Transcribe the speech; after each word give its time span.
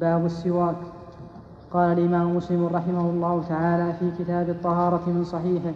باب 0.00 0.26
السواك. 0.26 0.76
قال 1.72 1.98
الإمام 1.98 2.36
مسلم 2.36 2.66
رحمه 2.66 3.00
الله 3.00 3.44
تعالى 3.48 3.92
في 3.92 4.10
كتاب 4.18 4.48
الطهارة 4.48 5.02
من 5.06 5.24
صحيحه 5.24 5.72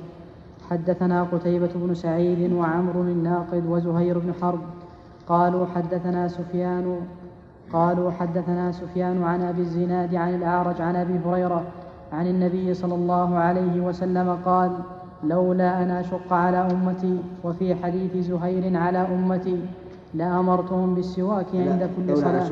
حدثنا 0.70 1.22
قتيبة 1.22 1.70
بن 1.74 1.94
سعيد 1.94 2.52
وعمر 2.52 2.92
الناقد 2.94 3.66
وزهير 3.68 4.18
بن 4.18 4.32
حرب. 4.42 4.60
قالوا 5.28 5.66
حدثنا 5.66 6.28
سفيان 6.28 7.00
قالوا 7.72 8.10
حدثنا 8.10 8.72
سفيان 8.72 9.22
عن 9.22 9.42
أبي 9.42 9.60
الزناد 9.60 10.14
عن 10.14 10.34
الأعرج 10.34 10.80
عن 10.80 10.96
أبي 10.96 11.20
هريرة 11.26 11.62
عن 12.12 12.26
النبي 12.26 12.74
صلى 12.74 12.94
الله 12.94 13.36
عليه 13.36 13.80
وسلم 13.80 14.38
قال 14.44 14.70
لولا 15.24 15.82
أن 15.82 15.90
أشق 15.90 16.32
على 16.32 16.56
أمتي 16.56 17.18
وفي 17.44 17.74
حديث 17.74 18.16
زهير 18.16 18.76
على 18.76 18.98
أمتي 18.98 19.60
لأمرتهم 20.14 20.94
بالسواك 20.94 21.46
عند 21.54 21.90
كل 21.96 22.16
صلاة. 22.16 22.50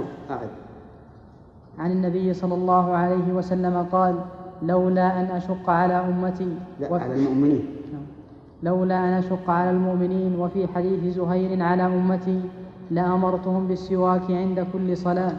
عن 1.79 1.91
النبي 1.91 2.35
صلى 2.35 2.55
الله 2.55 2.97
عليه 2.97 3.33
وسلم 3.33 3.87
قال 3.93 4.15
لولا 4.63 5.21
أن 5.21 5.25
أشق 5.25 5.71
على 5.71 5.95
أمتي 5.95 6.57
لا 6.81 6.95
على 6.95 7.15
المؤمنين. 7.15 7.67
لولا 8.63 8.99
أن 8.99 9.13
أشق 9.13 9.51
على 9.51 9.71
المؤمنين 9.71 10.41
وفي 10.41 10.67
حديث 10.75 11.17
زهير 11.17 11.63
على 11.63 11.87
أمتي 11.87 12.41
لأمرتهم 12.91 13.69
بالسواك 13.69 14.31
عند 14.31 14.67
كل 14.73 14.97
صلاة. 14.97 15.33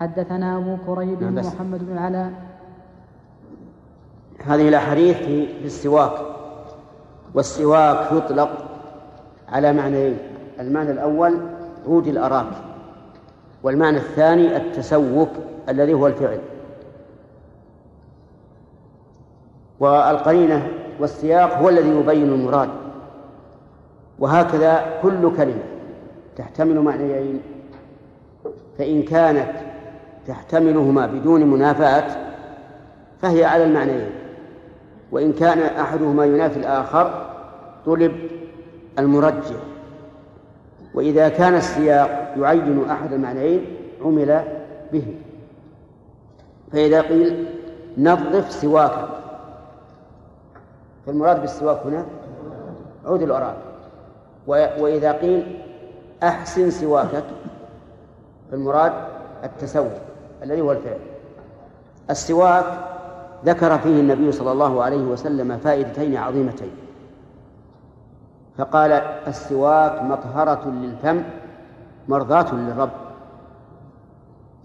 حدثنا 0.00 0.56
أبو 0.56 0.76
كريب 0.86 1.22
نعم 1.22 1.34
محمد 1.34 1.80
بن 1.86 1.92
العلاء 1.92 2.32
هذه 4.46 4.68
الأحاديث 4.68 5.16
في 5.16 5.64
السواك 5.64 6.12
والسواك 7.34 8.12
يطلق 8.12 8.50
على 9.48 9.72
معنيين 9.72 10.18
المعنى 10.60 10.90
الأول 10.90 11.34
عود 11.86 12.06
الأراك. 12.06 12.52
والمعنى 13.62 13.96
الثاني 13.96 14.56
التسوك. 14.56 15.28
الذي 15.68 15.94
هو 15.94 16.06
الفعل. 16.06 16.38
والقرينة 19.80 20.68
والسياق 21.00 21.58
هو 21.58 21.68
الذي 21.68 21.88
يبين 21.88 22.28
المراد. 22.28 22.68
وهكذا 24.18 24.84
كل 25.02 25.36
كلمة 25.36 25.62
تحتمل 26.36 26.80
معنيين. 26.80 27.40
فإن 28.78 29.02
كانت 29.02 29.52
تحتملهما 30.26 31.06
بدون 31.06 31.50
منافاة 31.50 32.16
فهي 33.22 33.44
على 33.44 33.64
المعنيين. 33.64 34.10
وإن 35.12 35.32
كان 35.32 35.58
أحدهما 35.58 36.24
ينافي 36.24 36.56
الآخر 36.60 37.26
طلب 37.86 38.12
المرجح 38.98 39.60
وإذا 40.94 41.28
كان 41.28 41.54
السياق 41.54 42.34
يعين 42.38 42.84
أحد 42.90 43.12
المعنيين 43.12 43.66
عمل 44.04 44.44
به. 44.92 45.14
فإذا 46.72 47.00
قيل 47.00 47.46
نظف 47.98 48.52
سواكا 48.52 49.08
فالمراد 51.06 51.40
بالسواك 51.40 51.78
هنا 51.86 52.04
عود 53.06 53.22
الأراك 53.22 53.56
وإذا 54.46 55.12
قيل 55.12 55.60
أحسن 56.22 56.70
سواكك 56.70 57.24
فالمراد 58.50 58.92
التسوي 59.44 59.90
الذي 60.42 60.60
هو 60.60 60.72
الفعل. 60.72 60.98
السواك 62.10 62.64
ذكر 63.44 63.78
فيه 63.78 64.00
النبي 64.00 64.32
صلى 64.32 64.52
الله 64.52 64.82
عليه 64.82 65.04
وسلم 65.04 65.58
فائدتين 65.58 66.16
عظيمتين. 66.16 66.70
فقال 68.58 68.92
السواك 69.26 70.02
مطهرة 70.02 70.68
للفم 70.68 71.22
مرضاة 72.08 72.54
للرب. 72.54 72.90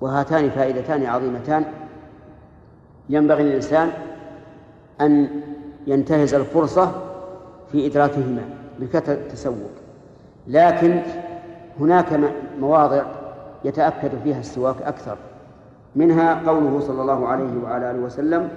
وهاتان 0.02 0.50
فائدتان 0.50 1.05
عظيمتان. 1.05 1.66
ينبغي 3.09 3.44
للإنسان 3.44 3.89
أن 5.02 5.41
ينتهز 5.88 6.33
الفرصة 6.33 6.91
في 7.72 7.88
إدراكهما 7.88 8.41
بكثرة 8.80 9.13
التسوق. 9.13 9.72
لكن 10.47 11.01
هناك 11.79 12.19
مواضع 12.59 13.03
يتأكد 13.66 14.12
فيها 14.23 14.40
السواك 14.40 14.81
أكثر. 14.81 15.17
منها 15.96 16.50
قوله 16.50 16.79
صلى 16.79 17.01
الله 17.01 17.28
عليه 17.28 17.63
وعلى 17.63 17.91
آله 17.91 18.00
وسلم 18.00 18.50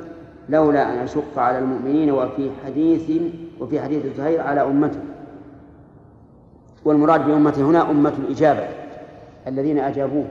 لولا 0.49 0.93
أن 0.93 0.99
أشق 0.99 1.39
على 1.39 1.59
المؤمنين 1.59 2.10
وفي 2.10 2.50
حديث 2.65 3.22
وفي 3.60 3.81
حديث 3.81 4.16
زهير 4.16 4.41
على 4.41 4.62
أمته. 4.62 5.00
والمراد 6.84 7.27
بأمته 7.27 7.62
هنا 7.62 7.91
أمة 7.91 8.12
الإجابة 8.19 8.69
الذين 9.47 9.78
أجابوه. 9.78 10.27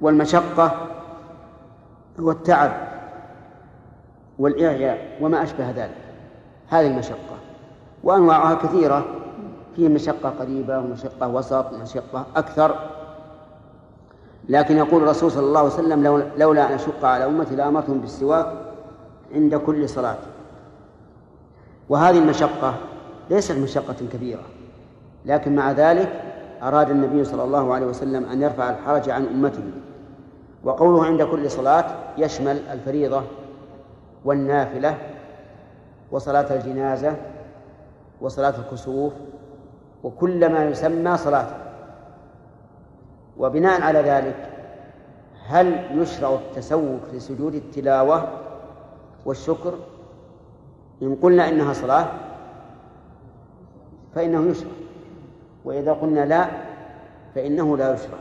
والمشقة 0.00 0.86
هو 2.20 2.30
التعب 2.30 2.72
والإعياء 4.38 5.18
وما 5.20 5.42
أشبه 5.42 5.70
ذلك. 5.70 5.96
هذه 6.68 6.86
المشقة. 6.86 7.36
وأنواعها 8.04 8.54
كثيرة. 8.54 9.04
فيه 9.76 9.88
مشقة 9.88 10.28
قريبة 10.30 10.78
ومشقة 10.78 11.28
وسط 11.28 11.72
ومشقة 11.72 12.26
أكثر. 12.36 12.76
لكن 14.48 14.76
يقول 14.76 15.02
الرسول 15.02 15.30
صلى 15.30 15.46
الله 15.46 15.60
عليه 15.60 15.68
وسلم 15.68 16.30
لولا 16.36 16.68
أن 16.68 16.72
أشق 16.72 17.04
على 17.04 17.24
أمتي 17.24 17.56
لأمرتهم 17.56 17.98
بالسواك 17.98 18.46
عند 19.34 19.54
كل 19.54 19.88
صلاة. 19.88 20.18
وهذه 21.88 22.18
المشقة 22.18 22.74
ليست 23.30 23.52
مشقة 23.52 23.96
كبيرة. 24.12 24.42
لكن 25.26 25.56
مع 25.56 25.72
ذلك 25.72 26.22
أراد 26.62 26.90
النبي 26.90 27.24
صلى 27.24 27.44
الله 27.44 27.74
عليه 27.74 27.86
وسلم 27.86 28.24
أن 28.24 28.42
يرفع 28.42 28.70
الحرج 28.70 29.10
عن 29.10 29.26
أمته. 29.26 29.70
وقوله 30.64 31.04
عند 31.04 31.22
كل 31.22 31.50
صلاة 31.50 31.84
يشمل 32.18 32.60
الفريضة 32.72 33.22
والنافلة 34.24 34.98
وصلاة 36.10 36.54
الجنازة 36.54 37.16
وصلاة 38.20 38.54
الكسوف 38.58 39.12
وكل 40.02 40.52
ما 40.52 40.64
يسمى 40.64 41.16
صلاة. 41.16 41.46
وبناء 43.36 43.82
على 43.82 43.98
ذلك 43.98 44.50
هل 45.46 46.00
يشرع 46.00 46.34
التسوق 46.34 47.00
لسجود 47.12 47.54
التلاوة 47.54 48.28
والشكر؟ 49.26 49.74
إن 51.02 51.14
قلنا 51.14 51.48
إنها 51.48 51.72
صلاة 51.72 52.06
فإنه 54.14 54.50
يشرع 54.50 54.70
وإذا 55.64 55.92
قلنا 55.92 56.26
لا 56.26 56.48
فإنه 57.34 57.76
لا 57.76 57.94
يشرع 57.94 58.18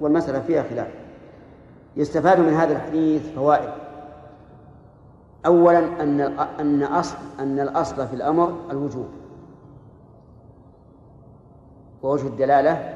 والمسألة 0.00 0.40
فيها 0.40 0.62
خلاف. 0.62 0.99
يستفاد 1.96 2.40
من 2.40 2.52
هذا 2.52 2.72
الحديث 2.72 3.34
فوائد. 3.34 3.70
أولا 5.46 5.78
أن 5.78 6.20
أن 6.60 6.82
أصل 6.82 7.16
أن 7.38 7.60
الأصل 7.60 8.06
في 8.06 8.14
الأمر 8.14 8.54
الوجوب. 8.70 9.08
ووجه 12.02 12.26
الدلالة 12.26 12.94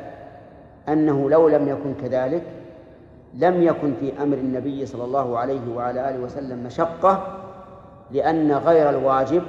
أنه 0.88 1.31
لو 1.31 1.49
لم 1.49 1.69
يكن 1.69 1.94
كذلك 1.94 2.43
لم 3.34 3.62
يكن 3.62 3.94
في 4.00 4.22
أمر 4.22 4.37
النبي 4.37 4.87
صلى 4.87 5.05
الله 5.05 5.38
عليه 5.38 5.75
وعلى 5.76 6.11
آله 6.11 6.21
وسلم 6.21 6.65
مشقة 6.65 7.38
لأن 8.11 8.53
غير 8.53 8.91
الواجب 8.91 9.43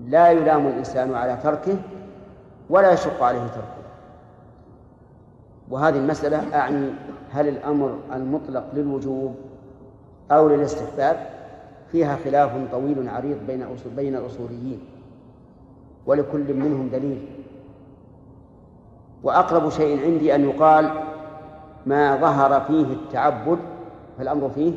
لا 0.00 0.30
يلام 0.30 0.66
الإنسان 0.66 1.14
على 1.14 1.36
تركه 1.42 1.76
ولا 2.70 2.92
يشق 2.92 3.22
عليه 3.22 3.38
تركه. 3.38 3.84
وهذه 5.70 5.96
المسألة 5.96 6.54
أعني 6.54 6.90
هل 7.34 7.48
الأمر 7.48 7.98
المطلق 8.12 8.64
للوجوب 8.74 9.34
أو 10.30 10.48
للاستحباب؟ 10.48 11.26
فيها 11.92 12.16
خلاف 12.16 12.50
طويل 12.72 13.08
عريض 13.08 13.36
بين 13.46 13.66
بين 13.96 14.16
الأصوليين 14.16 14.80
ولكل 16.06 16.54
منهم 16.54 16.88
دليل. 16.88 17.26
وأقرب 19.22 19.68
شيء 19.70 20.04
عندي 20.04 20.34
أن 20.34 20.44
يقال 20.44 20.90
ما 21.86 22.16
ظهر 22.16 22.60
فيه 22.60 22.92
التعبد 22.92 23.58
فالأمر 24.18 24.48
فيه 24.48 24.72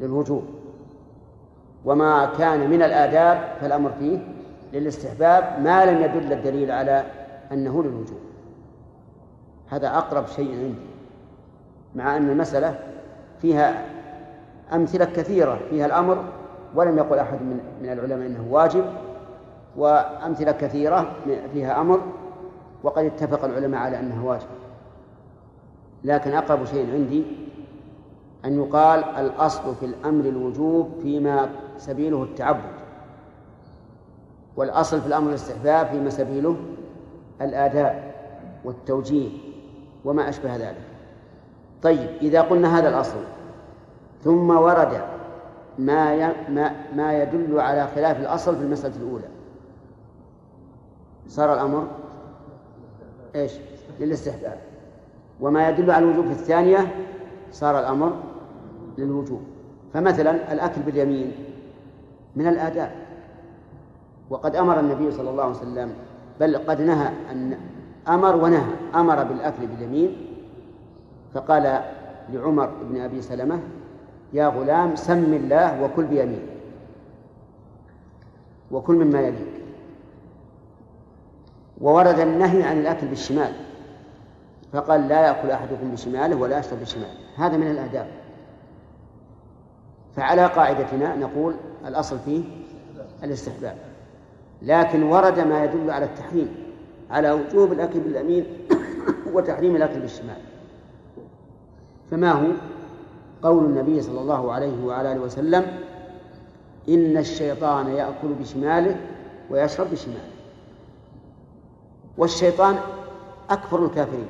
للوجوب. 0.00 0.44
وما 1.84 2.26
كان 2.38 2.70
من 2.70 2.82
الآداب 2.82 3.56
فالأمر 3.60 3.90
فيه 3.98 4.18
للاستحباب. 4.72 5.60
ما 5.60 5.84
لم 5.84 6.02
يدل 6.02 6.32
الدليل 6.32 6.70
على 6.70 7.04
أنه 7.52 7.82
للوجوب. 7.82 8.20
هذا 9.68 9.88
أقرب 9.88 10.26
شيء 10.26 10.50
عندي. 10.50 10.91
مع 11.94 12.16
أن 12.16 12.30
المسألة 12.30 12.78
فيها 13.42 13.86
أمثلة 14.72 15.04
كثيرة 15.04 15.58
فيها 15.70 15.86
الأمر 15.86 16.24
ولم 16.74 16.98
يقل 16.98 17.18
أحد 17.18 17.42
من 17.42 17.60
من 17.82 17.92
العلماء 17.92 18.26
أنه 18.26 18.46
واجب 18.50 18.84
وأمثلة 19.76 20.52
كثيرة 20.52 21.12
فيها 21.52 21.80
أمر 21.80 22.00
وقد 22.82 23.04
اتفق 23.04 23.44
العلماء 23.44 23.80
على 23.80 24.00
أنه 24.00 24.26
واجب. 24.26 24.46
لكن 26.04 26.32
أقرب 26.32 26.64
شيء 26.64 26.92
عندي 26.92 27.24
أن 28.44 28.56
يقال 28.58 29.04
الأصل 29.04 29.74
في 29.74 29.86
الأمر 29.86 30.24
الوجوب 30.24 30.90
فيما 31.02 31.48
سبيله 31.78 32.22
التعبد 32.22 32.72
والأصل 34.56 35.00
في 35.00 35.06
الأمر 35.06 35.28
الاستحباب 35.28 35.86
فيما 35.86 36.10
سبيله 36.10 36.56
الآداء 37.40 38.14
والتوجيه 38.64 39.30
وما 40.04 40.28
أشبه 40.28 40.56
ذلك. 40.56 40.91
طيب 41.82 42.08
إذا 42.22 42.40
قلنا 42.40 42.78
هذا 42.78 42.88
الأصل. 42.88 43.18
ثم 44.24 44.50
ورد 44.50 45.00
ما 45.78 46.32
ما 46.96 47.22
يدل 47.22 47.60
على 47.60 47.86
خلاف 47.94 48.20
الأصل 48.20 48.56
في 48.56 48.62
المسألة 48.62 48.96
الأولى. 48.96 49.28
صار 51.28 51.54
الأمر 51.54 51.86
إيش؟ 53.34 53.52
للاستحباب. 54.00 54.58
وما 55.40 55.68
يدل 55.68 55.90
على 55.90 56.04
الوجوب 56.04 56.24
في 56.24 56.32
الثانية 56.32 56.94
صار 57.52 57.78
الأمر 57.78 58.12
للوجوب. 58.98 59.42
فمثلا 59.94 60.52
الأكل 60.52 60.82
باليمين 60.82 61.32
من 62.36 62.46
الآداب. 62.46 62.92
وقد 64.30 64.56
أمر 64.56 64.80
النبي 64.80 65.10
صلى 65.10 65.30
الله 65.30 65.42
عليه 65.42 65.56
وسلم 65.56 65.92
بل 66.40 66.56
قد 66.56 66.80
نهى 66.80 67.12
أن 67.32 67.58
أمر 68.08 68.36
ونهى 68.36 68.72
أمر 68.94 69.24
بالأكل 69.24 69.66
باليمين 69.66 70.31
فقال 71.34 71.82
لعمر 72.32 72.66
بن 72.66 73.00
أبي 73.00 73.22
سلمة 73.22 73.60
يا 74.32 74.46
غلام 74.46 74.96
سم 74.96 75.34
الله 75.34 75.82
وكل 75.82 76.04
بيمين 76.04 76.46
وكل 78.70 78.94
مما 78.94 79.20
يليك. 79.20 79.62
وورد 81.80 82.18
النهي 82.18 82.62
عن 82.62 82.78
الأكل 82.78 83.06
بالشمال 83.06 83.52
فقال 84.72 85.08
لا 85.08 85.26
يأكل 85.26 85.50
أحدكم 85.50 85.90
بشماله 85.92 86.36
ولا 86.36 86.58
يشرب 86.58 86.80
بشماله. 86.80 87.14
هذا 87.36 87.56
من 87.56 87.70
الآداب. 87.70 88.06
فعلى 90.16 90.46
قاعدتنا 90.46 91.16
نقول 91.16 91.54
الأصل 91.86 92.18
فيه 92.18 92.42
الاستحباب. 93.24 93.76
لكن 94.62 95.02
ورد 95.02 95.40
ما 95.40 95.64
يدل 95.64 95.90
على 95.90 96.04
التحريم 96.04 96.48
على 97.10 97.30
وجوب 97.30 97.72
الأكل 97.72 98.00
باليمين 98.00 98.46
وتحريم 99.34 99.76
الأكل 99.76 100.00
بالشمال. 100.00 100.51
فما 102.12 102.32
هو؟ 102.32 102.46
قول 103.42 103.64
النبي 103.64 104.02
صلى 104.02 104.20
الله 104.20 104.52
عليه 104.52 104.84
وعلى 104.84 105.12
آله 105.12 105.20
وسلم 105.20 105.66
إن 106.88 107.16
الشيطان 107.16 107.88
يأكل 107.88 108.28
بشماله 108.40 108.96
ويشرب 109.50 109.90
بشماله. 109.90 110.30
والشيطان 112.18 112.76
أكبر 113.50 113.84
الكافرين. 113.84 114.26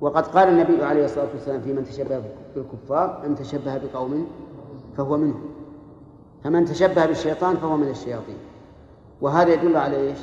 وقد 0.00 0.26
قال 0.26 0.48
النبي 0.48 0.84
عليه 0.84 1.04
الصلاة 1.04 1.28
والسلام 1.34 1.60
في 1.60 1.72
من 1.72 1.84
تشبه 1.84 2.22
بالكفار 2.54 3.22
من 3.28 3.34
تشبه 3.34 3.78
بقوم 3.78 4.26
فهو 4.96 5.16
منهم. 5.16 5.42
فمن 6.44 6.64
تشبه 6.64 7.06
بالشيطان 7.06 7.56
فهو 7.56 7.76
من 7.76 7.88
الشياطين. 7.88 8.38
وهذا 9.20 9.52
يدل 9.52 9.76
على 9.76 9.96
إيش؟ 9.96 10.18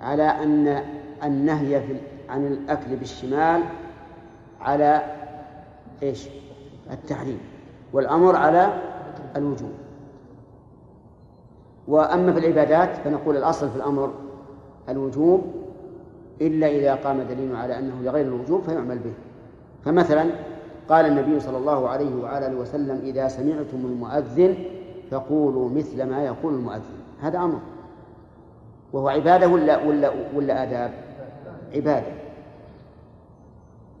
على 0.00 0.22
أن 0.22 0.84
النهي 1.24 1.82
عن 2.28 2.46
الأكل 2.46 2.96
بالشمال 2.96 3.62
على 4.64 5.02
إيش؟ 6.02 6.28
التحريم. 6.90 7.40
والأمر 7.92 8.36
على 8.36 8.80
الوجوب. 9.36 9.72
وأما 11.88 12.32
في 12.32 12.38
العبادات 12.38 12.96
فنقول 12.96 13.36
الأصل 13.36 13.70
في 13.70 13.76
الأمر 13.76 14.10
الوجوب 14.88 15.44
إلا 16.40 16.66
إذا 16.66 16.94
قام 16.94 17.22
دليل 17.22 17.56
على 17.56 17.78
أنه 17.78 18.02
لغير 18.02 18.26
الوجوب 18.26 18.62
فيعمل 18.62 18.98
به. 18.98 19.12
فمثلا 19.84 20.24
قال 20.88 21.06
النبي 21.06 21.40
صلى 21.40 21.58
الله 21.58 21.88
عليه 21.88 22.22
وعلى 22.22 22.46
آله 22.46 22.56
وسلم 22.56 23.00
إذا 23.04 23.28
سمعتم 23.28 23.76
المؤذن 23.84 24.54
فقولوا 25.10 25.70
مثل 25.70 26.02
ما 26.02 26.24
يقول 26.24 26.54
المؤذن. 26.54 26.98
هذا 27.20 27.38
أمر. 27.38 27.58
وهو 28.92 29.08
عبادة 29.08 29.48
ولا 29.48 29.86
ولا 29.86 30.10
ولا 30.34 30.62
آداب؟ 30.62 30.92
عبادة. 31.74 32.23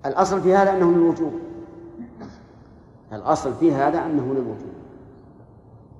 الأصل 0.06 0.40
في 0.40 0.54
هذا 0.54 0.72
أنه 0.72 0.92
للوجوب. 0.92 1.32
الأصل 3.12 3.54
في 3.54 3.72
هذا 3.72 3.98
أنه 4.06 4.34
للوجوب. 4.34 4.74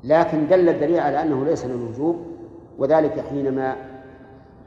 لكن 0.04 0.46
دل 0.46 0.68
الدليل 0.68 1.00
على 1.00 1.22
أنه 1.22 1.44
ليس 1.44 1.64
للوجوب 1.66 2.26
وذلك 2.78 3.20
حينما 3.20 3.76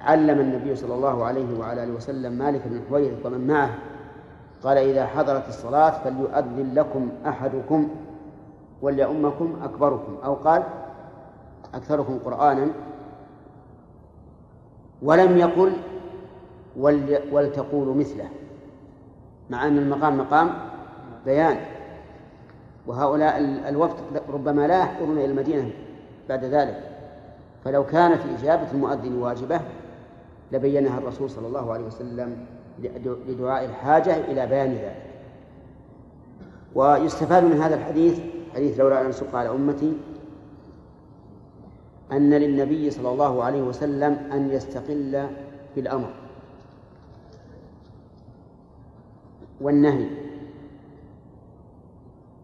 علم 0.02 0.40
النبي 0.40 0.76
صلى 0.76 0.96
الله 0.96 1.26
عليه 1.26 1.60
وعلى 1.60 1.84
آله 1.84 1.94
وسلم 1.94 2.34
مالك 2.34 2.62
بن 2.66 2.82
حويرث 2.90 3.26
ومن 3.26 3.48
معه 3.48 3.70
قال 4.64 4.78
إذا 4.78 5.06
حضرت 5.06 5.48
الصلاة 5.48 5.90
فليؤذن 5.90 6.74
لكم 6.74 7.10
أحدكم 7.28 7.90
وليؤمكم 8.82 9.56
أكبركم. 9.64 10.18
أو 10.26 10.34
قال 10.34 10.64
أكثركم 11.74 12.20
قرآنا 12.26 12.68
ولم 15.02 15.38
يقل 15.38 15.74
ولتقولوا 17.32 17.96
مثله. 17.96 18.30
مع 19.50 19.68
أن 19.68 19.78
المقام 19.78 20.18
مقام 20.18 20.50
بيان. 21.26 21.58
وهؤلاء 22.88 23.40
الوفد 23.70 24.22
ربما 24.30 24.68
لا 24.68 24.80
يحضرون 24.80 25.18
إلى 25.18 25.26
المدينة 25.26 25.70
بعد 26.30 26.46
ذلك. 26.46 26.84
فلو 27.66 27.86
كانت 27.86 28.20
إجابة 28.40 28.72
المؤذن 28.72 29.16
واجبة 29.16 29.60
لبينها 30.52 30.98
الرسول 30.98 31.30
صلى 31.30 31.48
الله 31.48 31.74
عليه 31.74 31.86
وسلم 31.86 32.38
لدعاء 33.28 33.66
الحاجة 33.66 34.16
إلى 34.16 34.48
بيان 34.48 34.72
ذلك. 34.72 35.04
ويستفاد 36.76 37.44
من 37.44 37.62
هذا 37.62 37.76
الحديث 37.76 38.20
حديث 38.56 38.80
لولا 38.80 39.02
أن 39.02 39.06
أشق 39.06 39.36
على 39.36 39.50
أمتي 39.50 39.94
أن 42.12 42.34
للنبي 42.34 42.92
صلى 42.92 43.10
الله 43.10 43.44
عليه 43.44 43.62
وسلم 43.62 44.18
أن 44.34 44.50
يستقل 44.52 45.28
بالأمر 45.76 46.10
والنهي. 49.62 50.08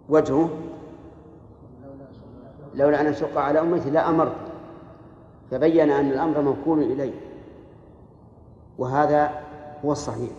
وجهه 0.09 0.49
لولا 2.75 3.01
أن 3.01 3.05
أشق 3.05 3.37
على 3.37 3.59
أمتي 3.59 3.89
لا 3.89 4.09
أمرت 4.09 4.35
فبين 5.51 5.89
أن 5.89 6.11
الأمر 6.11 6.41
موكول 6.41 6.79
إليه. 6.79 7.13
وهذا 8.77 9.31
هو 9.85 9.91
الصحيح. 9.91 10.31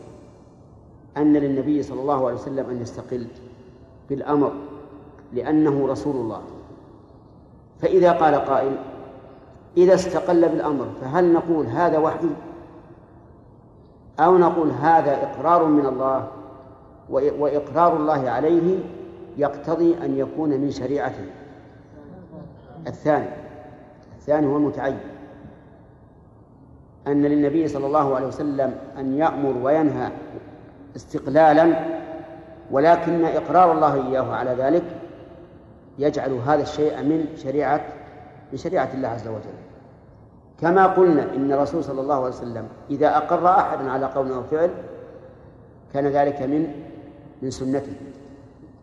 أن 1.17 1.32
للنبي 1.32 1.82
صلى 1.82 2.00
الله 2.00 2.26
عليه 2.26 2.35
وسلم 2.35 2.71
أن 2.71 2.82
يستقل 2.82 3.27
بالأمر 4.09 4.53
لأنه 5.32 5.87
رسول 5.87 6.17
الله. 6.17 6.43
فإذا 7.81 8.12
قال 8.12 8.35
قائل 8.35 8.77
إذا 9.77 9.94
استقل 9.94 10.49
بالأمر 10.49 10.87
فهل 11.00 11.32
نقول 11.32 11.67
هذا 11.67 11.99
وحي؟ 11.99 12.29
أو 14.20 14.38
نقول 14.38 14.70
هذا 14.70 15.23
إقرار 15.23 15.65
من 15.65 15.87
الله؟ 15.87 16.29
وإقرار 17.11 17.97
الله 17.97 18.31
عليه 18.31 18.79
يقتضي 19.37 19.96
أن 20.05 20.19
يكون 20.19 20.51
من 20.51 20.70
شريعته. 20.70 21.27
الثاني 22.87 23.29
الثاني 24.17 24.46
هو 24.46 24.56
المتعين. 24.56 24.99
أن 27.06 27.23
للنبي 27.23 27.69
صلى 27.69 27.87
الله 27.87 28.17
عليه 28.17 28.27
وسلم 28.27 28.77
أن 28.99 29.19
يأمر 29.19 29.55
وينهى 29.63 30.11
استقلالا 30.96 31.77
ولكن 32.70 33.25
إقرار 33.25 33.73
الله 33.73 34.08
إياه 34.08 34.34
على 34.34 34.51
ذلك 34.51 34.84
يجعل 35.99 36.32
هذا 36.32 36.63
الشيء 36.63 37.03
من 37.03 37.27
شريعة 37.37 37.81
من 38.53 38.58
شريعة 38.58 38.89
الله 38.94 39.08
عز 39.08 39.29
وجل. 39.29 39.65
كما 40.61 40.87
قلنا 40.87 41.34
إن 41.34 41.53
الرسول 41.53 41.84
صلى 41.84 42.01
الله 42.01 42.15
عليه 42.15 42.27
وسلم 42.27 42.69
إذا 42.91 43.17
أقر 43.17 43.49
أحدا 43.49 43.91
على 43.91 44.06
قول 44.06 44.32
أو 44.32 44.43
فعل 44.43 44.70
كان 45.94 46.06
ذلك 46.06 46.43
من 46.43 46.73
من 47.44 47.51
سنته 47.51 47.93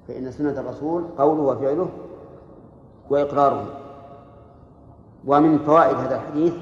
فإن 0.08 0.32
سنة 0.32 0.60
الرسول 0.60 1.04
قوله 1.18 1.42
وفعله 1.42 1.90
وإقراره. 3.10 3.66
ومن 5.28 5.60
فوائد 5.60 5.98
هذا 5.98 6.16
الحديث 6.16 6.54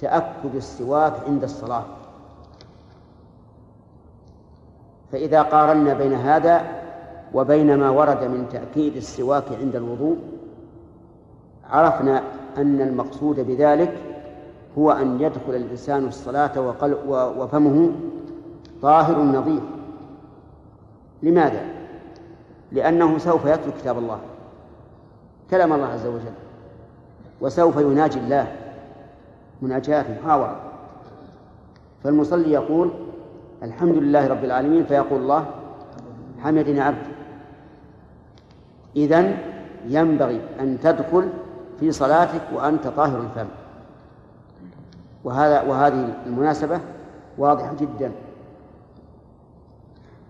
تأكد 0.00 0.54
السواك 0.54 1.12
عند 1.26 1.42
الصلاة. 1.42 1.84
فإذا 5.12 5.42
قارنا 5.42 5.94
بين 5.94 6.12
هذا 6.12 6.82
وبين 7.34 7.78
ما 7.78 7.90
ورد 7.90 8.24
من 8.24 8.48
تأكيد 8.52 8.96
السواك 8.96 9.44
عند 9.60 9.76
الوضوء 9.76 10.16
عرفنا 11.70 12.22
أن 12.56 12.80
المقصود 12.80 13.40
بذلك 13.40 13.98
هو 14.78 14.92
أن 14.92 15.20
يدخل 15.20 15.54
الإنسان 15.54 16.06
الصلاة 16.06 16.74
وفمه 17.38 17.92
طاهر 18.82 19.22
نظيف. 19.22 19.62
لماذا؟ 21.24 21.64
لأنه 22.72 23.18
سوف 23.18 23.44
يتلو 23.44 23.72
كتاب 23.72 23.98
الله 23.98 24.18
كلام 25.50 25.72
الله 25.72 25.86
عز 25.86 26.06
وجل 26.06 26.32
وسوف 27.40 27.76
يناجي 27.76 28.18
الله 28.18 28.52
مناجاة 29.62 30.04
محاورة. 30.20 30.60
فالمصلي 32.04 32.52
يقول 32.52 32.90
الحمد 33.62 33.96
لله 33.96 34.26
رب 34.26 34.44
العالمين 34.44 34.84
فيقول 34.84 35.20
الله 35.20 35.46
حمدني 36.42 36.80
عبدي 36.80 37.14
إذن 38.96 39.38
ينبغي 39.86 40.40
أن 40.60 40.78
تدخل 40.82 41.28
في 41.80 41.92
صلاتك 41.92 42.42
وأنت 42.54 42.86
طاهر 42.86 43.20
الفم. 43.20 43.48
وهذا 45.24 45.62
وهذه 45.62 46.14
المناسبة 46.26 46.80
واضحة 47.38 47.74
جدا. 47.80 48.12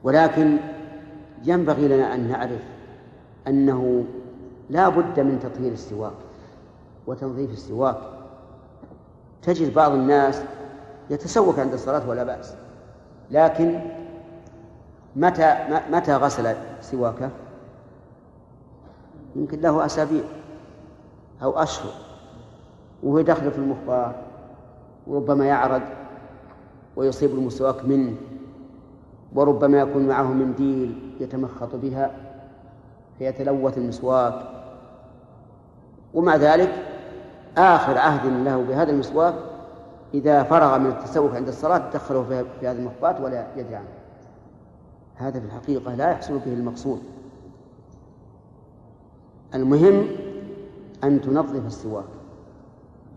ولكن 0.04 0.58
ينبغي 1.44 1.88
لنا 1.88 2.14
أن 2.14 2.28
نعرف 2.28 2.62
أنه 3.48 4.04
لا 4.70 4.88
بد 4.88 5.20
من 5.20 5.38
تطهير 5.42 5.72
السواك 5.72 6.12
وتنظيف 7.06 7.50
السواك. 7.50 7.96
تجد 9.42 9.74
بعض 9.74 9.92
الناس 9.92 10.42
يتسوك 11.10 11.58
عند 11.58 11.72
الصلاة 11.72 12.08
ولا 12.08 12.24
بأس 12.24 12.54
لكن 13.30 13.80
متى 15.16 15.80
متى 15.90 16.16
غسل 16.16 16.56
سواكه؟ 16.80 17.30
يمكن 19.36 19.60
له 19.60 19.86
أسابيع 19.86 20.22
أو 21.42 21.62
أشهر 21.62 21.92
وهو 23.02 23.18
يدخل 23.18 23.50
في 23.50 23.58
المخبار 23.58 24.14
وربما 25.06 25.46
يعرق 25.46 25.82
ويصيب 26.96 27.30
المسواك 27.30 27.84
منه. 27.84 28.16
وربما 29.34 29.78
يكون 29.78 30.08
معه 30.08 30.32
منديل 30.32 31.16
يتمخط 31.20 31.76
بها 31.76 32.10
فيتلوث 33.18 33.78
المسواك. 33.78 34.34
ومع 36.14 36.36
ذلك 36.36 36.72
آخر 37.58 37.98
عهد 37.98 38.26
له 38.26 38.62
بهذا 38.62 38.90
المسواك 38.90 39.34
إذا 40.14 40.42
فرغ 40.42 40.78
من 40.78 40.86
التسوق 40.86 41.34
عند 41.34 41.48
الصلاة 41.48 41.90
دخله 41.94 42.44
في 42.60 42.68
هذه 42.68 42.76
المخبات 42.78 43.20
ولا 43.20 43.46
يدري 43.56 43.76
عنه. 43.76 43.88
هذا 45.14 45.40
في 45.40 45.46
الحقيقة 45.46 45.94
لا 45.94 46.10
يحصل 46.10 46.38
به 46.38 46.52
المقصود. 46.52 47.00
المهم 49.54 50.06
أن 51.04 51.20
تنظف 51.20 51.66
السواك. 51.66 52.04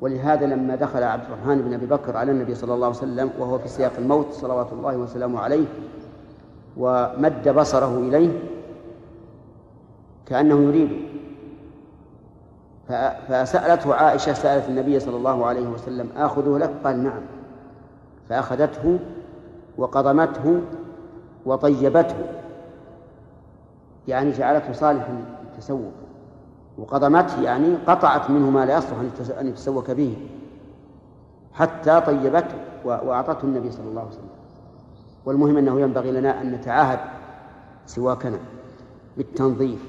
ولهذا 0.01 0.45
لما 0.45 0.75
دخل 0.75 1.03
عبد 1.03 1.23
الرحمن 1.23 1.61
بن 1.61 1.73
أبي 1.73 1.85
بكر 1.85 2.17
على 2.17 2.31
النبي 2.31 2.55
صلى 2.55 2.73
الله 2.73 2.87
عليه 2.87 2.97
وسلم 2.97 3.29
وهو 3.39 3.59
في 3.59 3.67
سياق 3.67 3.91
الموت 3.97 4.31
صلوات 4.31 4.73
الله 4.73 4.97
وسلامه 4.97 5.39
عليه 5.39 5.65
ومد 6.79 7.49
بصره 7.49 7.97
إليه 7.97 8.39
كأنه 10.25 10.59
يريد. 10.63 10.89
فسألته 13.27 13.93
عائشة 13.93 14.33
سألت 14.33 14.69
النبي 14.69 14.99
صلى 14.99 15.17
الله 15.17 15.45
عليه 15.45 15.67
وسلم 15.67 16.09
آخذه 16.17 16.57
لك؟ 16.57 16.73
قال 16.83 17.03
نعم. 17.03 17.21
فأخذته 18.29 18.99
وقضمته 19.77 20.61
وطيبته. 21.45 22.15
يعني 24.07 24.31
جعلته 24.31 24.73
صالحا 24.73 25.23
للتسوق. 25.43 25.91
وقضمته 26.77 27.41
يعني 27.41 27.75
قطعت 27.87 28.29
منه 28.29 28.49
ما 28.49 28.65
لا 28.65 28.77
يصلح 28.77 28.97
أن 29.39 29.47
يتسوك 29.47 29.91
به. 29.91 30.17
حتى 31.53 32.01
طيبته 32.01 32.55
وأعطته 32.85 33.45
النبي 33.45 33.71
صلى 33.71 33.87
الله 33.89 34.01
عليه 34.01 34.11
وسلم. 34.11 34.36
والمهم 35.27 35.57
أنه 35.57 35.81
ينبغي 35.81 36.11
لنا 36.11 36.41
أن 36.41 36.51
نتعاهد 36.51 36.99
سواكنا 37.85 38.39
بالتنظيف. 39.17 39.79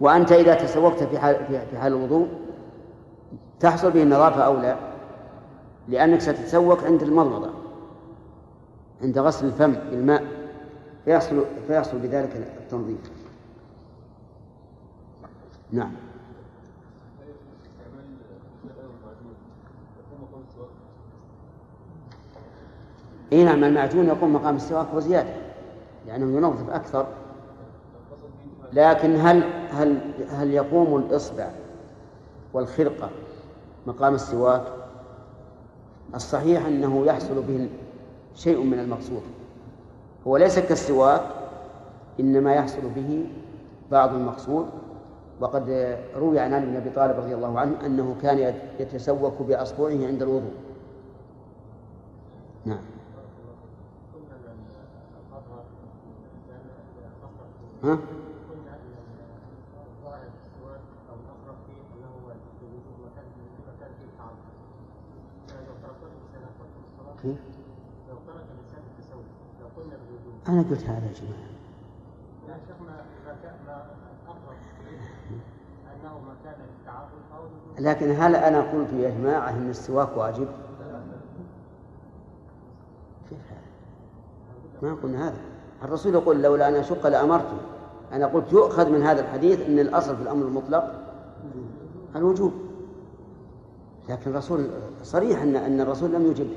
وأنت 0.00 0.32
إذا 0.32 0.54
تسوقت 0.54 1.02
في 1.02 1.18
حال 1.18 1.64
في 1.70 1.78
حال 1.78 1.92
الوضوء 1.92 2.28
تحصل 3.60 3.90
به 3.90 4.02
النظافة 4.02 4.42
أو 4.42 4.56
لا؟ 4.56 4.76
لأنك 5.88 6.20
ستتسوق 6.20 6.84
عند 6.84 7.02
المضمضة 7.02 7.50
عند 9.02 9.18
غسل 9.18 9.46
الفم 9.46 9.72
بالماء 9.72 10.24
فيحصل 11.04 11.44
فيحصل 11.66 11.98
بذلك 11.98 12.36
التنظيف. 12.36 13.10
نعم. 15.72 15.92
إي 23.34 23.44
نعم 23.44 23.64
المعجون 23.64 24.06
يقوم 24.06 24.32
مقام 24.32 24.56
السواك 24.56 24.86
وزياده 24.94 25.34
لأنه 26.06 26.36
ينظف 26.36 26.70
أكثر. 26.70 27.06
لكن 28.72 29.16
هل 29.16 29.42
هل 29.70 29.98
هل 30.30 30.50
يقوم 30.50 30.96
الإصبع 30.96 31.48
والخرقة 32.52 33.10
مقام 33.86 34.14
السواك؟ 34.14 34.62
الصحيح 36.14 36.66
أنه 36.66 37.06
يحصل 37.06 37.42
به 37.42 37.68
شيء 38.34 38.62
من 38.62 38.78
المقصود. 38.78 39.22
هو 40.26 40.36
ليس 40.36 40.58
كالسواك 40.58 41.22
إنما 42.20 42.54
يحصل 42.54 42.82
به 42.96 43.26
بعض 43.90 44.14
المقصود. 44.14 44.66
وقد 45.40 45.96
روي 46.16 46.38
عن 46.38 46.54
علي 46.54 46.66
بن 46.66 46.76
أبي 46.76 46.90
طالب 46.90 47.16
رضي 47.16 47.34
الله 47.34 47.60
عنه 47.60 47.86
أنه 47.86 48.16
كان 48.22 48.54
يتسوك 48.80 49.42
بأصبعه 49.42 50.06
عند 50.06 50.22
الوضوء. 50.22 50.54
نعم. 52.64 52.93
ها؟ 57.84 57.98
أنا 70.48 70.62
قلت 70.62 70.84
هذا 70.84 71.06
يا 71.06 71.12
جماعة 71.12 71.54
لا 72.48 72.56
شيخنا 72.66 73.04
إذا 73.22 73.36
كان 73.42 73.54
أقرب 74.28 74.56
أنه 75.94 76.18
مكان 76.18 76.54
لكن 77.78 78.10
هل 78.10 78.36
أنا 78.36 78.60
قلت 78.60 78.92
يا 78.92 79.10
جماعة 79.10 79.50
أن 79.50 79.70
السواك 79.70 80.16
واجب؟ 80.16 80.48
كيف 83.30 83.38
هذا؟ 83.50 83.60
ما 84.82 84.94
قلنا 85.02 85.28
هذا 85.28 85.36
الرسول 85.82 86.14
يقول 86.14 86.42
لولا 86.42 86.68
أن 86.68 86.74
أشق 86.74 87.06
لأمرته 87.06 87.73
أنا 88.14 88.26
قلت 88.26 88.52
يؤخذ 88.52 88.90
من 88.90 89.02
هذا 89.02 89.20
الحديث 89.20 89.60
أن 89.60 89.78
الأصل 89.78 90.16
في 90.16 90.22
الأمر 90.22 90.46
المطلق 90.46 90.92
الوجوب. 92.16 92.52
لكن 94.08 94.30
الرسول 94.30 94.66
صريح 95.02 95.42
أن 95.42 95.56
أن 95.56 95.80
الرسول 95.80 96.12
لم 96.12 96.26
يجب. 96.26 96.48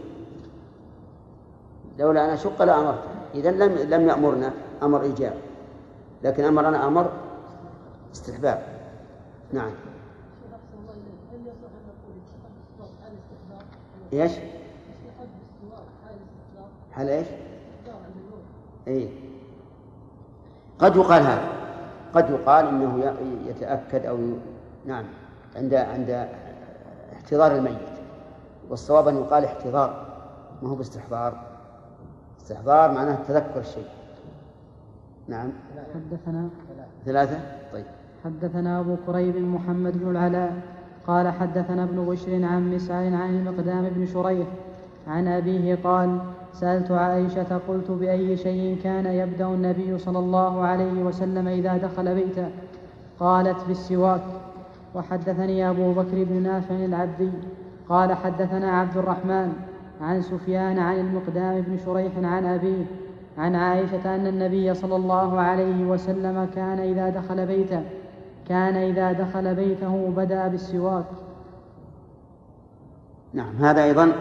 لولا 2.00 2.26
أن 2.26 2.30
أشق 2.30 2.64
لأمرته 2.64 3.02
إذا 3.34 3.52
لم 3.52 3.94
لم 3.94 4.08
يأمرنا. 4.08 4.54
أمر 4.84 5.02
إيجاب. 5.02 5.34
لكن 6.24 6.44
أمرنا 6.44 6.88
أمر 6.88 7.12
استحباب. 8.14 8.64
نعم. 9.54 9.72
إيش؟ 14.14 14.32
هل 16.92 17.10
إيش؟ 17.10 17.28
اي 18.88 19.10
قد 20.80 20.96
يقال 20.96 21.22
هذا. 21.22 21.48
قد 22.14 22.30
يقال 22.30 22.68
إنه 22.68 23.14
يتأكد 23.48 24.06
أو 24.06 24.18
نعم 24.86 25.04
عند 25.56 25.74
عند 25.74 26.28
احتضار 27.14 27.56
الميت. 27.56 27.78
والصواب 28.70 29.08
أن 29.08 29.16
يقال 29.16 29.46
احتضار 29.46 30.06
ما 30.62 30.70
هو 30.70 30.76
باستحضار. 30.76 31.34
استحضار 32.42 32.92
معناه 32.92 33.18
تذكر 33.28 33.60
الشيء 33.60 33.88
نعم. 35.28 35.50
حدثنا 35.94 36.50
ثلاثة؟ 37.06 37.40
طيب. 37.74 37.86
حدثنا 38.26 38.80
أبو 38.80 38.96
كريب 39.08 39.38
محمد 39.38 39.98
بن 39.98 40.12
العلاء 40.12 40.62
قال 41.08 41.28
حدثنا 41.32 41.84
ابن 41.84 42.06
بشر 42.06 42.44
عن 42.46 42.76
مسعر 42.76 43.14
عن 43.14 43.30
المقدام 43.30 43.90
بن 43.90 44.06
شريح 44.06 44.48
عن 45.08 45.28
أبيه 45.28 45.76
قال 45.84 46.20
سألت 46.60 46.92
عائشة 46.92 47.62
قلت 47.68 47.92
بأي 47.92 48.38
شيء 48.38 48.78
كان 48.84 49.06
يبدأ 49.06 49.46
النبي 49.46 49.98
صلى 49.98 50.20
الله 50.20 50.62
عليه 50.62 51.04
وسلم 51.04 51.48
إذا 51.48 51.78
دخل 51.78 52.16
بيته؟ 52.16 52.50
قالت 53.20 53.58
بالسواك 53.68 54.22
وحدثني 54.96 55.70
أبو 55.70 55.92
بكر 55.94 56.24
بن 56.24 56.44
نافع 56.44 56.76
العبدي. 56.76 57.30
قال 57.90 58.14
حدثنا 58.14 58.72
عبد 58.72 58.98
الرحمن 58.98 59.54
عن 60.02 60.22
سفيان 60.22 60.80
عن 60.80 61.00
المقدام 61.00 61.62
بن 61.62 61.78
شريح 61.86 62.12
عن 62.24 62.46
أبيه 62.46 62.86
عن 63.38 63.56
عائشة 63.56 64.16
أن 64.16 64.28
النبي 64.28 64.74
صلى 64.74 64.96
الله 64.96 65.40
عليه 65.40 65.86
وسلم 65.86 66.48
كان 66.56 66.80
إذا 66.80 67.10
دخل 67.10 67.46
بيته 67.46 67.82
كان 68.50 68.76
إذا 68.76 69.12
دخل 69.12 69.56
بيته 69.56 70.14
بدأ 70.18 70.48
بالسواك. 70.48 71.06
نعم 73.34 73.56
هذا 73.56 73.84
أيضا 73.84 74.12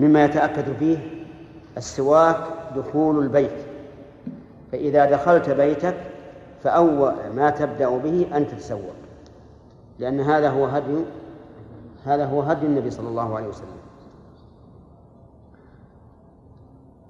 مما 0.00 0.24
يتأكد 0.24 0.72
فيه 0.78 1.17
السواك 1.78 2.36
دخول 2.76 3.18
البيت. 3.18 3.64
فإذا 4.72 5.04
دخلت 5.04 5.50
بيتك 5.50 5.96
فأول 6.62 7.14
ما 7.34 7.50
تبدأ 7.50 7.98
به 7.98 8.28
أن 8.36 8.48
تتسوق. 8.48 8.94
لأن 9.98 10.20
هذا 10.20 10.50
هو 10.50 10.66
هدي 10.66 11.04
هذا 12.06 12.26
هو 12.26 12.42
هدي 12.42 12.66
النبي 12.66 12.90
صلى 12.90 13.08
الله 13.08 13.36
عليه 13.36 13.48
وسلم. 13.48 13.78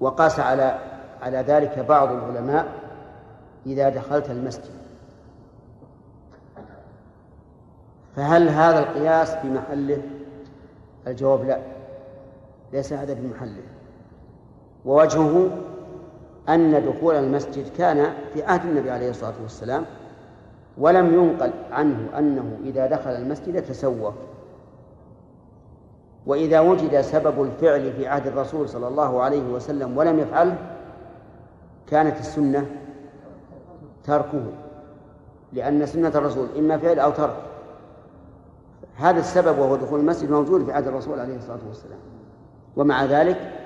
وقاس 0.00 0.40
على 0.40 0.78
على 1.22 1.38
ذلك 1.38 1.78
بعض 1.78 2.12
العلماء 2.12 2.66
إذا 3.66 3.88
دخلت 3.88 4.30
المسجد. 4.30 4.78
فهل 8.16 8.48
هذا 8.48 8.78
القياس 8.78 9.34
بمحله؟ 9.44 10.02
الجواب 11.06 11.44
لا. 11.44 11.58
ليس 12.72 12.92
هذا 12.92 13.14
بمحله. 13.14 13.62
ووجهه 14.88 15.50
أن 16.48 16.84
دخول 16.86 17.14
المسجد 17.14 17.68
كان 17.78 18.12
في 18.32 18.42
عهد 18.42 18.64
النبي 18.64 18.90
عليه 18.90 19.10
الصلاة 19.10 19.34
والسلام 19.42 19.84
ولم 20.78 21.14
ينقل 21.14 21.50
عنه 21.72 22.18
أنه 22.18 22.58
إذا 22.64 22.86
دخل 22.86 23.10
المسجد 23.10 23.62
تسوى 23.62 24.12
وإذا 26.26 26.60
وجد 26.60 27.00
سبب 27.00 27.42
الفعل 27.42 27.92
في 27.92 28.06
عهد 28.06 28.26
الرسول 28.26 28.68
صلى 28.68 28.88
الله 28.88 29.22
عليه 29.22 29.42
وسلم 29.42 29.98
ولم 29.98 30.18
يفعله 30.18 30.58
كانت 31.86 32.20
السنة 32.20 32.66
تركه 34.04 34.44
لأن 35.52 35.86
سنة 35.86 36.08
الرسول 36.08 36.46
إما 36.58 36.78
فعل 36.78 36.98
أو 36.98 37.10
ترك. 37.10 37.36
هذا 38.96 39.20
السبب 39.20 39.58
وهو 39.58 39.76
دخول 39.76 40.00
المسجد 40.00 40.30
موجود 40.30 40.64
في 40.64 40.72
عهد 40.72 40.86
الرسول 40.86 41.20
عليه 41.20 41.36
الصلاة 41.36 41.58
والسلام. 41.68 41.98
ومع 42.76 43.04
ذلك 43.04 43.57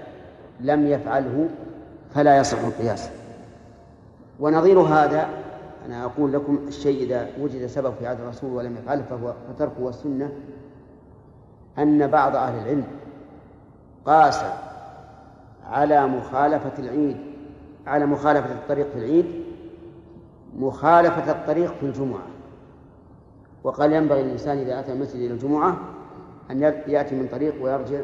لم 0.60 0.86
يفعله 0.86 1.48
فلا 2.14 2.38
يصح 2.38 2.58
القياس. 2.58 3.10
ونظير 4.40 4.80
هذا 4.80 5.28
أنا 5.86 6.04
أقول 6.04 6.32
لكم 6.32 6.58
الشيء 6.68 7.04
إذا 7.04 7.28
وجد 7.40 7.66
سبب 7.66 7.94
في 7.94 8.06
عهد 8.06 8.20
الرسول 8.20 8.50
ولم 8.50 8.76
يفعله 8.76 9.02
فهو 9.02 9.34
فتركه 9.48 9.88
السنة 9.88 10.32
أن 11.78 12.06
بعض 12.06 12.36
أهل 12.36 12.62
العلم 12.62 12.84
قاس 14.06 14.44
على 15.66 16.06
مخالفة 16.06 16.72
العيد 16.78 17.16
على 17.86 18.06
مخالفة 18.06 18.52
الطريق 18.52 18.90
في 18.92 18.98
العيد 18.98 19.26
مخالفة 20.56 21.32
الطريق 21.32 21.74
في 21.80 21.86
الجمعة. 21.86 22.22
وقال 23.64 23.92
ينبغي 23.92 24.22
للإنسان 24.22 24.58
إذا 24.58 24.80
أتى 24.80 24.92
المسجد 24.92 25.20
إلى 25.20 25.34
الجمعة 25.34 25.76
أن 26.50 26.60
يأتي 26.86 27.14
من 27.14 27.28
طريق 27.32 27.64
ويرجع 27.64 28.00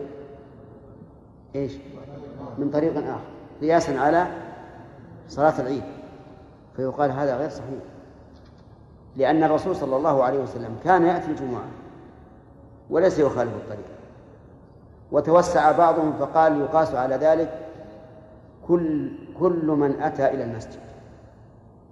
إيش؟ 1.55 1.73
من 2.59 2.71
طريق 2.71 2.97
آخر 2.97 3.21
قياسا 3.61 3.99
على 3.99 4.27
صلاة 5.29 5.61
العيد. 5.61 5.83
فيقال 6.77 7.11
هذا 7.13 7.37
غير 7.37 7.49
صحيح. 7.49 7.83
لأن 9.17 9.45
الرسول 9.45 9.77
صلى 9.77 9.97
الله 9.97 10.25
عليه 10.25 10.39
وسلم 10.39 10.77
كان 10.85 11.03
يأتي 11.03 11.31
الجمعة 11.31 11.65
وليس 12.91 13.19
يخالف 13.19 13.55
الطريق. 13.55 13.87
وتوسع 15.13 15.73
بعضهم 15.73 16.13
فقال 16.13 16.61
يقاس 16.61 16.95
على 16.95 17.15
ذلك 17.15 17.67
كل 18.69 19.13
كل 19.41 19.67
من 19.67 20.03
أتى 20.03 20.27
إلى 20.27 20.45
المسجد 20.45 20.81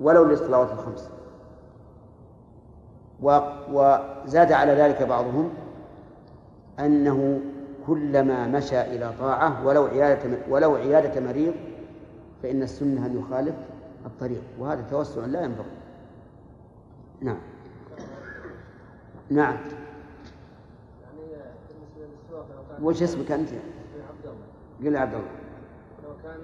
ولو 0.01 0.25
للصلوات 0.25 0.73
الخمس. 0.73 1.11
وزاد 3.23 4.53
على 4.53 4.73
ذلك 4.73 5.03
بعضهم 5.03 5.51
أنه 6.79 7.41
كلما 7.87 8.47
مشى 8.47 8.81
إلى 8.81 9.13
طاعة 9.19 9.67
ولو 9.67 9.85
عيادة 9.85 10.39
ولو 10.49 10.75
عيادة 10.75 11.21
مريض 11.21 11.55
فإن 12.43 12.63
السنة 12.63 13.07
أن 13.07 13.19
يخالف 13.19 13.55
الطريق. 14.07 14.43
وهذا 14.59 14.85
توسع 14.91 15.27
لا 15.27 15.45
ينبغي. 15.45 15.71
نعم. 17.21 17.39
نعم. 19.31 19.57
وش 22.83 23.03
اسمك 23.03 23.31
أنت؟ 23.33 23.49
عبد 23.49 24.25
الله 24.25 24.91
قل 24.91 24.97
عبد 24.97 25.15
الله. 25.15 25.31
لو 26.05 26.11
كان 26.23 26.41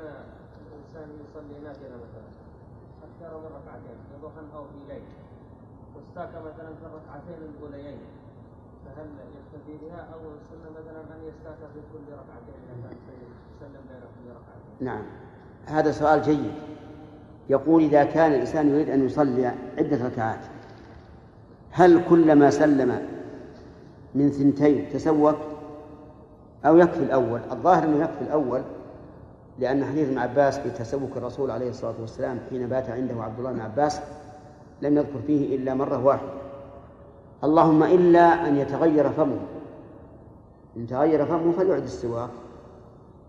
الإنسان 0.73 1.09
يصلي 1.23 1.65
نافلة 1.65 1.97
مثلا 1.97 2.27
أكثر 3.03 3.39
من 3.39 3.47
ركعتين 3.47 3.97
في 4.09 4.57
أو 4.57 4.65
في 4.65 4.93
ليل 4.95 5.03
واستاك 5.97 6.29
مثلا 6.29 6.69
في 6.81 6.87
الركعتين 6.87 7.55
الأوليين 7.55 7.99
يكتفي 8.99 9.87
بها 9.87 10.09
السنة 10.21 10.71
مثلا 10.71 11.29
يستاك 11.29 11.59
في 11.75 11.81
كل 11.93 12.13
ركعتين 12.13 12.55
يسلم 13.57 13.81
بين 13.89 14.01
كل 14.01 14.31
ركعتين 14.31 14.87
نعم. 14.87 15.03
هذا 15.67 15.91
سؤال 15.91 16.23
جيد. 16.23 16.53
يقول 17.51 17.83
إذا 17.83 18.05
كان 18.05 18.33
الإنسان 18.33 18.69
يريد 18.69 18.91
أن 18.91 19.07
يصلي 19.07 19.47
عدة 19.79 20.07
ركعات 20.07 20.39
هل 21.71 22.05
كلما 22.09 22.51
سلم 22.51 23.09
من 24.15 24.31
ثنتين 24.31 24.89
تسوك 24.93 25.37
أو 26.67 26.77
يكفي 26.77 27.03
الأول؟ 27.03 27.41
الظاهر 27.53 27.85
أنه 27.85 28.05
يكفي 28.05 28.23
الأول 28.23 28.63
لأن 29.59 29.85
حديث 29.85 30.09
ابن 30.09 30.19
عباس 30.19 30.59
في 30.59 30.71
تسوك 30.71 31.17
الرسول 31.17 31.51
عليه 31.51 31.71
الصلاة 31.71 31.95
والسلام 32.01 32.39
حين 32.51 32.69
بات 32.69 32.91
عنده 32.91 33.23
عبد 33.23 33.39
الله 33.39 33.53
بن 33.53 33.61
عباس 33.61 34.01
لم 34.83 34.97
يذكر 34.97 35.19
فيه 35.27 35.57
إلا 35.57 35.75
مرة 35.75 36.05
واحدة. 36.05 36.42
اللهم 37.45 37.83
إلا 37.83 38.49
أن 38.49 38.57
يتغير 38.57 39.11
فمه. 39.11 39.41
إن 40.77 40.87
تغير 40.87 41.27
فمه 41.27 41.53
فليعد 41.53 41.83
السواك. 41.83 42.31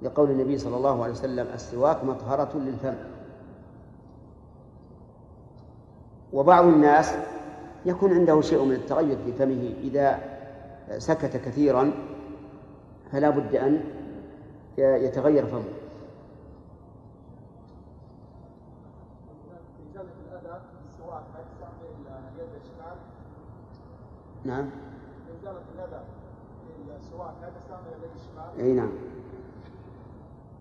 لقول 0.02 0.32
النبي 0.32 0.58
صلى 0.58 0.78
الله 0.78 1.04
عليه 1.04 1.14
وسلم 1.14 1.48
السواك 1.54 2.04
مطهرة 2.04 2.58
للفم. 2.58 2.94
وبعض 6.34 6.66
الناس 6.66 7.16
يكون 7.86 8.14
عنده 8.14 8.42
شيء 8.42 8.64
من 8.64 8.76
التغير 8.76 9.18
في 9.26 9.32
فمه 9.32 9.74
إذا 9.84 10.20
سكت 10.98 11.38
كثيرا 11.38 11.92
فلا 13.12 13.30
بد 13.30 13.56
أن 13.56 13.84
يتغير 14.78 15.46
فمه. 15.46 15.83
نعم. 24.46 24.66
أي 28.60 28.74
نعم. 28.74 28.90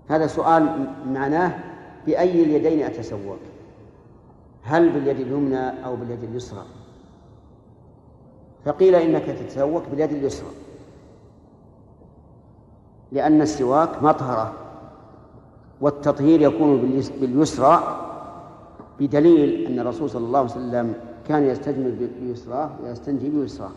هذا 0.09 0.27
سؤال 0.27 0.91
معناه 1.07 1.59
بأي 2.07 2.43
اليدين 2.43 2.83
أتسوق؟ 2.87 3.39
هل 4.63 4.93
باليد 4.93 5.21
اليمنى 5.21 5.85
أو 5.85 5.97
باليد 5.97 6.25
اليسرى؟ 6.25 6.65
فقيل 8.65 8.95
إنك 8.95 9.25
تتسوق 9.25 9.83
باليد 9.91 10.13
اليسرى. 10.13 10.51
لأن 13.13 13.41
السواك 13.43 14.03
مطهرة 14.03 14.53
والتطهير 15.81 16.41
يكون 16.41 16.81
باليسرى 17.21 17.99
بدليل 19.01 19.67
أن 19.67 19.79
الرسول 19.79 20.11
صلى 20.11 20.27
الله 20.27 20.39
عليه 20.39 20.51
وسلم 20.51 20.95
كان 21.29 21.45
يستجمل 21.45 22.09
بيسراه 22.21 22.71
ويستنجي 22.85 23.31
بيسراه 23.31 23.71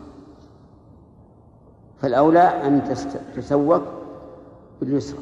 فالأولى 2.00 2.40
أن 2.40 2.98
تسوق 3.36 3.82
باليسرى. 4.80 5.18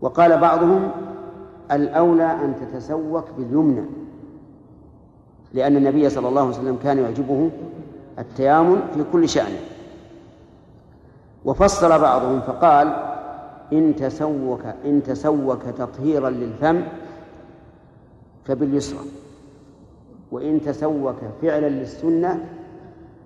وقال 0.00 0.38
بعضهم 0.38 0.90
الأولى 1.72 2.32
أن 2.32 2.54
تتسوق 2.60 3.24
باليمنى 3.38 3.84
لأن 5.54 5.76
النبي 5.76 6.10
صلى 6.10 6.28
الله 6.28 6.40
عليه 6.40 6.50
وسلم 6.50 6.78
كان 6.82 6.98
يعجبه 6.98 7.50
التيامن 8.18 8.80
في 8.94 9.04
كل 9.12 9.28
شأن. 9.28 9.52
وفصل 11.44 11.98
بعضهم 11.98 12.40
فقال 12.40 12.88
إن 13.72 13.96
تسوك 13.96 14.60
إن 14.84 15.02
تسوك 15.02 15.62
تطهيرا 15.78 16.30
للفم 16.30 16.82
فباليسرى. 18.44 19.04
وإن 20.32 20.60
تسوك 20.60 21.16
فعلا 21.42 21.68
للسنة 21.68 22.46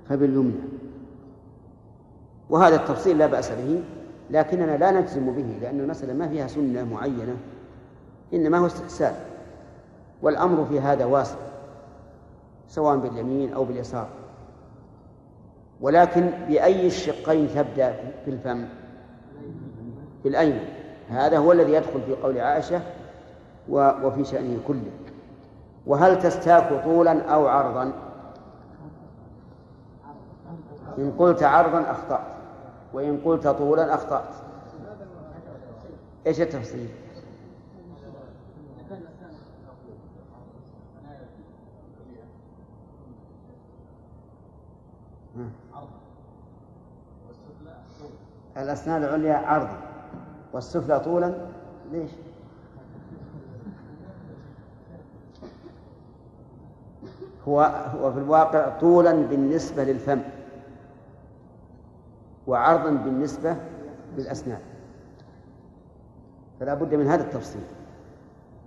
فباليمنى. 0.08 0.62
وهذا 2.50 2.76
التفصيل 2.76 3.18
لا 3.18 3.26
بأس 3.26 3.50
به 3.50 3.82
لكننا 4.30 4.76
لا 4.76 4.90
نجزم 4.90 5.32
به 5.32 5.58
لأن 5.60 5.80
المسألة 5.80 6.12
ما 6.12 6.28
فيها 6.28 6.46
سنة 6.46 6.84
معينة 6.84 7.36
إنما 8.34 8.58
هو 8.58 8.66
استحسان. 8.66 9.14
والأمر 10.22 10.64
في 10.64 10.80
هذا 10.80 11.04
واسع 11.04 11.36
سواء 12.68 12.96
باليمين 12.96 13.52
أو 13.52 13.64
باليسار. 13.64 14.08
ولكن 15.80 16.30
بأي 16.48 16.86
الشقين 16.86 17.48
تبدأ 17.54 17.92
في 18.24 18.30
الفم؟ 18.30 18.64
بالأيمن 20.24 20.64
هذا 21.08 21.38
هو 21.38 21.52
الذي 21.52 21.72
يدخل 21.72 22.02
في 22.06 22.14
قول 22.14 22.38
عائشة 22.38 22.80
وفي 23.68 24.24
شأنه 24.24 24.58
كله. 24.68 24.90
وهل 25.86 26.18
تستاك 26.18 26.84
طولا 26.84 27.34
أو 27.34 27.46
عرضا؟ 27.46 27.92
إن 30.98 31.12
قلت 31.18 31.42
عرضا 31.42 31.90
أخطأت 31.90 32.32
وإن 32.92 33.20
قلت 33.24 33.48
طولا 33.48 33.94
أخطأت. 33.94 34.34
إيش 36.26 36.40
التفصيل؟ 36.40 36.88
الأسنان 48.56 49.04
العليا 49.04 49.36
عرضا 49.36 49.78
والسفلى 50.52 51.00
طولا 51.00 51.34
ليش؟ 51.92 52.10
هو 57.48 57.60
هو 58.00 58.12
في 58.12 58.18
الواقع 58.18 58.68
طولا 58.68 59.12
بالنسبة 59.12 59.84
للفم 59.84 60.20
وعرضا 62.46 62.90
بالنسبة 62.90 63.56
للأسنان. 64.18 64.60
فلا 66.60 66.74
بد 66.74 66.94
من 66.94 67.06
هذا 67.06 67.22
التفصيل. 67.22 67.62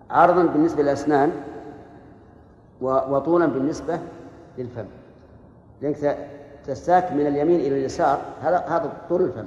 عرضا 0.09 0.45
بالنسبة 0.45 0.83
للأسنان 0.83 1.31
وطولا 2.81 3.45
بالنسبة 3.45 3.99
للفم. 4.57 4.85
لأنك 5.81 6.17
تستاك 6.65 7.11
من 7.11 7.27
اليمين 7.27 7.59
إلى 7.59 7.79
اليسار 7.79 8.21
هذا 8.41 8.57
هذا 8.57 8.93
طول 9.09 9.21
الفم. 9.21 9.45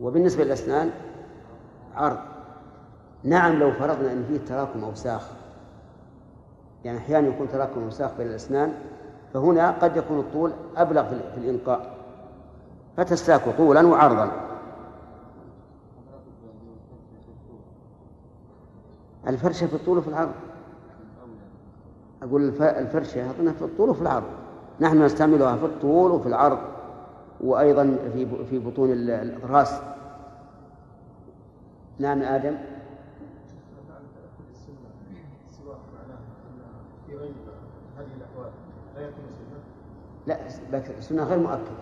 وبالنسبة 0.00 0.44
للأسنان 0.44 0.90
عرض. 1.94 2.18
نعم 3.24 3.58
لو 3.58 3.72
فرضنا 3.72 4.12
أن 4.12 4.24
فيه 4.28 4.38
تراكم 4.38 4.84
أوساخ 4.84 5.37
يعني 6.84 6.98
أحيانا 6.98 7.28
يكون 7.28 7.48
تراكم 7.48 7.82
أوساخ 7.84 8.10
بين 8.18 8.26
الأسنان 8.26 8.72
فهنا 9.34 9.70
قد 9.70 9.96
يكون 9.96 10.18
الطول 10.18 10.52
أبلغ 10.76 11.08
في 11.08 11.38
الإنقاء. 11.38 11.94
فتستاك 12.96 13.56
طولا 13.56 13.86
وعرضا. 13.86 14.30
الفرشة 19.28 19.66
في 19.66 19.74
الطول 19.74 19.98
وفي 19.98 20.08
العرض. 20.08 20.32
أقول 22.22 22.48
الفرشة 22.62 23.30
أظنها 23.30 23.52
في 23.52 23.62
الطول 23.62 23.88
وفي 23.90 24.02
العرض. 24.02 24.26
نحن 24.80 25.02
نستعملها 25.02 25.56
في 25.56 25.64
الطول 25.64 26.10
وفي 26.10 26.28
العرض 26.28 26.58
وأيضا 27.40 27.96
في 28.12 28.44
في 28.50 28.58
بطون 28.58 28.92
الأضراس 28.92 29.80
نعم 31.98 32.22
آدم. 32.22 32.56
لا 40.28 40.36
السنة 40.98 41.24
غير 41.24 41.38
مؤكدة. 41.38 41.78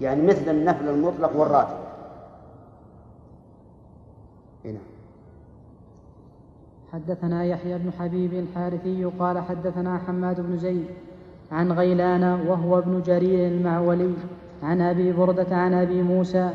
يعني 0.00 0.22
مثل 0.22 0.50
النفل 0.50 0.88
المطلق 0.88 1.36
والراتب. 1.36 1.76
هنا 4.64 4.78
حدثنا 6.92 7.44
يحيى 7.44 7.78
بن 7.78 7.90
حبيب 7.98 8.34
الحارثي 8.34 9.04
قال 9.04 9.38
حدثنا 9.38 9.98
حماد 9.98 10.40
بن 10.40 10.58
زيد 10.58 10.86
عن 11.52 11.72
غيلان 11.72 12.24
وهو 12.46 12.78
ابن 12.78 13.02
جرير 13.02 13.48
المعولي 13.48 14.14
عن 14.62 14.80
أبي 14.80 15.12
بردة 15.12 15.56
عن 15.56 15.74
أبي 15.74 16.02
موسى 16.02 16.50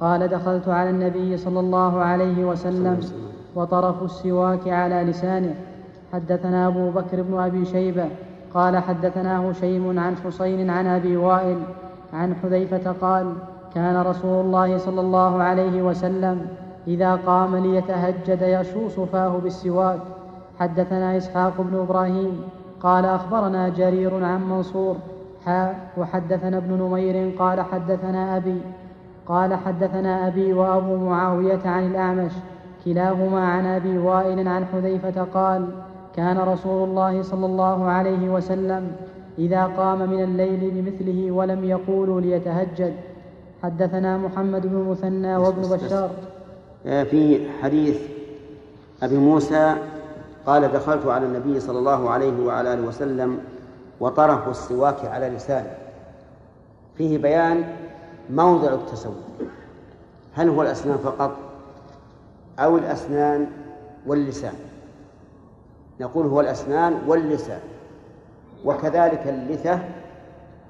قال 0.00 0.28
دخلت 0.28 0.68
على 0.68 0.90
النبي 0.90 1.36
صلى 1.36 1.60
الله 1.60 2.00
عليه 2.00 2.44
وسلم. 2.44 3.00
وطرف 3.54 4.02
السواك 4.02 4.68
على 4.68 5.02
لسانه. 5.02 5.54
حدثنا 6.12 6.66
أبو 6.66 6.90
بكر 6.90 7.22
بن 7.22 7.38
أبي 7.38 7.64
شيبة 7.64 8.08
قال 8.54 8.78
حدثنا 8.78 9.50
هشيم 9.50 9.98
عن 9.98 10.16
حسين 10.16 10.70
عن 10.70 10.86
أبي 10.86 11.16
وائل 11.16 11.58
عن 12.12 12.34
حذيفة 12.34 12.92
قال 12.92 13.32
كان 13.74 13.96
رسول 13.96 14.44
الله 14.44 14.78
صلى 14.78 15.00
الله 15.00 15.42
عليه 15.42 15.82
وسلم 15.82 16.46
إذا 16.86 17.14
قام 17.14 17.56
ليتهجد 17.56 18.42
يشوص 18.42 19.00
فاه 19.00 19.38
بالسواك. 19.38 20.00
حدثنا 20.60 21.16
إسحاق 21.16 21.60
بن 21.60 21.78
إبراهيم 21.78 22.40
قال 22.80 23.04
أخبرنا 23.04 23.68
جرير 23.68 24.24
عن 24.24 24.50
منصور 24.50 24.96
حا 25.46 25.74
وحدثنا 25.96 26.56
ابن 26.56 26.82
نمير 26.82 27.38
قال 27.38 27.60
حدثنا 27.60 28.36
أبي 28.36 28.60
قال 29.26 29.54
حدثنا 29.54 30.26
أبي 30.26 30.52
وأبو 30.52 30.96
معاوية 30.96 31.60
عن 31.64 31.86
الأعمش 31.86 32.32
كلاهما 32.84 33.48
عن 33.48 33.66
أبي 33.66 33.98
وائل 33.98 34.48
عن 34.48 34.64
حذيفة 34.64 35.22
قال 35.34 35.68
كان 36.16 36.38
رسول 36.38 36.88
الله 36.88 37.22
صلى 37.22 37.46
الله 37.46 37.84
عليه 37.84 38.28
وسلم 38.28 38.92
إذا 39.38 39.66
قام 39.66 40.10
من 40.10 40.22
الليل 40.22 40.70
بمثله 40.70 41.32
ولم 41.32 41.64
يقولوا 41.64 42.20
ليتهجد. 42.20 42.94
حدثنا 43.62 44.18
محمد 44.18 44.66
بن 44.66 44.76
المثنى 44.76 45.36
وابن 45.36 45.62
بشار. 45.62 46.10
آه، 46.86 47.02
في 47.02 47.50
حديث 47.62 47.98
أبي 49.02 49.16
موسى 49.16 49.74
قال 50.46 50.72
دخلت 50.72 51.06
على 51.06 51.26
النبي 51.26 51.60
صلى 51.60 51.78
الله 51.78 52.10
عليه 52.10 52.46
وعلى 52.46 52.74
آله 52.74 52.88
وسلم 52.88 53.38
وطرف 54.00 54.48
السواك 54.48 55.04
على 55.04 55.28
لسانه. 55.28 55.74
فيه 56.98 57.18
بيان 57.18 57.64
موضع 58.30 58.68
التسوق. 58.74 59.14
هل 60.34 60.48
هو 60.48 60.62
الأسنان 60.62 60.96
فقط 60.96 61.36
أو 62.58 62.78
الأسنان 62.78 63.46
واللسان؟ 64.06 64.54
نقول 66.00 66.26
هو 66.26 66.40
الأسنان 66.40 66.98
واللسان 67.06 67.60
وكذلك 68.64 69.26
اللثة 69.26 69.80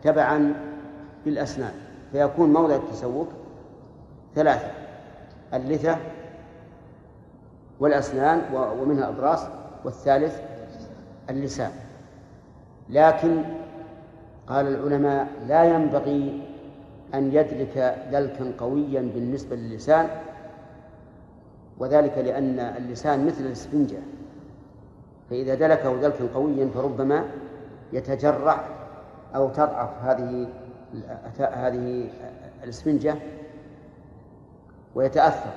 تبعا 0.02 0.54
للأسنان 1.26 1.72
فيكون 2.12 2.52
موضع 2.52 2.74
التسوق 2.74 3.28
ثلاثة 4.34 4.70
اللثة 5.54 5.96
والأسنان 7.80 8.42
ومنها 8.54 9.08
الأضراس 9.08 9.46
والثالث 9.84 10.40
اللسان. 11.30 11.70
لكن 12.90 13.42
قال 14.46 14.66
العلماء 14.68 15.28
لا 15.48 15.64
ينبغي 15.64 16.42
أن 17.14 17.32
يدرك 17.32 17.96
دلكا 18.12 18.52
قويا 18.58 19.00
بالنسبة 19.14 19.56
للسان 19.56 20.08
وذلك 21.78 22.18
لأن 22.18 22.58
اللسان 22.58 23.26
مثل 23.26 23.40
الإسفنجة. 23.46 23.98
فإذا 25.30 25.54
دلكه 25.54 26.00
دلكا 26.00 26.28
قويا 26.34 26.70
فربما 26.74 27.24
يتجرع 27.92 28.64
أو 29.34 29.48
تضعف 29.48 29.90
هذه 30.02 30.48
هذه 31.38 32.08
الإسفنجة 32.62 33.16
ويتأثر. 34.94 35.52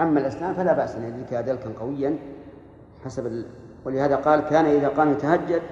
أما 0.00 0.20
الأسنان 0.20 0.54
فلا 0.54 0.72
بأس 0.72 0.94
أن 0.94 1.04
يدلكها 1.04 1.40
دلكا 1.40 1.72
قويا 1.80 2.18
حسب 3.04 3.26
ال... 3.26 3.46
ولهذا 3.84 4.16
قال 4.16 4.40
كان 4.40 4.64
إذا 4.64 4.88
قام 4.88 5.12
يتهجد 5.12 5.62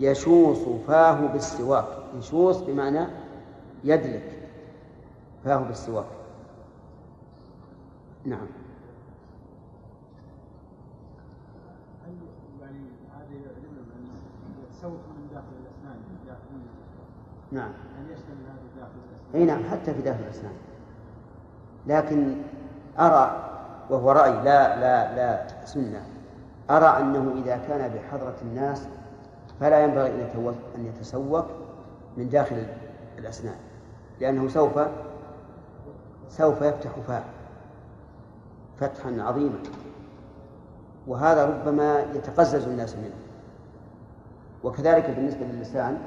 يشوص 0.00 0.58
فاه 0.86 1.26
بالسواك. 1.26 1.84
يشوص 2.18 2.60
بمعنى 2.60 3.06
يدلك 3.84 4.32
فاه 5.44 5.56
بالسواك. 5.56 6.06
نعم. 8.24 8.46
نعم. 17.52 17.70
يشتمل 18.12 18.36
هذا 18.46 18.80
داخل 18.80 18.98
الأسنان؟ 19.10 19.34
أي 19.34 19.44
نعم 19.44 19.70
حتى 19.70 19.94
في 19.94 20.02
داخل 20.02 20.20
الأسنان 20.20 20.52
لكن 21.86 22.36
أرى 22.98 23.48
وهو 23.90 24.12
رأي 24.12 24.32
لا 24.32 24.80
لا 24.80 25.16
لا 25.16 25.46
سنة 25.64 26.02
أرى 26.70 26.86
أنه 26.86 27.32
إذا 27.44 27.56
كان 27.56 27.90
بحضرة 27.94 28.36
الناس 28.42 28.88
فلا 29.60 29.84
ينبغي 29.84 30.10
أن 30.76 30.86
يتسوق 30.86 31.46
من 32.16 32.28
داخل 32.28 32.66
الأسنان 33.18 33.56
لأنه 34.20 34.48
سوف 34.48 34.80
سوف 36.28 36.62
يفتح 36.62 36.90
فاه 37.06 37.22
فتحا 38.80 39.16
عظيما. 39.18 39.58
وهذا 41.06 41.44
ربما 41.44 42.00
يتقزز 42.00 42.68
الناس 42.68 42.96
منه. 42.96 43.14
وكذلك 44.64 45.10
بالنسبة 45.10 45.44
للسان 45.46 45.98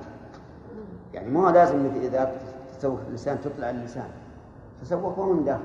يعني 1.16 1.30
ما 1.30 1.52
لازم 1.52 1.86
إذا 1.86 2.42
تسوق 2.78 3.00
اللسان 3.08 3.38
تطلع 3.42 3.70
اللسان. 3.70 4.10
تسوقه 4.82 5.34
من 5.34 5.46
داخل. 5.46 5.64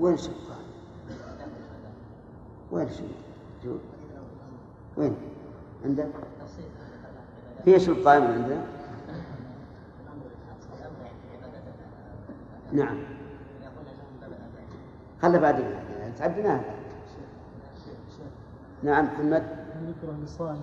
وين 0.00 0.14
الشق 0.14 0.32
وين 2.70 2.86
الشق 2.86 3.04
وين؟ 4.96 5.16
عندك 5.84 6.06
في 7.64 7.78
شق 7.78 8.04
قائم 8.04 8.22
عندنا 8.22 8.64
نعم. 12.72 12.98
خلى 15.22 15.38
بعدين. 15.38 15.64
تعديناها 16.18 16.75
نعم 18.82 19.04
محمد 19.04 19.42
هل 19.74 19.90
يكره 19.90 20.16
للصائم 20.20 20.60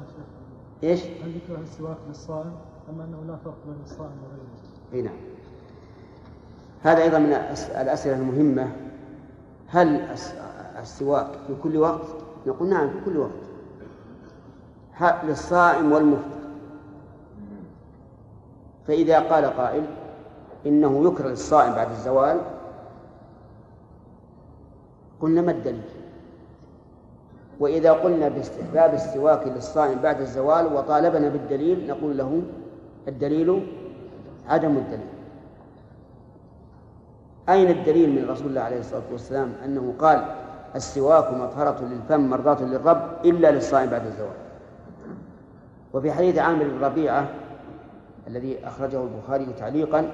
إيش؟ 0.84 1.04
هل 1.04 1.36
يكره 1.36 1.62
السواك 1.62 1.98
للصائم 2.08 2.52
أم 2.90 3.02
أنه 3.02 3.24
لا 3.28 3.36
فرق 3.36 3.58
بين 3.66 3.76
الصائم 3.84 4.12
وغيره؟ 4.24 4.48
إي 4.94 5.02
نعم 5.02 5.16
هذا 6.84 7.04
أيضا 7.04 7.20
من 7.20 7.34
الأسئلة 7.82 8.16
المهمة 8.16 8.72
هل 9.68 10.08
السواك 10.80 11.28
في 11.48 11.56
كل 11.64 11.78
وقت؟ 11.78 12.08
نقول 12.48 12.70
نعم 12.70 12.90
في 12.90 12.96
كل 13.06 13.18
وقت 13.18 13.32
للصائم 15.24 15.92
والمفطر 15.92 16.44
فإذا 18.88 19.20
قال 19.20 19.46
قائل 19.46 19.86
إنه 20.66 21.08
يكره 21.08 21.28
للصائم 21.28 21.74
بعد 21.74 21.90
الزوال 21.92 22.42
قلنا 25.22 25.42
ما 25.42 25.52
الدليل؟ 25.52 25.82
وإذا 27.64 27.92
قلنا 27.92 28.28
باستحباب 28.30 28.94
السواك 28.94 29.48
للصائم 29.48 30.00
بعد 30.00 30.22
الزوال 30.22 30.74
وطالبنا 30.74 31.30
بالدليل 31.30 31.88
نقول 31.88 32.18
له 32.18 32.42
الدليل 33.08 33.68
عدم 34.48 34.78
الدليل. 34.78 35.08
أين 37.50 37.70
الدليل 37.70 38.10
من 38.10 38.30
رسول 38.30 38.48
الله 38.48 38.62
عليه 38.62 38.80
الصلاة 38.80 39.02
والسلام؟ 39.12 39.54
أنه 39.66 39.94
قال 40.00 40.26
السواك 40.76 41.34
مطهرة 41.34 41.84
للفم 41.84 42.30
مرضاة 42.30 42.64
للرب 42.64 43.02
إلا 43.26 43.52
للصائم 43.52 43.90
بعد 43.90 44.06
الزواج 44.06 44.38
وفي 45.94 46.12
حديث 46.12 46.38
عامر 46.38 46.64
بن 46.64 46.84
ربيعة 46.84 47.28
الذي 48.28 48.68
أخرجه 48.68 49.04
البخاري 49.04 49.48
تعليقا 49.60 50.12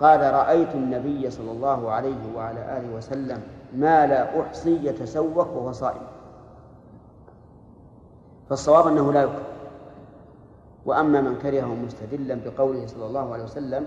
قال 0.00 0.34
رأيت 0.34 0.74
النبي 0.74 1.30
صلى 1.30 1.50
الله 1.50 1.90
عليه 1.90 2.36
وعلى 2.36 2.78
آله 2.78 2.96
وسلم 2.96 3.40
ما 3.76 4.06
لا 4.06 4.40
أحصي 4.40 4.86
يتسوق 4.86 5.56
وهو 5.56 5.72
صائم. 5.72 6.02
فالصواب 8.52 8.86
أنه 8.86 9.12
لا 9.12 9.22
يكره. 9.22 9.42
وأما 10.86 11.20
من 11.20 11.38
كرهه 11.38 11.74
مستدلا 11.74 12.38
بقوله 12.44 12.86
صلى 12.86 13.06
الله 13.06 13.32
عليه 13.32 13.44
وسلم 13.44 13.86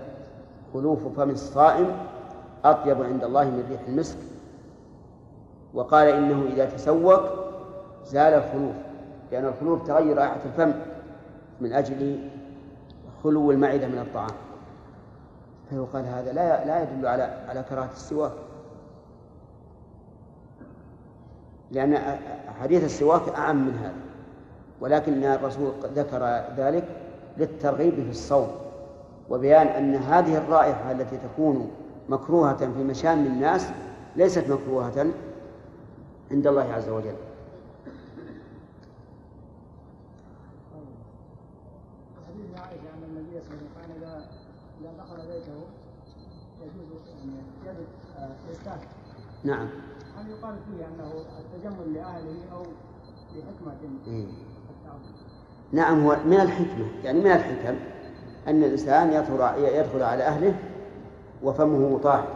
خلوف 0.72 1.06
فم 1.16 1.30
الصائم 1.30 1.96
أطيب 2.64 3.02
عند 3.02 3.24
الله 3.24 3.44
من 3.44 3.66
ريح 3.70 3.80
المسك. 3.88 4.18
وقال 5.74 6.08
إنه 6.08 6.44
إذا 6.52 6.64
تسوق 6.64 7.20
زال 8.04 8.34
الخلوف 8.34 8.74
لأن 9.32 9.44
الخلوف 9.44 9.86
تغير 9.86 10.16
رائحة 10.16 10.40
الفم 10.44 10.72
من 11.60 11.72
أجل 11.72 12.28
خلو 13.24 13.50
المعدة 13.50 13.88
من 13.88 13.98
الطعام. 13.98 14.36
فيقال 15.70 16.06
هذا 16.06 16.32
لا 16.32 16.64
لا 16.64 16.82
يدل 16.82 17.06
على 17.06 17.22
على 17.48 17.62
كراهة 17.62 17.92
السواك. 17.92 18.32
لأن 21.70 22.18
حديث 22.60 22.84
السواك 22.84 23.28
أعم 23.28 23.66
من 23.66 23.74
هذا. 23.74 24.15
ولكن 24.80 25.24
الرسول 25.24 25.72
ذكر 25.94 26.44
ذلك 26.56 26.84
للترغيب 27.38 27.94
في 27.94 28.10
الصوم 28.10 28.48
وبيان 29.30 29.66
أن 29.66 29.94
هذه 29.94 30.36
الرائحة 30.36 30.92
التي 30.92 31.16
تكون 31.16 31.70
مكروهة 32.08 32.56
في 32.56 32.84
مشام 32.84 33.26
الناس 33.26 33.68
ليست 34.16 34.50
مكروهة 34.50 35.06
عند 36.30 36.46
الله 36.46 36.72
عز 36.72 36.88
وجل. 36.88 37.14
نعم. 49.44 49.68
هل 50.16 50.30
يقال 50.30 50.56
فيه 50.66 50.86
أنه 50.86 51.12
التجمل 51.38 51.94
لأهله 51.94 52.42
أو 52.52 52.62
لحكمة؟ 53.36 53.76
إيه. 54.06 54.26
نعم 55.72 56.06
هو 56.06 56.16
من 56.26 56.40
الحكمة 56.40 56.86
يعني 57.04 57.20
من 57.20 57.30
الحكم 57.30 57.74
أن 58.48 58.64
الإنسان 58.64 59.12
يدخل 59.12 59.58
يدخل 59.58 60.02
على 60.02 60.22
أهله 60.24 60.54
وفمه 61.42 61.98
طاهر 62.02 62.26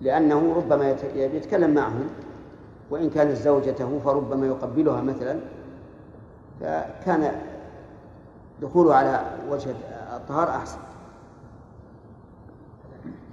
لأنه 0.00 0.54
ربما 0.56 0.96
يتكلم 1.14 1.74
معهم 1.74 2.08
وإن 2.90 3.10
كانت 3.10 3.36
زوجته 3.36 3.98
فربما 4.04 4.46
يقبلها 4.46 5.00
مثلا 5.00 5.40
فكان 6.60 7.32
دخوله 8.62 8.94
على 8.94 9.24
وجه 9.50 9.70
الطهارة 10.16 10.50
أحسن. 10.50 10.78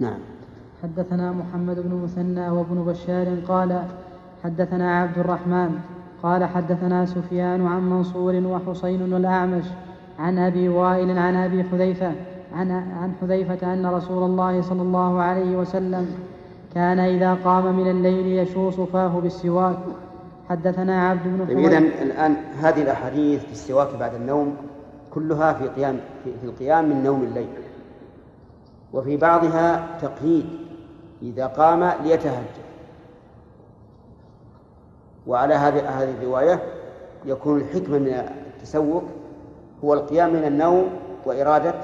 نعم. 0.00 0.18
حدثنا 0.82 1.32
محمد 1.32 1.80
بن 1.80 1.94
مثنى 1.94 2.50
وابن 2.50 2.84
بشار 2.84 3.40
قال 3.48 3.84
حدثنا 4.44 5.00
عبد 5.00 5.18
الرحمن 5.18 5.80
قال 6.22 6.44
حدثنا 6.44 7.06
سفيان 7.06 7.66
عن 7.66 7.90
منصور 7.90 8.34
وحسين 8.34 9.12
والأعمش 9.12 9.64
عن 10.18 10.38
أبي 10.38 10.68
وائل 10.68 11.18
عن 11.18 11.36
أبي 11.36 11.64
حذيفة 11.64 12.12
عن 12.54 12.70
عن 12.70 13.12
حذيفة 13.20 13.72
أن 13.72 13.86
رسول 13.86 14.22
الله 14.22 14.62
صلى 14.62 14.82
الله 14.82 15.20
عليه 15.20 15.56
وسلم 15.56 16.06
كان 16.74 16.98
إذا 16.98 17.34
قام 17.44 17.76
من 17.76 17.90
الليل 17.90 18.26
يشوص 18.26 18.80
فاه 18.80 19.20
بالسواك. 19.20 19.78
حدثنا 20.48 21.08
عبد 21.08 21.22
بن 21.24 21.46
طيب 21.46 21.58
إذا 21.58 21.78
الآن 21.78 22.36
هذه 22.60 22.82
الأحاديث 22.82 23.44
في 23.44 23.52
السواك 23.52 23.88
بعد 24.00 24.14
النوم 24.14 24.56
كلها 25.10 25.52
في 25.52 25.68
قيام 25.68 26.00
في, 26.24 26.30
في 26.40 26.46
القيام 26.46 26.88
من 26.88 27.02
نوم 27.02 27.22
الليل. 27.22 27.48
وفي 28.92 29.16
بعضها 29.16 29.86
تقييد 30.02 30.46
إذا 31.22 31.46
قام 31.46 31.90
ليتهجد. 32.04 32.67
وعلى 35.28 35.54
هذه 35.54 36.02
هذه 36.02 36.10
الرواية 36.10 36.62
يكون 37.24 37.60
الحكمة 37.60 37.98
من 37.98 38.08
التسوق 38.56 39.04
هو 39.84 39.94
القيام 39.94 40.32
من 40.32 40.44
النوم 40.44 40.90
وإرادة 41.26 41.74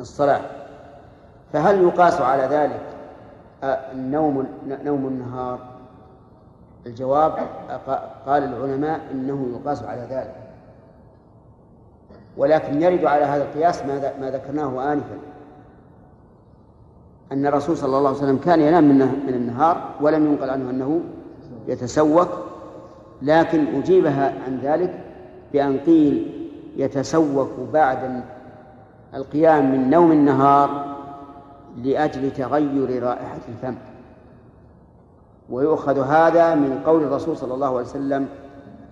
الصلاة. 0.00 0.40
فهل 1.52 1.82
يقاس 1.82 2.20
على 2.20 2.42
ذلك 2.42 2.80
النوم 3.64 4.46
نوم 4.84 5.06
النهار؟ 5.06 5.58
الجواب 6.86 7.32
قال 8.26 8.44
العلماء 8.44 9.00
إنه 9.12 9.58
يقاس 9.60 9.82
على 9.82 10.00
ذلك. 10.00 10.34
ولكن 12.36 12.82
يرد 12.82 13.04
على 13.04 13.24
هذا 13.24 13.42
القياس 13.42 13.82
ما 14.20 14.30
ذكرناه 14.30 14.92
انفا. 14.92 15.18
أن 17.32 17.46
الرسول 17.46 17.76
صلى 17.76 17.98
الله 17.98 18.08
عليه 18.08 18.18
وسلم 18.18 18.36
كان 18.36 18.60
ينام 18.60 18.84
من 19.26 19.34
النهار 19.34 19.90
ولم 20.00 20.26
ينقل 20.26 20.50
عنه 20.50 20.70
أنه 20.70 21.00
يتسوق 21.68 22.28
لكن 23.22 23.66
أجيبها 23.66 24.34
عن 24.46 24.58
ذلك 24.62 25.04
بأن 25.52 25.78
قيل 25.78 26.32
يتسوق 26.76 27.50
بعد 27.72 28.22
القيام 29.14 29.72
من 29.72 29.90
نوم 29.90 30.12
النهار 30.12 30.96
لأجل 31.84 32.30
تغير 32.30 33.02
رائحة 33.02 33.40
الفم. 33.48 33.74
ويؤخذ 35.50 35.98
هذا 36.00 36.54
من 36.54 36.82
قول 36.86 37.02
الرسول 37.02 37.36
صلى 37.36 37.54
الله 37.54 37.66
عليه 37.66 37.86
وسلم 37.86 38.28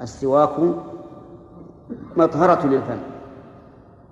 السواك 0.03 0.55
مطهرة 2.17 2.67
للفم. 2.67 2.99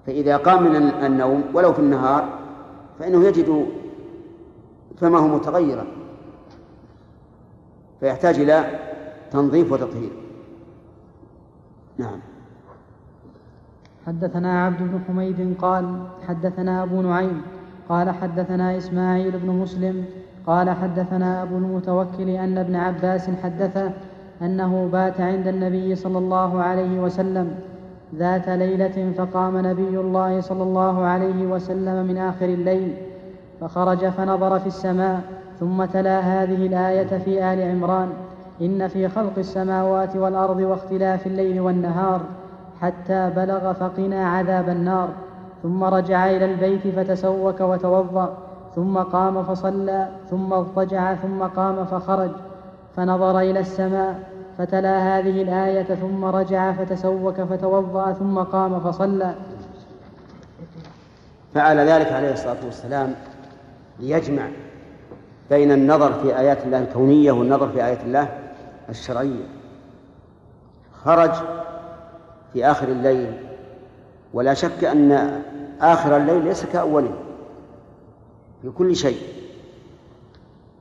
فإذا 0.07 0.37
قام 0.37 0.62
من 0.62 0.77
النوم 0.77 1.44
ولو 1.55 1.72
في 1.72 1.79
النهار 1.79 2.29
فإنه 2.98 3.25
يجد 3.25 3.66
فمه 4.96 5.27
متغيرا. 5.27 5.87
فيحتاج 8.02 8.38
إلى 8.38 8.64
تنظيف 9.30 9.72
وتطهير. 9.72 10.10
نعم. 11.98 12.18
حدثنا 14.06 14.64
عبد 14.64 14.78
بن 14.78 15.00
حميد 15.08 15.56
قال 15.58 16.02
حدثنا 16.28 16.82
أبو 16.82 17.02
نعيم 17.02 17.42
قال 17.88 18.10
حدثنا 18.10 18.76
إسماعيل 18.76 19.38
بن 19.38 19.48
مسلم 19.50 20.04
قال 20.46 20.70
حدثنا 20.70 21.42
أبو 21.42 21.56
المتوكل 21.56 22.28
أن 22.28 22.58
ابن 22.58 22.74
عباس 22.74 23.30
حدثه 23.42 23.92
أنه 24.42 24.88
بات 24.92 25.20
عند 25.20 25.46
النبي 25.48 25.94
صلى 25.94 26.18
الله 26.18 26.62
عليه 26.62 27.00
وسلم 27.00 27.54
ذات 28.14 28.48
ليلة 28.48 29.12
فقام 29.18 29.66
نبي 29.66 30.00
الله 30.00 30.40
صلى 30.40 30.62
الله 30.62 31.04
عليه 31.04 31.46
وسلم 31.46 32.06
من 32.06 32.18
آخر 32.18 32.46
الليل 32.46 32.94
فخرج 33.60 34.08
فنظر 34.08 34.58
في 34.58 34.66
السماء 34.66 35.41
ثم 35.62 35.85
تلا 35.85 36.20
هذه 36.20 36.66
الآية 36.66 37.18
في 37.18 37.53
آل 37.53 37.70
عمران 37.70 38.12
إن 38.61 38.88
في 38.88 39.09
خلق 39.09 39.33
السماوات 39.38 40.16
والأرض 40.16 40.57
واختلاف 40.57 41.27
الليل 41.27 41.61
والنهار 41.61 42.20
حتى 42.81 43.31
بلغ 43.37 43.72
فقنا 43.72 44.29
عذاب 44.29 44.68
النار. 44.68 45.09
ثم 45.62 45.85
رجع 45.85 46.31
إلى 46.31 46.44
البيت 46.44 46.87
فتسوك 46.96 47.61
وتوضأ 47.61 48.38
ثم 48.75 48.98
قام 48.98 49.42
فصلى 49.42 50.09
ثم 50.31 50.53
اضطجع 50.53 51.14
ثم 51.14 51.42
قام 51.42 51.85
فخرج 51.85 52.31
فنظر 52.96 53.38
إلى 53.40 53.61
السماء 53.61 54.20
فتلا 54.59 55.18
هذه 55.18 55.42
الآية 55.42 55.94
ثم 55.94 56.25
رجع 56.25 56.72
فتسوك 56.72 57.40
فتوضأ 57.40 58.12
ثم 58.12 58.38
قام 58.38 58.81
فصلى. 58.81 59.35
فعل 61.55 61.79
ذلك 61.79 62.12
عليه 62.12 62.33
الصلاة 62.33 62.64
والسلام 62.64 63.14
ليجمع 64.01 64.48
بين 65.50 65.72
النظر 65.72 66.12
في 66.12 66.38
آيات 66.38 66.64
الله 66.64 66.78
الكونية 66.78 67.33
والنظر 67.33 67.68
في 67.68 67.85
آيات 67.85 68.00
الله 68.00 68.28
الشرعية. 68.88 69.44
خرج 70.92 71.31
في 72.52 72.66
آخر 72.66 72.88
الليل 72.88 73.33
ولا 74.35 74.55
شك 74.55 74.85
أن 74.85 75.42
آخر 75.81 76.16
الليل 76.16 76.44
ليس 76.44 76.66
كأوله 76.66 77.14
في 78.62 78.70
كل 78.70 78.96
شيء 78.96 79.18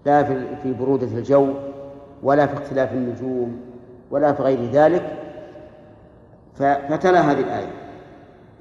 لا 0.06 0.24
في 0.64 0.74
برودة 0.80 1.08
الجو 1.08 1.54
ولا 2.24 2.46
في 2.46 2.54
اختلاف 2.54 2.94
النجوم 2.94 3.62
ولا 4.12 4.34
في 4.34 4.44
غير 4.44 4.72
ذلك. 4.72 5.18
فتلا 6.56 7.32
هذه 7.32 7.40
الآية. 7.40 7.72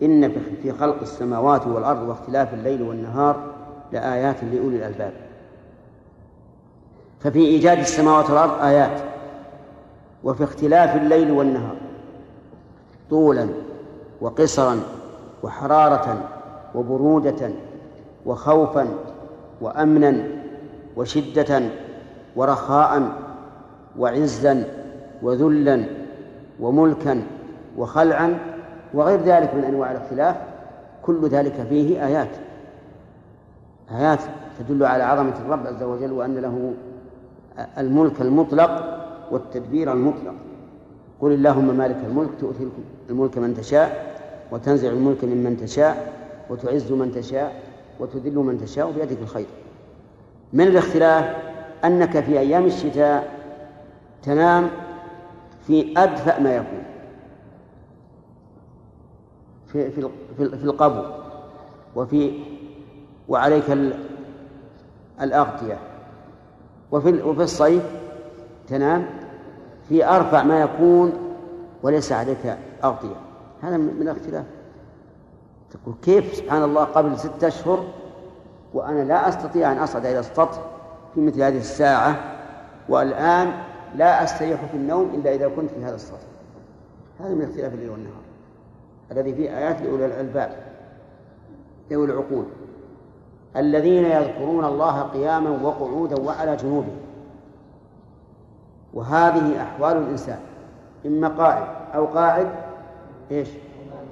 إن 0.02 0.32
في 0.62 0.72
خلق 0.72 1.00
السماوات 1.00 1.66
والأرض 1.66 2.08
واختلاف 2.08 2.54
الليل 2.54 2.82
والنهار 2.82 3.54
لآيات 3.92 4.44
لأولي 4.44 4.76
الألباب. 4.76 5.12
ففي 7.20 7.38
إيجاد 7.38 7.78
السماوات 7.78 8.30
والأرض 8.30 8.62
آيات 8.62 9.00
وفي 10.24 10.44
اختلاف 10.44 10.96
الليل 10.96 11.30
والنهار 11.30 11.76
طولا 13.10 13.48
وقصرا 14.20 14.80
وحرارة 15.42 16.28
وبرودة 16.74 17.50
وخوفا 18.26 18.88
وأمنا 19.60 20.22
وشدة 20.96 21.62
ورخاء 22.36 23.02
وعزا 23.98 24.64
وذلا 25.22 25.84
وملكا 26.60 27.22
وخلعا 27.76 28.38
وغير 28.94 29.20
ذلك 29.20 29.54
من 29.54 29.64
أنواع 29.64 29.90
الاختلاف 29.92 30.36
كل 31.02 31.28
ذلك 31.28 31.66
فيه 31.68 32.06
آيات. 32.06 32.28
آيات 33.90 34.18
تدل 34.58 34.84
على 34.84 35.02
عظمة 35.02 35.34
الرب 35.46 35.66
عز 35.66 35.82
وجل 35.82 36.12
وأن 36.12 36.38
له 36.38 36.72
الملك 37.78 38.20
المطلق 38.20 39.00
والتدبير 39.30 39.92
المطلق. 39.92 40.34
قل 41.20 41.32
اللهم 41.32 41.76
مالك 41.76 41.96
الملك 42.06 42.30
تؤتي 42.40 42.68
الملك 43.10 43.38
من 43.38 43.54
تشاء 43.54 44.16
وتنزع 44.50 44.88
الملك 44.88 45.24
ممن 45.24 45.56
تشاء 45.56 46.12
وتعز 46.50 46.92
من 46.92 47.12
تشاء 47.12 47.62
وتذل 48.00 48.34
من 48.34 48.58
تشاء 48.60 48.90
بيدك 48.90 49.22
الخير. 49.22 49.46
من 50.52 50.66
الاختلاف 50.66 51.36
أنك 51.84 52.20
في 52.20 52.38
أيام 52.38 52.66
الشتاء 52.66 53.40
تنام 54.22 54.70
في 55.66 55.94
أدفأ 55.96 56.40
ما 56.40 56.56
يكون. 56.56 56.82
في 59.66 59.90
في 59.90 60.08
في 60.36 60.64
القبو 60.64 61.02
وفي 61.96 62.32
وعليك 63.28 63.64
الأغطية. 65.20 65.78
وفي 66.92 67.22
وفي 67.22 67.42
الصيف 67.42 67.82
تنام 68.68 69.06
في 69.88 70.04
أرفع 70.04 70.42
ما 70.42 70.60
يكون 70.60 71.12
وليس 71.82 72.12
عليك 72.12 72.56
أغطية. 72.84 73.16
هذا 73.62 73.76
من 73.76 74.02
الاختلاف. 74.02 74.44
تقول 75.70 75.94
كيف 76.02 76.34
سبحان 76.34 76.62
الله 76.62 76.84
قبل 76.84 77.18
ستة 77.18 77.48
أشهر 77.48 77.84
وأنا 78.74 79.04
لا 79.04 79.28
أستطيع 79.28 79.72
أن 79.72 79.78
أصعد 79.78 80.06
إلى 80.06 80.18
السطح 80.18 80.60
في 81.14 81.20
مثل 81.20 81.42
هذه 81.42 81.58
الساعة 81.58 82.16
والآن 82.88 83.52
لا 83.96 84.24
أستريح 84.24 84.64
في 84.64 84.76
النوم 84.76 85.10
إلا 85.14 85.34
إذا 85.34 85.48
كنت 85.48 85.70
في 85.70 85.84
هذا 85.84 85.94
السطح. 85.94 86.18
هذا 87.20 87.34
من 87.34 87.42
اختلاف 87.42 87.74
الليل 87.74 87.90
والنهار 87.90 88.22
الذي 89.12 89.34
فيه 89.34 89.58
آيات 89.58 89.82
لأولي 89.82 90.06
الألباب 90.06 90.56
ذوي 91.90 92.04
العقول. 92.04 92.44
الذين 93.56 94.04
يذكرون 94.04 94.64
الله 94.64 95.02
قياما 95.02 95.50
وقعودا 95.50 96.20
وعلى 96.20 96.56
جنوبهم. 96.56 97.00
وهذه 98.94 99.62
أحوال 99.62 99.96
الإنسان. 99.96 100.38
إما 101.06 101.28
قائم 101.28 101.66
أو 101.94 102.06
قاعد 102.06 102.48
إيش؟ 103.30 103.48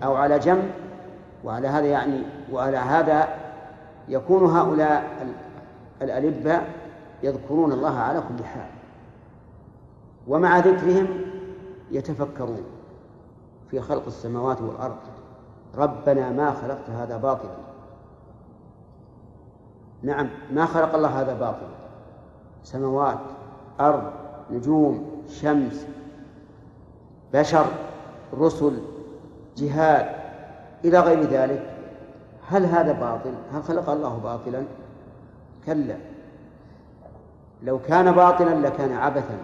أو 0.02 0.14
على 0.14 0.38
جنب. 0.38 0.70
وعلى 1.44 1.68
هذا 1.68 1.86
يعني 1.86 2.22
وعلى 2.52 2.76
هذا 2.76 3.28
يكون 4.08 4.50
هؤلاء 4.50 5.26
الألبة 6.02 6.60
يذكرون 7.22 7.72
الله 7.72 7.98
على 7.98 8.20
كل 8.20 8.44
حال. 8.44 8.70
ومع 10.28 10.58
ذكرهم 10.58 11.06
يتفكرون 11.90 12.62
في 13.70 13.80
خلق 13.80 14.06
السماوات 14.06 14.60
والأرض. 14.60 14.96
ربنا 15.76 16.30
ما 16.30 16.50
خلقت 16.52 16.90
هذا 16.90 17.16
باطلا. 17.16 17.67
نعم 20.02 20.28
ما 20.52 20.66
خلق 20.66 20.94
الله 20.94 21.20
هذا 21.20 21.34
باطلا 21.34 21.68
سماوات 22.62 23.18
أرض 23.80 24.02
نجوم 24.50 25.22
شمس 25.28 25.86
بشر 27.32 27.66
رسل 28.38 28.78
جهاد 29.56 30.06
إلى 30.84 31.00
غير 31.00 31.22
ذلك. 31.22 31.74
هل 32.48 32.64
هذا 32.64 32.92
باطل؟ 32.92 33.34
هل 33.52 33.62
خلق 33.62 33.90
الله 33.90 34.18
باطلا؟ 34.18 34.62
كلا. 35.66 35.96
لو 37.62 37.78
كان 37.78 38.12
باطلا 38.12 38.54
لكان 38.54 38.92
عبثا. 38.92 39.38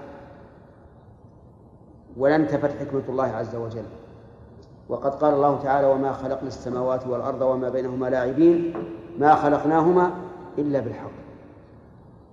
ولانتفت 2.17 2.79
حكمة 2.81 3.03
الله 3.09 3.25
عز 3.25 3.57
وجل. 3.57 3.85
وقد 4.89 5.15
قال 5.15 5.35
الله 5.35 5.63
تعالى 5.63 5.87
وما 5.87 6.13
خلقنا 6.13 6.49
السماوات 6.49 7.07
والأرض 7.07 7.43
وما 7.43 7.69
بينهما 7.69 8.07
لاعبين. 8.07 8.75
ما 9.19 9.35
خلقناهما 9.35 10.11
إلا 10.59 10.81
بالحق. 10.81 11.11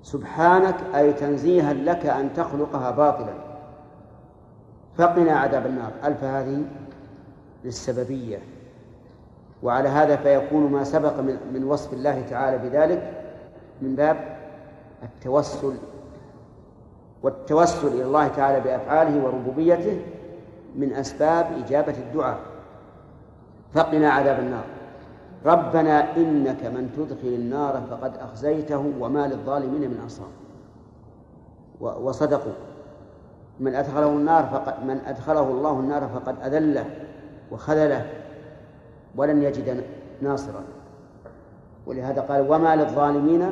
سبحانك 0.04 0.76
أي 0.96 1.14
تنزيها 1.14 1.74
لك 1.74 2.06
أن 2.06 2.34
تخلقها 2.34 2.92
باطلا. 2.92 3.34
فقنا 4.98 5.32
عذاب 5.32 5.66
النار. 5.66 5.92
ألف 6.04 6.24
هذه 6.24 6.64
للسببية. 7.64 8.40
وعلى 9.64 9.90
هذا 9.90 10.16
فيكون 10.16 10.72
ما 10.72 10.84
سبق 10.84 11.20
من 11.54 11.64
وصف 11.64 11.94
الله 11.94 12.22
تعالى 12.30 12.58
بذلك 12.58 13.24
من 13.82 13.96
باب 13.96 14.38
التوسل 15.04 15.74
والتوسل 17.24 17.88
إلى 17.88 18.04
الله 18.04 18.28
تعالى 18.28 18.60
بأفعاله 18.60 19.26
وربوبيته 19.26 20.02
من 20.76 20.94
أسباب 20.94 21.46
إجابة 21.66 21.94
الدعاء. 21.98 22.40
فقنا 23.74 24.12
عذاب 24.12 24.40
النار. 24.40 24.64
ربنا 25.46 26.18
إنك 26.18 26.66
من 26.66 26.92
تدخل 26.98 27.28
النار 27.28 27.82
فقد 27.90 28.18
أخزيته 28.18 28.94
وما 29.00 29.28
للظالمين 29.28 29.90
من 29.90 30.00
أنصار. 30.04 30.28
وصدقوا. 31.80 32.52
من 33.60 33.76
أدخله 33.76 34.10
النار 34.10 34.46
فقد 34.46 34.86
من 34.86 35.02
أدخله 35.08 35.42
الله 35.50 35.80
النار 35.80 36.10
فقد 36.14 36.36
أذله 36.46 36.86
وخذله 37.52 38.06
ولن 39.16 39.44
يجد 39.44 39.84
ناصرا. 40.22 40.64
ولهذا 41.86 42.22
قال 42.22 42.52
وما 42.52 42.76
للظالمين 42.76 43.50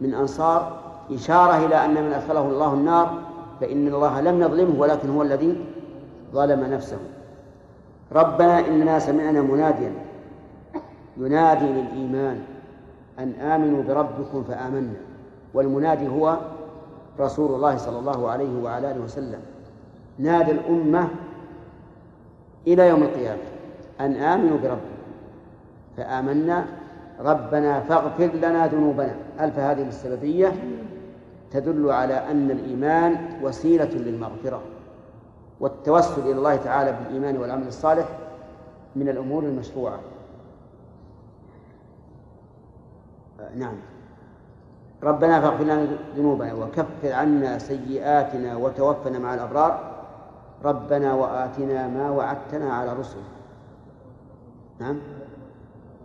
من 0.00 0.14
أنصار. 0.14 0.80
إشارة 1.10 1.66
إلى 1.66 1.84
أن 1.84 1.94
من 1.94 2.12
أدخله 2.12 2.46
الله 2.48 2.74
النار 2.74 3.18
فإن 3.60 3.88
الله 3.88 4.20
لم 4.20 4.42
يظلمه 4.42 4.80
ولكن 4.80 5.10
هو 5.10 5.22
الذي 5.22 5.64
ظلم 6.32 6.60
نفسه. 6.60 6.98
ربنا 8.12 8.58
إننا 8.58 8.98
سمعنا 8.98 9.42
مناديا 9.42 10.09
ينادي 11.16 11.66
للإيمان 11.66 12.40
أن 13.18 13.32
آمنوا 13.32 13.82
بربكم 13.82 14.42
فآمنا. 14.42 14.94
والمنادي 15.54 16.08
هو 16.08 16.38
رسول 17.20 17.54
الله 17.54 17.76
صلى 17.76 17.98
الله 17.98 18.30
عليه 18.30 18.62
وعلى 18.62 18.90
آله 18.90 19.00
وسلم. 19.00 19.40
نادى 20.18 20.52
الأمة 20.52 21.08
إلى 22.66 22.88
يوم 22.88 23.02
القيامة 23.02 23.42
أن 24.00 24.14
آمنوا 24.14 24.58
بربكم 24.58 25.00
فآمنا. 25.96 26.66
ربنا 27.20 27.80
فاغفر 27.80 28.30
لنا 28.34 28.66
ذنوبنا. 28.66 29.14
ألف 29.40 29.58
هذه 29.58 29.88
السببية 29.88 30.52
تدل 31.50 31.90
على 31.90 32.14
أن 32.14 32.50
الإيمان 32.50 33.16
وسيلة 33.42 33.90
للمغفرة 33.94 34.60
والتوسل 35.60 36.22
إلى 36.22 36.32
الله 36.32 36.56
تعالى 36.56 36.92
بالإيمان 36.92 37.36
والعمل 37.36 37.66
الصالح 37.66 38.08
من 38.96 39.08
الأمور 39.08 39.42
المشروعة. 39.42 39.98
نعم. 43.56 43.74
ربنا 45.02 45.40
فاغفر 45.40 45.64
لنا 45.64 45.86
ذنوبنا 46.16 46.54
وكفر 46.54 47.12
عنا 47.12 47.58
سيئاتنا 47.58 48.56
وتوفنا 48.56 49.18
مع 49.18 49.34
الأبرار. 49.34 49.90
ربنا 50.64 51.14
وآتنا 51.14 51.88
ما 51.88 52.10
وعدتنا 52.10 52.74
على 52.74 52.92
رسل 52.92 53.18
نعم. 54.80 54.98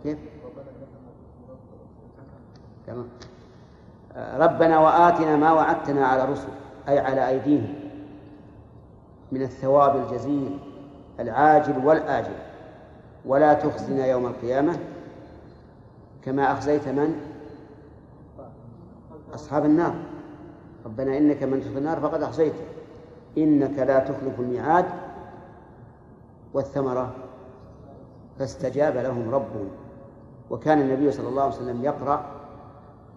كيف؟ 0.02 0.18
تمام 2.86 3.08
ربنا 4.16 4.78
وآتنا 4.78 5.36
ما 5.36 5.52
وعدتنا 5.52 6.06
على 6.06 6.24
رسل 6.24 6.48
أي 6.88 6.98
على 6.98 7.28
أيديهم. 7.28 7.74
من 9.32 9.42
الثواب 9.42 9.96
الجزيل 9.96 10.58
العاجل 11.20 11.86
والآجل. 11.86 12.36
ولا 13.26 13.54
تخزنا 13.54 14.06
يوم 14.06 14.26
القيامة. 14.26 14.78
كما 16.26 16.52
أخزيت 16.52 16.88
من؟ 16.88 17.20
أصحاب 19.34 19.64
النار. 19.64 19.94
ربنا 20.86 21.18
إنك 21.18 21.42
من 21.42 21.60
تدخل 21.60 21.78
النار 21.78 22.00
فقد 22.00 22.22
أخزيته. 22.22 22.64
إنك 23.38 23.78
لا 23.78 23.98
تخلف 23.98 24.40
الميعاد 24.40 24.84
والثمرة. 26.54 27.12
فاستجاب 28.38 28.96
لهم 28.96 29.34
ربهم. 29.34 29.68
وكان 30.50 30.80
النبي 30.80 31.12
صلى 31.12 31.28
الله 31.28 31.42
عليه 31.42 31.54
وسلم 31.54 31.84
يقرأ 31.84 32.26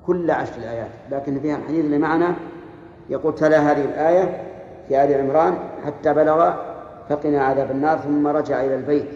كل 0.07 0.31
عشر 0.31 0.57
الآيات. 0.57 0.91
لكن 1.11 1.39
فيها 1.39 1.57
الحديث 1.57 1.85
اللي 1.85 1.97
معنا 1.97 2.35
يقول 3.09 3.35
تلا 3.35 3.71
هذه 3.71 3.85
الآية 3.85 4.43
في 4.87 5.03
آل 5.03 5.21
عمران 5.21 5.57
حتى 5.85 6.13
بلغ 6.13 6.53
فقنا 7.09 7.43
عذاب 7.43 7.71
النار 7.71 7.97
ثم 7.97 8.27
رجع 8.27 8.61
إلى 8.61 8.75
البيت. 8.75 9.09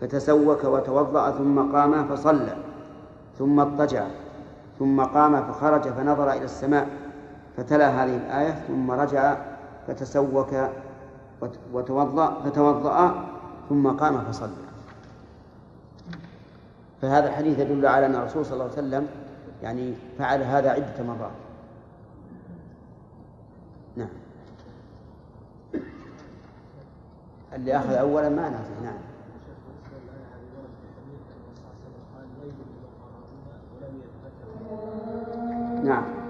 فتسوك 0.00 0.64
وتوضأ 0.64 1.30
ثم 1.30 1.72
قام 1.72 2.08
فصلى. 2.08 2.61
ثم 3.38 3.60
اضطجع 3.60 4.06
ثم 4.78 5.00
قام 5.00 5.42
فخرج 5.42 5.82
فنظر 5.82 6.32
إلى 6.32 6.44
السماء 6.44 6.88
فتلا 7.56 7.88
هذه 7.88 8.16
الآية 8.16 8.50
ثم 8.50 8.90
رجع 8.90 9.36
فتسوك 9.86 10.54
وتوضأ 11.72 12.40
فتوضأ 12.44 13.24
ثم 13.68 13.88
قام 13.88 14.24
فصلى. 14.24 14.50
فهذا 17.02 17.28
الحديث 17.28 17.58
يدل 17.58 17.86
على 17.86 18.06
أن 18.06 18.14
الرسول 18.14 18.44
صلى 18.46 18.52
الله 18.52 18.64
عليه 18.64 18.72
وسلم 18.72 19.08
يعني 19.62 19.94
فعل 20.18 20.42
هذا 20.42 20.70
عدة 20.70 21.04
مرات. 21.08 21.30
نعم. 23.96 24.08
اللي 27.52 27.76
أخذ 27.76 27.92
أولا 27.92 28.28
ما 28.28 28.50
نعم. 28.82 29.11
نعم. 35.82 36.22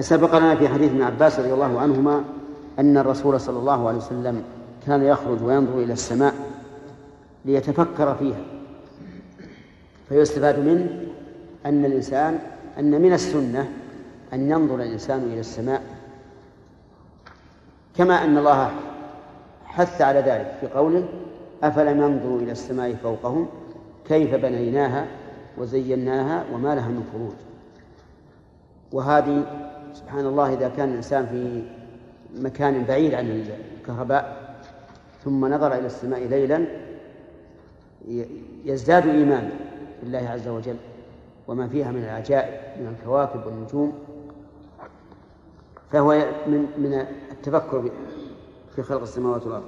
سبق 0.00 0.38
لنا 0.38 0.54
في 0.54 0.68
حديث 0.68 0.90
ابن 0.90 1.02
عباس 1.02 1.40
رضي 1.40 1.52
الله 1.52 1.80
عنهما 1.80 2.24
أن 2.78 2.96
الرسول 2.96 3.40
صلى 3.40 3.58
الله 3.58 3.88
عليه 3.88 3.98
وسلم 3.98 4.42
كان 4.86 5.02
يخرج 5.02 5.42
وينظر 5.42 5.78
إلى 5.78 5.92
السماء 5.92 6.34
ليتفكر 7.44 8.14
فيها 8.14 8.40
فيستفاد 10.08 10.58
منه 10.58 11.07
أن 11.66 11.84
الإنسان 11.84 12.38
أن 12.78 13.02
من 13.02 13.12
السنة 13.12 13.68
أن 14.32 14.50
ينظر 14.50 14.74
الإنسان 14.74 15.22
إلى 15.22 15.40
السماء. 15.40 15.82
كما 17.96 18.24
أن 18.24 18.38
الله 18.38 18.70
حث 19.64 20.02
على 20.02 20.20
ذلك 20.20 20.56
في 20.60 20.66
قوله 20.66 21.08
أفلم 21.62 22.02
ينظروا 22.02 22.40
إلى 22.40 22.52
السماء 22.52 22.94
فوقهم 22.94 23.46
كيف 24.08 24.34
بنيناها 24.34 25.06
وزيناها 25.58 26.44
وما 26.52 26.74
لها 26.74 26.88
من 26.88 27.08
فروج. 27.12 27.34
وهذه 28.92 29.44
سبحان 29.94 30.26
الله 30.26 30.52
إذا 30.52 30.68
كان 30.68 30.88
الإنسان 30.88 31.26
في 31.26 31.62
مكان 32.42 32.84
بعيد 32.84 33.14
عن 33.14 33.44
الكهرباء 33.80 34.54
ثم 35.24 35.46
نظر 35.54 35.74
إلى 35.74 35.86
السماء 35.86 36.20
ليلا 36.20 36.64
يزداد 38.64 39.06
إيمانا 39.06 39.50
بالله 40.02 40.28
عز 40.28 40.48
وجل. 40.48 40.76
وما 41.48 41.68
فيها 41.68 41.92
من 41.92 42.04
العجائب 42.04 42.80
من 42.80 42.86
الكواكب 42.86 43.46
والنجوم. 43.46 43.92
فهو 45.90 46.12
من 46.46 46.68
من 46.78 46.92
التفكر 47.30 47.90
في 48.76 48.82
خلق 48.82 49.00
السماوات 49.00 49.46
والأرض. 49.46 49.64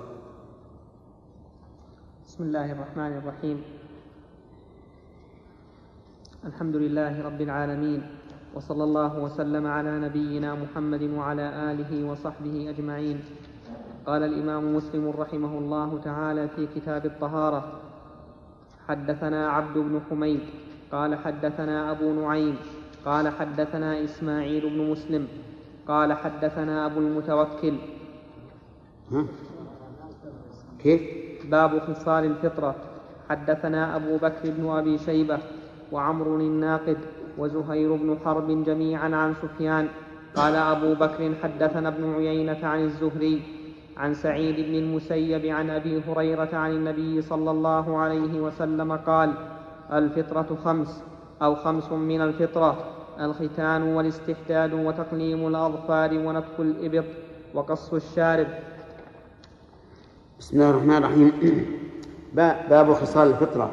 بسم 2.27 2.45
الله 2.45 2.73
الرحمن 2.73 3.13
الرحيم. 3.17 3.63
الحمد 6.45 6.77
لله 6.77 7.23
رب 7.23 7.41
العالمين 7.41 8.03
وصلى 8.55 8.85
الله 8.85 9.19
وسلم 9.19 9.67
على 9.67 10.01
نبينا 10.01 10.55
محمد 10.55 11.03
وعلى 11.03 11.73
آله 11.73 12.11
وصحبه 12.11 12.71
أجمعين. 12.71 13.25
قال 14.07 14.23
الإمام 14.23 14.77
مسلم 14.77 15.11
رحمه 15.11 15.59
الله 15.59 16.01
تعالى 16.05 16.49
في 16.49 16.67
كتاب 16.67 17.07
الطهارة 17.07 17.81
حدثنا 18.89 19.51
عبد 19.51 19.79
بن 19.79 20.01
حميد 20.11 20.41
قال 20.93 21.15
حدثنا 21.15 21.91
أبو 21.91 22.13
نعيم 22.13 22.57
قال 23.05 23.29
حدثنا 23.29 24.05
إسماعيل 24.05 24.71
بن 24.71 24.91
مسلم 24.91 25.29
قال 25.89 26.13
حدثنا 26.13 26.87
أبو 26.87 27.01
المتوكل 27.01 27.75
ها؟ 29.13 29.25
كيف؟ 30.83 31.03
باب 31.51 31.79
خصال 31.79 32.25
الفطرة 32.25 32.75
حدثنا 33.31 33.97
أبو 33.97 34.17
بكر 34.17 34.51
بن 34.51 34.69
أبي 34.69 34.99
شيبة 34.99 35.39
وعمر 35.93 36.27
الناقد 36.27 36.99
وزهير 37.39 37.95
بن 37.97 38.19
حرب 38.25 38.65
جميعا 38.65 39.17
عن 39.17 39.35
سفيان 39.35 39.89
قال 40.37 40.55
أبو 40.55 40.95
بكر 40.95 41.35
حدثنا 41.43 41.89
ابن 41.89 42.15
عيينة 42.15 42.59
عن 42.63 42.85
الزهري 42.85 43.43
عن 43.97 44.15
سعيد 44.15 44.57
بن 44.57 44.75
المسيب 44.75 45.47
عن 45.47 45.71
أبي 45.71 46.03
هريرة 46.09 46.57
عن 46.57 46.71
النبي 46.71 47.23
صلى 47.23 47.51
الله 47.51 47.99
عليه 47.99 48.41
وسلم 48.41 48.93
قال 48.93 49.33
الفطرة 49.93 50.57
خمس 50.65 51.03
أو 51.43 51.55
خمس 51.55 51.93
من 51.93 52.21
الفطرة 52.21 52.85
الختان 53.21 53.83
والاستحداد 53.83 54.73
وتقليم 54.73 55.47
الأظفار 55.47 56.15
ونتف 56.15 56.61
الإبط 56.61 57.05
وقص 57.55 57.95
الشارب. 57.95 58.47
بسم 60.41 60.57
الله 60.57 60.71
الرحمن 60.71 60.97
الرحيم. 60.97 61.33
باب 62.71 62.93
خصال 62.93 63.29
الفطرة. 63.29 63.71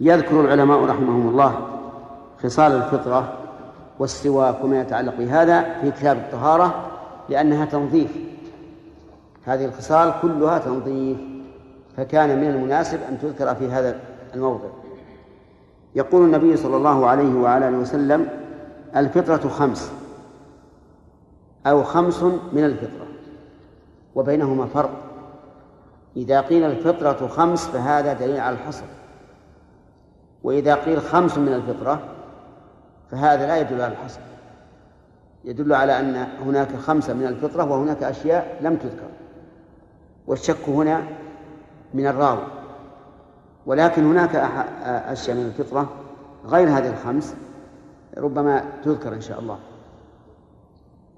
يذكر 0.00 0.40
العلماء 0.40 0.84
رحمهم 0.84 1.28
الله 1.28 1.68
خصال 2.42 2.72
الفطرة 2.72 3.32
والسواك 3.98 4.64
وما 4.64 4.80
يتعلق 4.80 5.14
بهذا 5.18 5.80
في 5.80 5.90
كتاب 5.90 6.16
الطهارة 6.16 6.90
لأنها 7.28 7.64
تنظيف. 7.64 8.16
هذه 9.44 9.64
الخصال 9.64 10.12
كلها 10.22 10.58
تنظيف 10.58 11.18
فكان 11.96 12.40
من 12.40 12.50
المناسب 12.50 12.98
أن 13.08 13.18
تذكر 13.18 13.54
في 13.54 13.68
هذا 13.68 14.00
الموضع 14.36 14.68
يقول 15.94 16.24
النبي 16.24 16.56
صلى 16.56 16.76
الله 16.76 17.06
عليه 17.06 17.34
وعلى 17.34 17.68
آله 17.68 17.78
وسلم 17.78 18.28
الفطرة 18.96 19.48
خمس. 19.48 19.92
أو 21.66 21.82
خمس 21.82 22.22
من 22.52 22.64
الفطرة. 22.64 23.06
وبينهما 24.14 24.66
فرق. 24.66 24.90
إذا 26.16 26.40
قيل 26.40 26.64
الفطرة 26.64 27.26
خمس 27.26 27.66
فهذا 27.66 28.12
دليل 28.12 28.40
على 28.40 28.56
الحصر. 28.56 28.84
وإذا 30.42 30.74
قيل 30.74 31.00
خمس 31.00 31.38
من 31.38 31.52
الفطرة 31.52 32.02
فهذا 33.10 33.46
لا 33.46 33.56
يدل 33.56 33.82
على 33.82 33.92
الحصر. 33.92 34.20
يدل 35.44 35.74
على 35.74 36.00
أن 36.00 36.26
هناك 36.46 36.76
خمسة 36.76 37.14
من 37.14 37.26
الفطرة 37.26 37.64
وهناك 37.64 38.02
أشياء 38.02 38.58
لم 38.60 38.76
تذكر. 38.76 39.08
والشك 40.26 40.68
هنا 40.68 41.02
من 41.94 42.06
الراوي. 42.06 42.46
ولكن 43.66 44.04
هناك 44.04 44.36
أشياء 44.84 45.36
من 45.36 45.46
الفطرة 45.46 45.90
غير 46.46 46.68
هذه 46.68 46.90
الخمس 46.90 47.34
ربما 48.18 48.64
تذكر 48.84 49.12
إن 49.14 49.20
شاء 49.20 49.40
الله. 49.40 49.58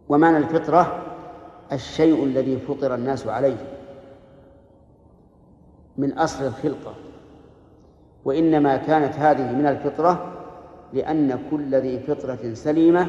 ومعنى 0.09 0.37
الفطرة 0.37 1.03
الشيء 1.73 2.25
الذي 2.25 2.59
فطر 2.59 2.95
الناس 2.95 3.27
عليه 3.27 3.57
من 5.99 6.19
أصل 6.19 6.45
الخلقة 6.45 6.95
وإنما 8.25 8.77
كانت 8.77 9.15
هذه 9.15 9.53
من 9.53 9.67
الفطرة 9.67 10.33
لأن 10.93 11.39
كل 11.51 11.75
ذي 11.75 11.99
فطرة 12.01 12.55
سليمة 12.55 13.09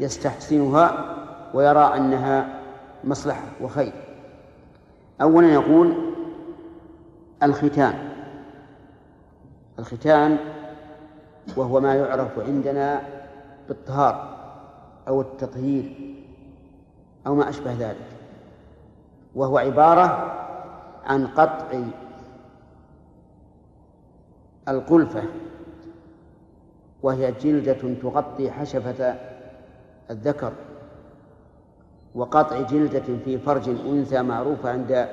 يستحسنها 0.00 1.16
ويرى 1.54 1.96
أنها 1.96 2.60
مصلحة 3.04 3.44
وخير. 3.62 3.92
أولا 5.22 5.52
يقول 5.52 5.94
الختان. 7.42 8.09
الختان 9.80 10.38
وهو 11.56 11.80
ما 11.80 11.94
يعرف 11.94 12.38
عندنا 12.38 13.02
بالطهار 13.68 14.36
أو 15.08 15.20
التطهير 15.20 16.14
أو 17.26 17.34
ما 17.34 17.48
أشبه 17.48 17.72
ذلك 17.72 18.06
وهو 19.34 19.58
عبارة 19.58 20.36
عن 21.04 21.26
قطع 21.26 21.82
القلفة 24.68 25.22
وهي 27.02 27.32
جلدة 27.32 27.94
تغطي 28.02 28.50
حشفة 28.50 29.14
الذكر 30.10 30.52
وقطع 32.14 32.60
جلدة 32.60 33.16
في 33.24 33.38
فرج 33.38 33.68
أنثى 33.68 34.22
معروفة 34.22 34.70
عند 34.70 35.08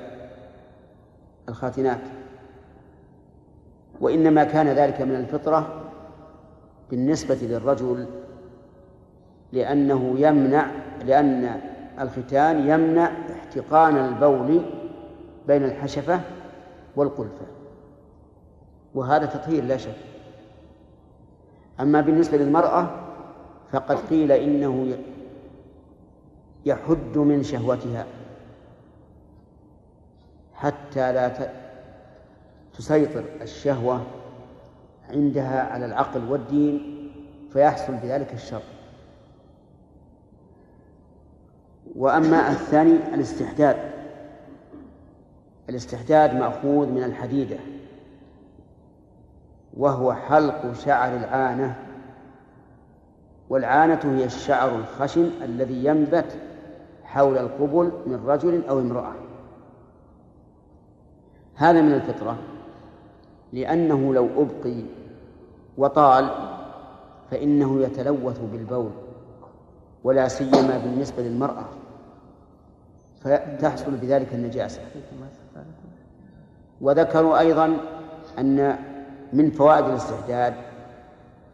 الخاتنات. 1.50 2.02
وإنما 4.02 4.44
كان 4.44 4.68
ذلك 4.68 5.02
من 5.02 5.16
الفطرة 5.16 5.84
بالنسبة 6.90 7.36
للرجل 7.36 8.08
لأنه 9.52 10.16
يمنع 10.18 10.68
لأن 11.06 11.62
الختان 12.00 12.68
يمنع 12.70 13.12
احتقان 13.32 13.98
البول 13.98 14.62
بين 15.48 15.64
الحشفة 15.64 16.20
والقلفة. 16.96 17.46
وهذا 18.96 19.26
تطهير 19.26 19.64
لا 19.64 19.78
شك. 19.78 19.96
أما 21.80 22.02
بالنسبة 22.02 22.38
للمرأة 22.38 22.90
فقد 23.72 23.98
قيل 23.98 24.32
إنه 24.32 24.98
يحد 26.66 27.18
من 27.18 27.44
شهوتها 27.44 28.06
حتى 30.54 31.14
لا 31.14 31.28
تسيطر 32.78 33.24
الشهوة 33.42 34.02
عندها 35.10 35.74
على 35.74 35.86
العقل 35.86 36.32
والدين 36.32 37.12
فيحصل 37.54 37.94
بذلك 37.94 38.34
الشر. 38.34 38.62
وأما 41.96 42.52
الثاني 42.52 43.14
الاستحداد. 43.14 43.78
الاستحداد 45.70 46.36
مأخوذ 46.36 46.88
من 46.88 47.04
الحديدة 47.04 47.58
وهو 49.78 50.14
حلق 50.14 50.74
شعر 50.74 51.16
العانة 51.16 51.76
والعانة 53.50 54.00
هي 54.04 54.26
الشعر 54.26 54.76
الخشن 54.76 55.30
الذي 55.42 55.86
ينبت 55.86 56.38
حول 57.04 57.38
القبل 57.38 57.92
من 58.06 58.26
رجل 58.26 58.68
أو 58.70 58.80
امرأة. 58.80 59.14
هذا 61.56 61.82
من 61.82 61.94
الفطرة. 61.94 62.38
لأنه 63.58 64.14
لو 64.14 64.28
أبقي 64.38 64.84
وطال 65.78 66.30
فإنه 67.32 67.82
يتلوث 67.82 68.40
بالبول 68.40 68.90
ولا 70.04 70.28
سيما 70.28 70.82
بالنسبة 70.84 71.24
للمرأة. 71.24 71.66
فتحصل 73.22 73.92
بذلك 73.92 74.34
النجاسة 74.34 74.82
وذكروا 76.82 77.40
أيضا 77.40 77.78
أن 78.40 78.76
من 79.34 79.52
فوائد 79.52 79.86
الاستحداد 79.86 80.54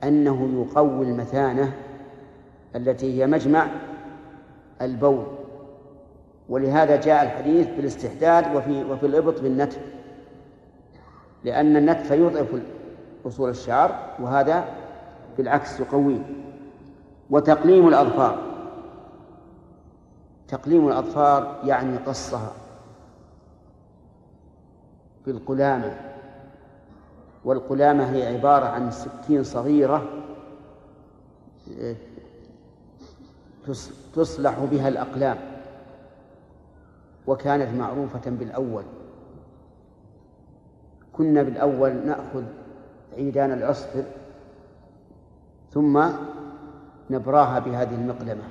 أنه 0.04 0.62
يقوي 0.62 1.06
المثانة 1.06 1.74
التي 2.76 3.22
هي 3.22 3.28
مجمع 3.28 3.68
البول. 4.82 5.26
ولهذا 6.49 6.95
جاء 6.95 7.24
الحديث 7.24 7.68
بالاستحداد 7.68 8.56
وفي 8.56 8.84
وفي 8.84 9.06
الإبط 9.06 9.41
بالنتف. 9.41 9.80
لأن 11.44 11.78
النتف 11.78 12.12
يضعف 12.12 12.48
أصول 13.28 13.50
الشعر 13.50 14.16
وهذا 14.20 14.66
بالعكس 15.38 15.80
يقويه 15.80 16.26
وتقليم 17.30 17.88
الأظفار. 17.88 18.54
تقليم 20.48 20.88
الأظفار 20.88 21.60
يعني 21.64 21.98
قصها 21.98 22.52
بالقلامة. 25.26 26.00
والقلامة 27.46 28.12
هي 28.12 28.38
عبارة 28.38 28.66
عن 28.66 28.91
سكين 28.91 29.44
صغيرة 29.44 30.04
تصلح 34.16 34.60
بها 34.72 34.88
الأقلام. 34.88 35.38
وكانت 37.28 37.80
معروفة 37.80 38.22
بالأول. 38.26 38.84
كنا 41.14 41.43
بالأول 41.43 41.93
نأخذ 42.05 42.43
عيدان 43.18 43.51
العصفر 43.51 44.03
ثم 45.72 46.03
نبراها 47.09 47.59
بهذه 47.59 47.95
المقلمة 47.95 48.43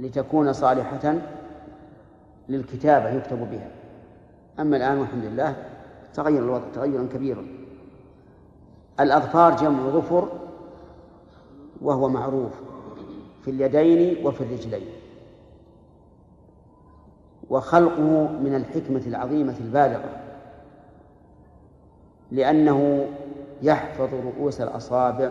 لتكون 0.00 0.52
صالحة 0.52 1.14
للكتابة 2.48 3.08
يكتب 3.10 3.50
بها. 3.50 3.70
أما 4.60 4.76
الآن 4.76 4.98
والحمد 4.98 5.24
لله 5.24 5.56
تغير 6.14 6.38
الوضع 6.38 6.64
تغيرا 6.74 7.08
كبيرا. 7.12 7.46
الأظفار 9.00 9.56
جمع 9.56 9.88
ظفر 9.88 10.28
وهو 11.80 12.08
معروف 12.08 12.52
في 13.44 13.50
اليدين 13.50 14.26
وفي 14.26 14.40
الرجلين. 14.40 14.86
وخلقه 17.50 18.28
من 18.32 18.54
الحكمة 18.54 19.02
العظيمة 19.06 19.54
البالغة. 19.60 20.25
لأنه 22.32 23.06
يحفظ 23.62 24.14
رؤوس 24.14 24.60
الأصابع 24.60 25.30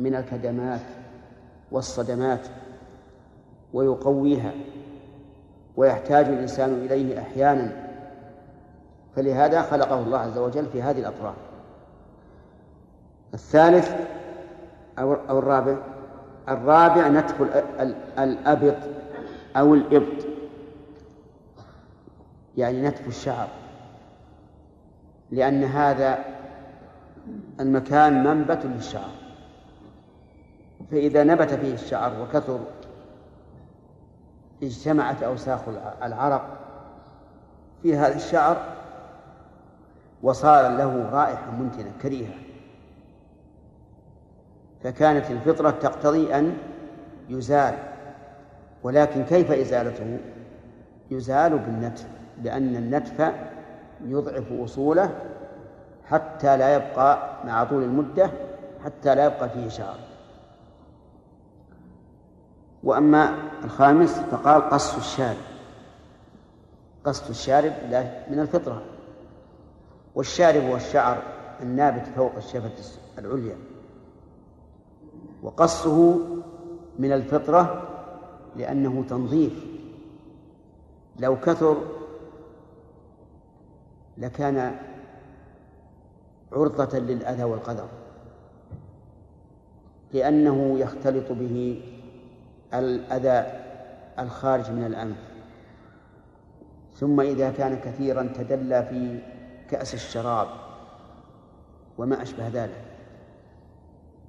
من 0.00 0.14
الكدمات 0.14 0.80
والصدمات 1.70 2.46
ويقويها 3.72 4.52
ويحتاج 5.76 6.26
الإنسان 6.26 6.74
إليه 6.74 7.20
أحيانا. 7.20 7.86
فلهذا 9.16 9.62
خلقه 9.62 10.00
الله 10.00 10.18
عز 10.18 10.38
وجل 10.38 10.66
في 10.66 10.82
هذه 10.82 10.98
الأطراف. 10.98 11.34
الثالث 13.34 13.94
أو 14.98 15.38
الرابع 15.38 15.76
الرابع 16.48 17.08
نتف 17.08 17.42
الأبط 18.18 18.76
أو 19.56 19.74
الإبط 19.74 20.26
يعني 22.56 22.82
نتف 22.82 23.08
الشعر. 23.08 23.48
لأن 25.36 25.64
هذا 25.64 26.18
المكان 27.60 28.24
منبت 28.24 28.66
للشعر 28.66 29.10
فإذا 30.90 31.24
نبت 31.24 31.54
فيه 31.54 31.74
الشعر 31.74 32.22
وكثر 32.22 32.60
اجتمعت 34.62 35.22
أوساخ 35.22 35.60
العرق 36.02 36.58
في 37.82 37.96
هذا 37.96 38.14
الشعر 38.16 38.56
وصار 40.22 40.68
له 40.76 41.10
رائحة 41.12 41.50
منتنة 41.50 41.92
كريهة 42.02 42.34
فكانت 44.82 45.30
الفطرة 45.30 45.70
تقتضي 45.70 46.34
أن 46.34 46.56
يزال 47.28 47.74
ولكن 48.82 49.24
كيف 49.24 49.50
إزالته؟ 49.50 50.18
يزال 51.10 51.58
بالنتف 51.58 52.06
لأن 52.42 52.76
النتف 52.76 53.32
يضعف 54.04 54.52
أصوله 54.52 55.18
حتى 56.04 56.56
لا 56.56 56.76
يبقى 56.76 57.36
مع 57.44 57.64
طول 57.64 57.82
المدة 57.82 58.30
حتى 58.84 59.14
لا 59.14 59.24
يبقى 59.26 59.48
فيه 59.48 59.68
شعر 59.68 59.98
وأما 62.84 63.36
الخامس 63.64 64.18
فقال 64.18 64.70
قص 64.70 64.96
الشارب. 64.96 65.36
قص 67.04 67.28
الشارب 67.28 67.72
من 68.30 68.38
الفطرة. 68.40 68.82
والشارب 70.14 70.62
هو 70.62 70.76
الشعر 70.76 71.22
النابت 71.62 72.06
فوق 72.16 72.32
الشفة 72.36 72.70
العليا. 73.18 73.56
وقصه 75.42 76.18
من 76.98 77.12
الفطرة 77.12 77.88
لأنه 78.56 79.04
تنظيف. 79.08 79.66
لو 81.18 81.40
كثر 81.40 81.76
لكان 84.18 84.76
عرضة 86.52 86.98
للأذى 86.98 87.44
والقدر 87.44 87.88
لأنه 90.12 90.78
يختلط 90.78 91.32
به 91.32 91.82
الأذى 92.74 93.62
الخارج 94.18 94.70
من 94.70 94.84
الأنف. 94.84 95.16
ثم 96.94 97.20
إذا 97.20 97.50
كان 97.50 97.76
كثيرا 97.76 98.32
تدلى 98.36 98.82
في 98.82 99.18
كأس 99.70 99.94
الشراب 99.94 100.48
وما 101.98 102.22
أشبه 102.22 102.48
ذلك 102.48 102.84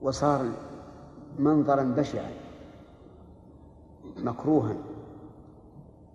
وصار 0.01 0.45
منظرا 1.39 1.83
بشعا 1.83 2.31
مكروها 4.17 4.75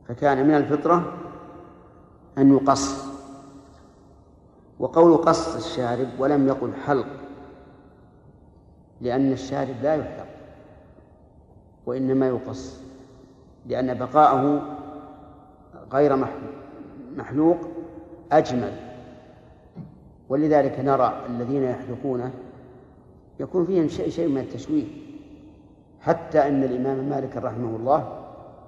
فكان 0.08 0.46
من 0.48 0.54
الفطرة 0.54 1.12
أن 2.38 2.52
يقص. 2.52 3.11
وقول 4.82 5.16
قص 5.16 5.56
الشارب 5.56 6.08
ولم 6.18 6.48
يقل 6.48 6.72
حلق 6.86 7.06
لأن 9.00 9.32
الشارب 9.32 9.74
لا 9.82 9.94
يحلق 9.94 10.26
وإنما 11.86 12.28
يقص 12.28 12.80
لأن 13.66 13.94
بقاءه 13.94 14.62
غير 15.92 16.26
محلوق 17.16 17.56
أجمل. 18.32 18.72
ولذلك 20.28 20.80
نرى 20.80 21.22
الذين 21.28 21.62
يحلقونه 21.62 22.30
يكون 23.40 23.66
فيهم 23.66 23.88
شيء 23.88 24.10
شيء 24.10 24.28
من 24.28 24.38
التشويه. 24.38 24.86
حتى 26.00 26.48
أن 26.48 26.64
الإمام 26.64 27.08
مالك 27.08 27.36
رحمه 27.36 27.76
الله 27.76 28.18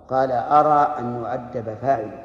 قال 0.08 0.30
أرى 0.32 0.98
أن 0.98 1.16
يؤدب 1.16 1.74
فاعله 1.74 2.24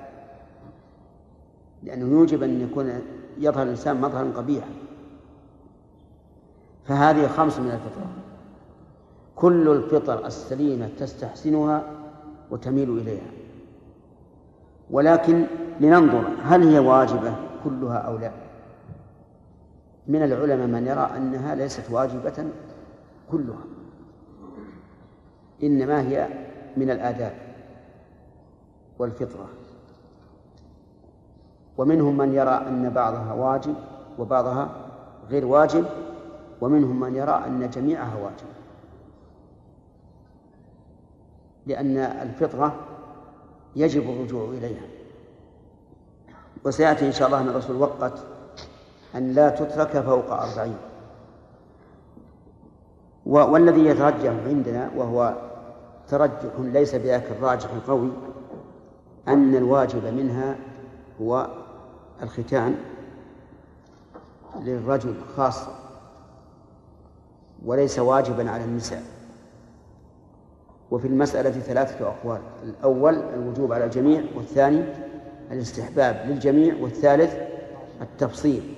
لأنه 1.84 2.06
يوجب 2.06 2.44
أن 2.44 2.62
يكون 2.62 3.02
يظهر 3.40 3.64
الإنسان 3.64 4.02
مظهرا 4.02 4.32
قبيحا 4.36 4.70
فهذه 6.86 7.28
خمس 7.28 7.60
من 7.60 7.72
الفطرة 7.72 8.06
كل 9.36 9.70
الفطر 9.70 10.26
السليمة 10.26 10.90
تستحسنها 11.00 11.84
وتميل 12.52 12.98
إليها. 12.98 13.32
ولكن 14.92 15.46
لننظر 15.80 16.24
هل 16.44 16.68
هي 16.68 16.80
واجبة 16.80 17.36
كلها 17.64 17.98
أو 17.98 18.18
لا. 18.18 18.32
من 20.08 20.24
العلماء 20.24 20.68
من 20.68 20.88
يرى 20.88 21.10
أنها 21.18 21.56
ليست 21.56 21.92
واجبة 21.92 22.46
كلها. 23.32 23.64
إنما 25.64 26.02
هي 26.02 26.28
من 26.78 26.90
الآداب 26.90 27.34
والفطرة. 29.00 29.50
ومنهم 31.80 32.18
من 32.18 32.34
يرى 32.34 32.62
أن 32.68 32.90
بعضها 32.90 33.34
واجب 33.34 33.76
وبعضها 34.20 34.70
غير 35.30 35.46
واجب 35.46 35.86
ومنهم 36.62 37.00
من 37.00 37.16
يرى 37.16 37.44
أن 37.48 37.70
جميعها 37.70 38.16
واجب. 38.24 38.48
لأن 41.68 41.98
الفطرة 41.98 42.76
يجب 43.76 44.10
الرجوع 44.10 44.50
إليها. 44.50 44.88
وسيأتي 46.66 47.08
إن 47.08 47.12
شاء 47.12 47.28
الله 47.28 47.42
أن 47.42 47.48
الرسول 47.48 47.76
وقت 47.76 48.14
أن 49.16 49.32
لا 49.32 49.50
تترك 49.50 50.00
فوق 50.00 50.32
أربعين. 50.32 50.78
والذي 53.26 53.86
يترجح 53.86 54.34
عندنا 54.48 54.92
وهو 54.96 55.34
ترجح 56.08 56.60
ليس 56.60 56.96
بذاك 56.96 57.32
الراجح 57.32 57.70
القوي 57.74 58.12
أن 59.28 59.56
الواجب 59.56 60.06
منها 60.06 60.56
هو 61.22 61.59
الختان 62.24 62.76
للرجل 64.60 65.14
خاصة 65.38 65.76
وليس 67.66 68.00
واجبا 68.00 68.52
على 68.52 68.64
النساء. 68.64 69.04
وفي 70.92 71.08
المسألة 71.08 71.52
ثلاثة 71.52 72.08
أقوال. 72.08 72.42
الأول 72.64 73.16
الوجوب 73.16 73.74
على 73.74 73.86
الجميع 73.86 74.24
والثاني 74.36 74.84
الاستحباب 75.52 76.26
للجميع 76.26 76.76
والثالث 76.82 77.36
التفصيل 78.02 78.76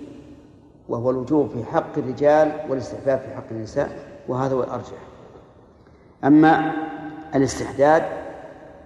وهو 0.89 1.09
الوجوب 1.09 1.49
في 1.49 1.63
حق 1.63 1.97
الرجال 1.97 2.51
والاستحباب 2.69 3.19
في 3.19 3.35
حق 3.35 3.43
النساء 3.51 3.89
وهذا 4.27 4.55
هو 4.55 4.63
الأرجح. 4.63 4.97
أما 6.23 6.73
الاستحداد 7.35 8.03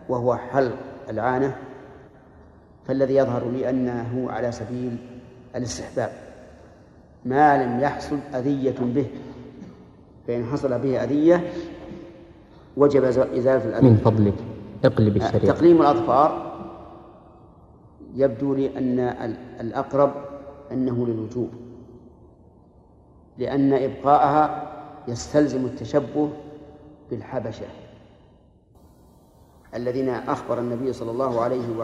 وهو 0.09 0.35
حلق 0.35 0.75
العانة 1.09 1.57
فالذي 2.87 3.15
يظهر 3.15 3.49
لي 3.49 3.69
أنه 3.69 4.31
على 4.31 4.51
سبيل 4.51 4.97
الاستحباب 5.55 6.11
ما 7.25 7.63
لم 7.63 7.79
يحصل 7.79 8.17
أذية 8.33 8.75
به 8.79 9.07
فإن 10.27 10.45
حصل 10.45 10.79
به 10.79 11.03
أذية 11.03 11.43
وجب 12.77 13.03
إزالة 13.03 13.69
الأذى. 13.69 13.89
من 13.89 13.97
فضلك 13.97 14.33
اقلب 14.85 15.17
الشريعة. 15.17 15.53
تقليم 15.55 15.81
الأظفار 15.81 16.55
يبدو 18.15 18.53
لي 18.53 18.77
أن 18.77 18.99
الأقرب 19.59 20.11
أنه 20.71 21.07
للوجوب 21.07 21.49
لأن 23.37 23.73
إبقاءها 23.73 24.71
يستلزم 25.07 25.65
التشبه 25.65 26.29
بالحبشة. 27.09 27.65
الذين 29.75 30.09
أخبر 30.09 30.59
النبي 30.59 30.93
صلى 30.93 31.11
الله 31.11 31.41
عليه 31.41 31.77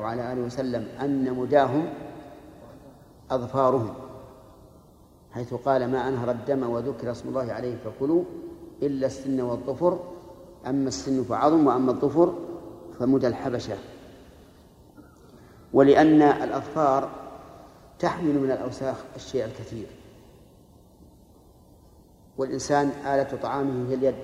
وعلى 0.00 0.32
آله 0.32 0.42
وسلم 0.42 0.88
أن 1.00 1.34
مداهم 1.34 1.92
أظفارهم 3.30 3.94
حيث 5.32 5.54
قال 5.54 5.90
ما 5.90 6.08
أنهر 6.08 6.30
الدم 6.30 6.70
وذكر 6.70 7.10
اسم 7.10 7.28
الله 7.28 7.52
عليه 7.52 7.76
فكلوا 7.76 8.24
إلا 8.82 9.06
السن 9.06 9.40
والظفر 9.40 9.98
أما 10.66 10.88
السن 10.88 11.24
فعظم 11.24 11.66
وأما 11.66 11.90
الظفر 11.92 12.34
فمدى 12.98 13.26
الحبشة. 13.26 13.76
ولأن 15.72 16.22
الأظفار 16.22 17.10
تحمل 17.98 18.34
من 18.38 18.50
الأوساخ 18.50 18.96
الشيء 19.16 19.44
الكثير 19.44 19.86
والإنسان 22.38 22.88
آلة 22.88 23.38
طعامه 23.42 23.90
هي 23.90 23.94
اليد 23.94 24.14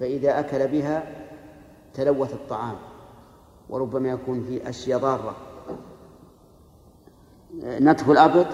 فإذا 0.00 0.40
أكل 0.40 0.68
بها 0.68 1.19
تلوث 1.94 2.32
الطعام 2.32 2.76
وربما 3.68 4.08
يكون 4.08 4.42
فيه 4.42 4.68
أشياء 4.68 4.98
ضارة. 4.98 5.36
نتف 7.64 8.10
الأبط 8.10 8.46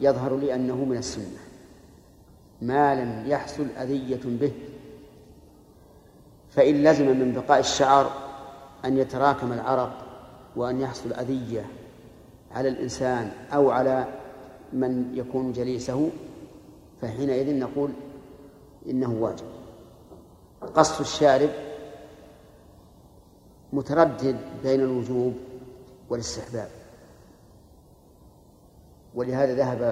يظهر 0.00 0.36
لي 0.36 0.54
أنه 0.54 0.84
من 0.84 0.96
السنة. 0.96 1.38
ما 2.62 2.94
لم 2.94 3.24
يحصل 3.26 3.66
أذية 3.78 4.20
به. 4.24 4.52
فإن 6.50 6.84
لزم 6.84 7.06
من 7.06 7.32
بقاء 7.32 7.58
الشعر 7.58 8.10
أن 8.84 8.98
يتراكم 8.98 9.52
العرق 9.52 10.06
وأن 10.56 10.80
يحصل 10.80 11.12
أذية 11.12 11.66
على 12.52 12.68
الإنسان 12.68 13.32
أو 13.54 13.70
على 13.70 14.06
من 14.72 15.10
يكون 15.14 15.52
جليسه 15.52 16.10
فحينئذ 17.02 17.58
نقول 17.58 17.90
إنه 18.90 19.12
واجب. 19.20 19.46
قص 20.74 21.00
الشارب 21.00 21.50
متردد 23.76 24.36
بين 24.62 24.80
الوجوب 24.80 25.34
والاستحباب. 26.10 26.70
ولهذا 29.14 29.54
ذهب 29.54 29.82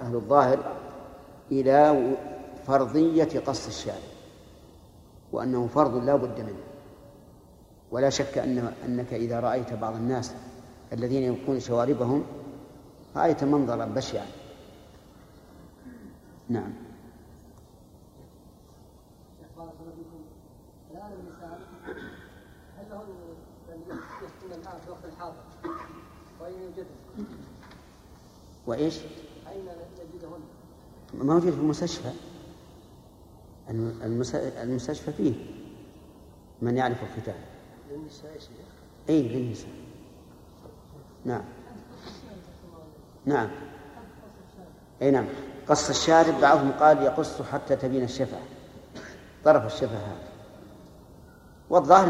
أهل 0.00 0.14
الظاهر 0.14 0.76
إلى 1.52 2.14
فرضية 2.66 3.40
قص 3.46 3.66
الشارب 3.66 4.14
وأنه 5.32 5.66
فرض 5.66 6.04
لا 6.04 6.16
بد 6.16 6.40
منه. 6.40 6.64
ولا 7.90 8.10
شك 8.10 8.38
أن 8.38 8.72
أنك 8.86 9.14
إذا 9.14 9.40
رأيت 9.40 9.72
بعض 9.72 9.94
الناس 9.94 10.34
الذين 10.92 11.22
يبقون 11.22 11.60
شواربهم 11.60 12.24
رأيت 13.16 13.44
منظرا 13.44 13.84
بشعا. 13.84 14.26
نعم 16.48 16.72
الآن 20.90 21.12
النساء 21.12 21.58
هل 22.78 22.86
لهن 22.90 23.98
يفتون 24.24 24.52
الماء 24.52 24.78
في 24.84 24.90
وقت 24.90 25.04
الحاضر 25.04 25.42
وأين 26.40 26.62
يوجدهن؟ 26.62 27.26
وإيش؟ 28.66 28.98
أين 29.52 29.64
نجدهن؟ 30.14 30.40
موجود 31.14 31.52
في 31.52 31.58
المستشفى. 31.58 32.10
المستشفى 34.62 35.12
فيه. 35.12 35.34
من 36.62 36.76
يعرف 36.76 37.02
الختان 37.02 37.34
للنساء 37.90 38.32
يا 38.34 38.38
شيخ. 38.38 38.50
اي 39.08 39.22
للنساء. 39.22 39.70
نعم. 41.24 41.44
نعم. 43.26 43.50
اي 45.02 45.10
نعم. 45.10 45.26
قص 45.68 45.88
الشارب 45.88 46.40
بعضهم 46.40 46.72
قال 46.72 47.02
يقص 47.02 47.42
حتى 47.42 47.76
تبين 47.76 48.02
الشفة 48.02 48.38
طرف 49.44 49.66
الشفة 49.66 49.96
هذا. 49.96 50.28
والظاهر 51.70 52.06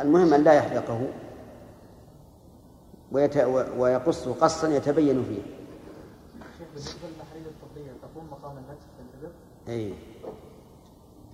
المهم 0.00 0.34
أن 0.34 0.44
لا 0.44 0.52
يحلقه. 0.52 1.06
ويقص 3.78 4.28
قصا 4.28 4.68
يتبين 4.68 5.24
فيه. 5.24 5.57
بالنسبة 6.74 6.98
الطبية 7.46 7.92
تقوم 8.02 8.26
مقام 8.30 8.56
النتف 8.56 8.86
في 8.96 9.20
الابط؟ 9.20 9.34
أي. 9.68 9.94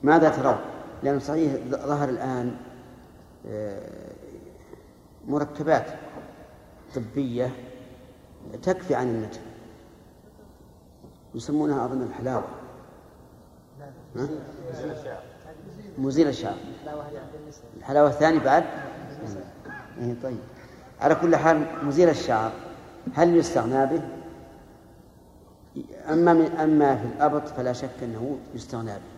ماذا 0.02 0.28
ترون؟ 0.28 0.56
لأن 1.02 1.20
صحيح 1.20 1.52
ظهر 1.68 2.08
الآن 2.08 2.56
آه، 3.46 4.12
مركبات 5.28 5.86
طبية 6.94 7.50
تكفي 8.62 8.94
عن 8.94 9.08
النتف. 9.08 9.40
يسمونها 11.34 11.84
أظن 11.84 12.02
الحلاوة؟ 12.02 12.44
مزيل 15.98 16.28
الشعر 16.28 16.56
الحلاوة 17.76 18.08
الثانية 18.08 18.38
بعد؟ 18.38 18.64
إيه 20.00 20.14
طيب. 20.22 20.38
على 21.00 21.14
كل 21.14 21.36
حال 21.36 21.66
مزيل 21.82 22.08
الشعر 22.08 22.52
هل 23.14 23.36
يستغنى 23.36 23.86
به؟ 23.86 24.02
أما 26.08 26.32
من 26.32 26.46
أما 26.46 26.96
في 26.96 27.04
الأبط 27.04 27.48
فلا 27.48 27.72
شك 27.72 28.02
أنه 28.02 28.38
يستغنى 28.54 28.92
به. 28.92 29.14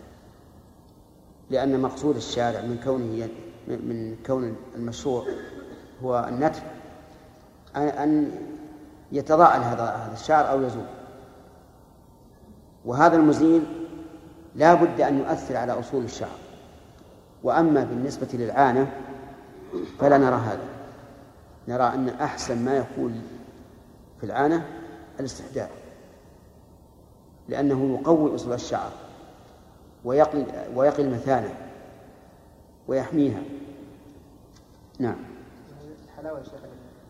لأن 1.49 1.79
مقصود 1.81 2.15
الشارع 2.15 2.61
من 2.61 2.79
كونه 2.83 3.27
من 3.67 4.17
كون 4.25 4.55
المشروع 4.75 5.25
هو 6.03 6.25
النتف. 6.29 6.63
أن 7.75 8.31
يتضاءل 9.11 9.61
هذا 9.61 9.83
هذا 9.83 10.13
الشعر 10.13 10.49
أو 10.51 10.61
يزول. 10.61 10.85
وهذا 12.85 13.15
المزيل 13.15 13.63
لا 14.55 14.73
بد 14.73 15.01
أن 15.01 15.19
يؤثر 15.19 15.57
على 15.57 15.79
أصول 15.79 16.03
الشعر. 16.03 16.37
وأما 17.43 17.83
بالنسبة 17.83 18.27
للعانة 18.33 18.91
فلا 19.99 20.17
نرى 20.17 20.35
هذا. 20.35 20.67
نرى 21.67 21.83
أن 21.83 22.09
أحسن 22.09 22.65
ما 22.65 22.77
يكون 22.77 23.21
في 24.19 24.25
العانة 24.25 24.65
الاستحداث. 25.19 25.69
لأنه 27.49 27.99
يقوي 28.01 28.35
أصول 28.35 28.53
الشعر 28.53 28.91
ويقي 30.05 30.43
ويقي 30.75 31.03
المثانة 31.03 31.55
ويحميها. 32.87 33.41
نعم. 34.99 35.15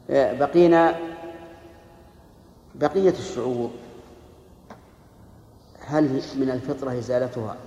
آه، 0.09 0.33
بقينا 0.33 0.99
بقية 2.75 3.09
الشعور. 3.09 3.69
هل 5.79 6.21
من 6.35 6.49
الفطرة 6.49 6.97
إزالتها 6.97 7.57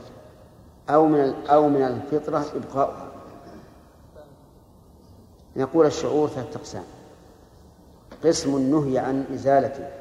أو 0.90 1.06
من 1.06 1.34
أو 1.46 1.68
من 1.68 1.82
الفطرة 1.82 2.46
إبقاؤها؟ 2.54 3.08
نقول 5.56 5.86
الشعور 5.86 6.28
ثلاثة 6.28 6.58
أقسام. 6.60 6.84
قسم 8.24 8.70
نهي 8.70 8.98
عن 8.98 9.24
إزالته. 9.34 9.99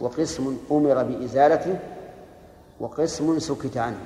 وقسم 0.00 0.56
أمر 0.70 1.02
بإزالته 1.02 1.78
وقسم 2.80 3.38
سكت 3.38 3.76
عنه. 3.76 4.00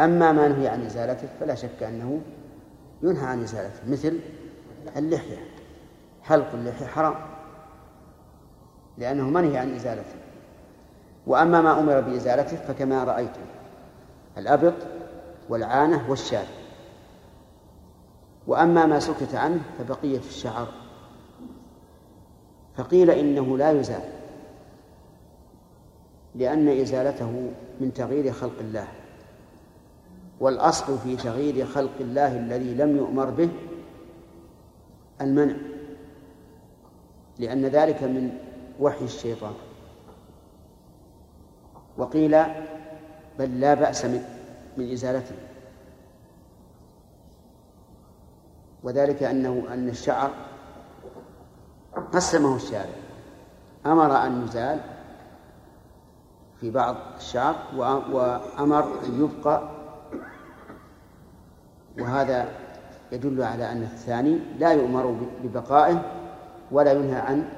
أما 0.00 0.32
ما 0.32 0.48
نهي 0.48 0.68
عن 0.68 0.86
إزالته 0.86 1.28
فلا 1.40 1.54
شك 1.54 1.82
أنه 1.82 2.20
ينهى 3.02 3.26
عن 3.26 3.42
إزالته 3.42 3.80
مثل 3.88 4.20
اللحية. 4.96 5.38
حلق 6.22 6.52
اللحية 6.54 6.86
حرام 6.86 7.14
لأنه 8.98 9.24
منهي 9.24 9.58
عن 9.58 9.74
إزالته. 9.74 10.16
وأما 11.26 11.60
ما 11.60 11.80
أمر 11.80 12.00
بإزالته 12.00 12.56
فكما 12.56 13.04
رأيتم 13.04 13.46
الأبط 14.38 14.74
والعانة 15.48 16.10
والشارب. 16.10 16.46
وأما 18.46 18.86
ما 18.86 19.00
سكت 19.00 19.34
عنه 19.34 19.60
فبقية 19.78 20.18
الشعر. 20.18 20.85
فقيل 22.76 23.10
إنه 23.10 23.58
لا 23.58 23.70
يزال 23.70 24.02
لأن 26.34 26.68
إزالته 26.68 27.52
من 27.80 27.92
تغيير 27.94 28.32
خلق 28.32 28.58
الله 28.60 28.88
والأصل 30.40 30.98
في 30.98 31.16
تغيير 31.16 31.66
خلق 31.66 31.92
الله 32.00 32.38
الذي 32.38 32.74
لم 32.74 32.96
يؤمر 32.96 33.30
به 33.30 33.48
المنع 35.20 35.56
لأن 37.38 37.66
ذلك 37.66 38.02
من 38.02 38.38
وحي 38.80 39.04
الشيطان. 39.04 39.54
وقيل 41.98 42.42
بل 43.38 43.60
لا 43.60 43.74
بأس 43.74 44.04
من 44.04 44.22
من 44.76 44.92
إزالته. 44.92 45.34
وذلك 48.82 49.22
أنه 49.22 49.64
أن 49.72 49.88
الشعر 49.88 50.30
قسمه 52.12 52.56
الشارع. 52.56 52.94
أمر 53.86 54.26
أن 54.26 54.44
يزال 54.44 54.80
في 56.60 56.70
بعض 56.70 56.96
الشعر 57.16 57.54
وأمر 58.12 58.84
أن 59.04 59.20
يبقى. 59.20 59.70
وهذا 62.00 62.48
يدل 63.12 63.42
على 63.42 63.72
أن 63.72 63.82
الثاني 63.82 64.38
لا 64.58 64.72
يؤمر 64.72 65.16
ببقائه 65.44 66.02
ولا 66.70 66.92
ينهى 66.92 67.16
عن 67.16 67.48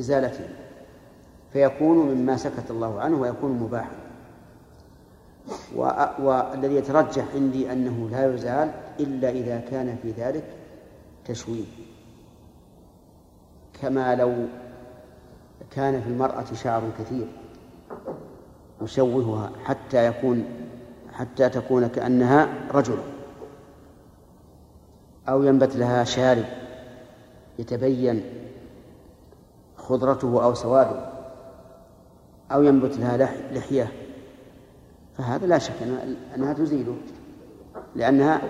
إزالته. 0.00 0.48
فيكون 1.52 1.96
مما 1.96 2.36
سكت 2.36 2.70
الله 2.70 3.00
عنه 3.00 3.20
ويكون 3.20 3.50
مباحا. 3.50 3.96
والذي 6.18 6.74
يترجح 6.74 7.24
عندي 7.34 7.72
أنه 7.72 8.08
لا 8.12 8.34
يزال 8.34 8.70
إلا 9.00 9.30
إذا 9.30 9.58
كان 9.70 9.96
في 10.02 10.10
ذلك 10.10 10.44
تشويه. 11.24 11.64
كما 13.82 14.14
لو 14.14 14.34
كان 15.70 16.00
في 16.00 16.08
المرأة 16.08 16.44
شعر 16.54 16.82
كثير 16.98 17.26
يشوهها 18.82 19.50
حتى 19.64 20.06
يكون 20.06 20.44
حتى 21.12 21.48
تكون 21.48 21.86
كأنها 21.86 22.48
رجل 22.74 22.98
أو 25.28 25.42
ينبت 25.42 25.76
لها 25.76 26.04
شارب 26.04 26.44
يتبين 27.58 28.22
خضرته 29.76 30.44
أو 30.44 30.54
سواده 30.54 31.10
أو 32.52 32.62
ينبت 32.62 32.98
لها 32.98 33.16
لحية 33.52 33.92
فهذا 35.18 35.46
لا 35.46 35.58
شك 35.58 35.74
أنها 36.36 36.52
تزيله 36.52 36.96
لأنها 37.96 38.40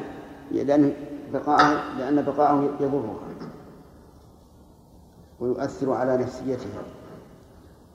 لأن 0.53 0.93
بقاءه 1.33 1.99
لأن 1.99 2.22
بقاءه 2.22 2.70
يضرها. 2.81 3.18
ويؤثر 5.45 5.93
على 5.93 6.17
نفسيتها. 6.17 6.83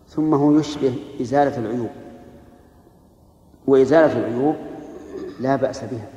ثم 0.07 0.33
هو 0.33 0.59
يشبه 0.59 0.95
إزالة 1.21 1.57
العيوب. 1.57 1.89
وإزالة 3.67 4.19
العيوب 4.19 4.55
لا 5.39 5.55
بأس 5.55 5.83
بها. 5.83 6.07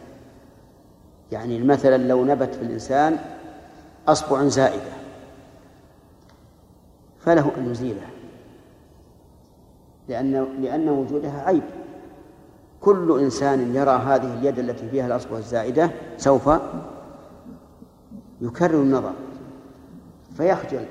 يعني 1.32 1.64
مثلا 1.64 1.96
لو 1.96 2.24
نبت 2.24 2.54
في 2.54 2.62
الإنسان 2.62 3.18
أصبع 4.08 4.44
زائدة 4.44 4.92
فله 7.20 7.52
أن 7.58 7.70
يزيله 7.70 8.06
لأن 10.08 10.46
لأن 10.62 10.88
وجودها 10.88 11.42
عيب. 11.46 11.62
كل 12.80 13.20
إنسان 13.20 13.74
يرى 13.74 13.90
هذه 13.90 14.38
اليد 14.38 14.58
التي 14.58 14.88
فيها 14.88 15.06
الأصبع 15.06 15.36
الزائدة 15.36 15.90
سوف 16.16 16.50
يكرر 18.40 18.82
النظر 18.82 19.12
فيخجل. 20.36 20.86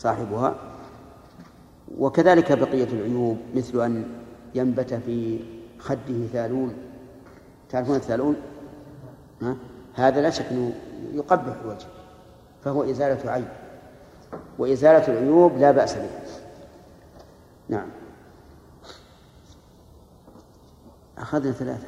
صاحبها. 0.00 0.54
وكذلك 1.98 2.52
بقية 2.52 2.88
العيوب 2.92 3.38
مثل 3.54 3.80
أن 3.80 4.04
ينبت 4.54 4.94
في 4.94 5.40
خده 5.78 6.26
ثالون. 6.32 6.74
تعرفون 7.68 7.96
الثالون؟ 7.96 8.36
ها؟ 9.42 9.56
هذا 9.94 10.20
لا 10.20 10.30
شك 10.30 10.46
أنه 10.50 10.72
يقبح 11.12 11.54
الوجه 11.64 11.86
فهو 12.64 12.82
إزالة 12.82 13.30
عيب 13.30 13.48
وإزالة 14.58 15.08
العيوب 15.08 15.58
لا 15.58 15.70
بأس 15.70 15.94
بها. 15.94 16.20
نعم. 17.68 17.88
أخذنا 21.18 21.52
ثلاثة. 21.52 21.86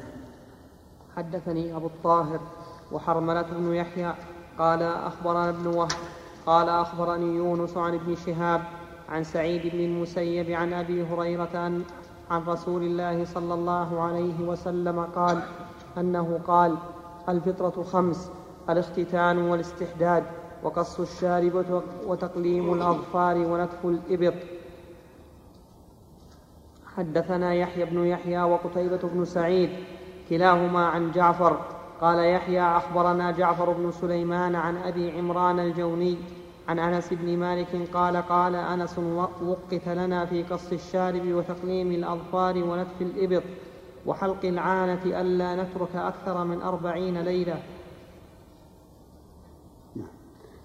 حدثني 1.17 1.75
أبو 1.75 1.87
الطاهر 1.87 2.39
وحرملة 2.91 3.41
بن 3.41 3.73
يحيى 3.73 4.13
قال 4.57 4.81
أخبرنا 4.83 5.49
ابن 5.49 5.67
وهب 5.67 5.91
قال 6.45 6.69
أخبرني 6.69 7.35
يونس 7.35 7.77
عن 7.77 7.93
ابن 7.93 8.15
شهاب 8.15 8.61
عن 9.09 9.23
سعيد 9.23 9.67
بن 9.67 9.79
المسيب 9.79 10.51
عن 10.51 10.73
أبي 10.73 11.03
هريرة 11.03 11.49
عن, 11.53 11.83
عن 12.31 12.43
رسول 12.43 12.83
الله 12.83 13.25
صلى 13.25 13.53
الله 13.53 14.01
عليه 14.01 14.47
وسلم 14.47 14.99
قال 14.99 15.41
أنه 15.97 16.39
قال 16.47 16.77
الفطرة 17.29 17.83
خمس 17.83 18.31
الاختتان 18.69 19.37
والاستحداد 19.37 20.23
وقص 20.63 20.99
الشارب 20.99 21.83
وتقليم 22.07 22.73
الأظفار 22.73 23.37
ونتف 23.37 23.85
الإبط. 23.85 24.33
حدثنا 26.95 27.53
يحيى 27.53 27.85
بن 27.85 28.05
يحيى 28.05 28.43
وقتيبة 28.43 28.99
بن 29.03 29.25
سعيد 29.25 29.69
كلاهما 30.29 30.85
عن 30.85 31.11
جعفر. 31.11 31.59
قال 32.01 32.19
يحيى 32.19 32.61
أخبرنا 32.61 33.31
جعفر 33.31 33.71
بن 33.71 33.91
سليمان 33.91 34.55
عن 34.55 34.77
أبي 34.77 35.11
عمران 35.17 35.59
الجوني 35.59 36.17
عن 36.67 36.79
أنس 36.79 37.13
بن 37.13 37.37
مالك 37.37 37.89
قال 37.93 38.17
قال 38.17 38.55
أنس 38.55 38.99
وقت 39.41 39.87
لنا 39.87 40.25
في 40.25 40.43
قص 40.43 40.71
الشارب 40.71 41.27
وتقليم 41.27 41.91
الأظفار 41.91 42.63
ونتف 42.63 43.01
الإبط 43.01 43.43
وحلق 44.05 44.45
العانة 44.45 45.21
ألا 45.21 45.55
نترك 45.55 45.95
أكثر 45.95 46.43
من 46.43 46.61
أربعين 46.61 47.21
ليلة. 47.21 47.63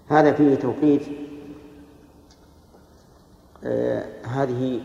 هذا 0.09 0.33
فيه 0.33 0.55
توقيت 0.55 1.01
آه 3.63 4.25
هذه 4.25 4.81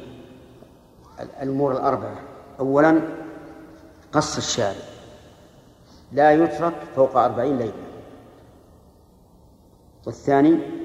الأمور 1.43 1.73
الأربعة. 1.73 2.21
أولا 2.61 3.01
قص 4.13 4.37
الشارب. 4.37 4.83
لا 6.13 6.33
يترك 6.33 6.75
فوق 6.97 7.17
أربعين 7.17 7.59
ليلة. 7.59 7.73
والثاني 10.07 10.84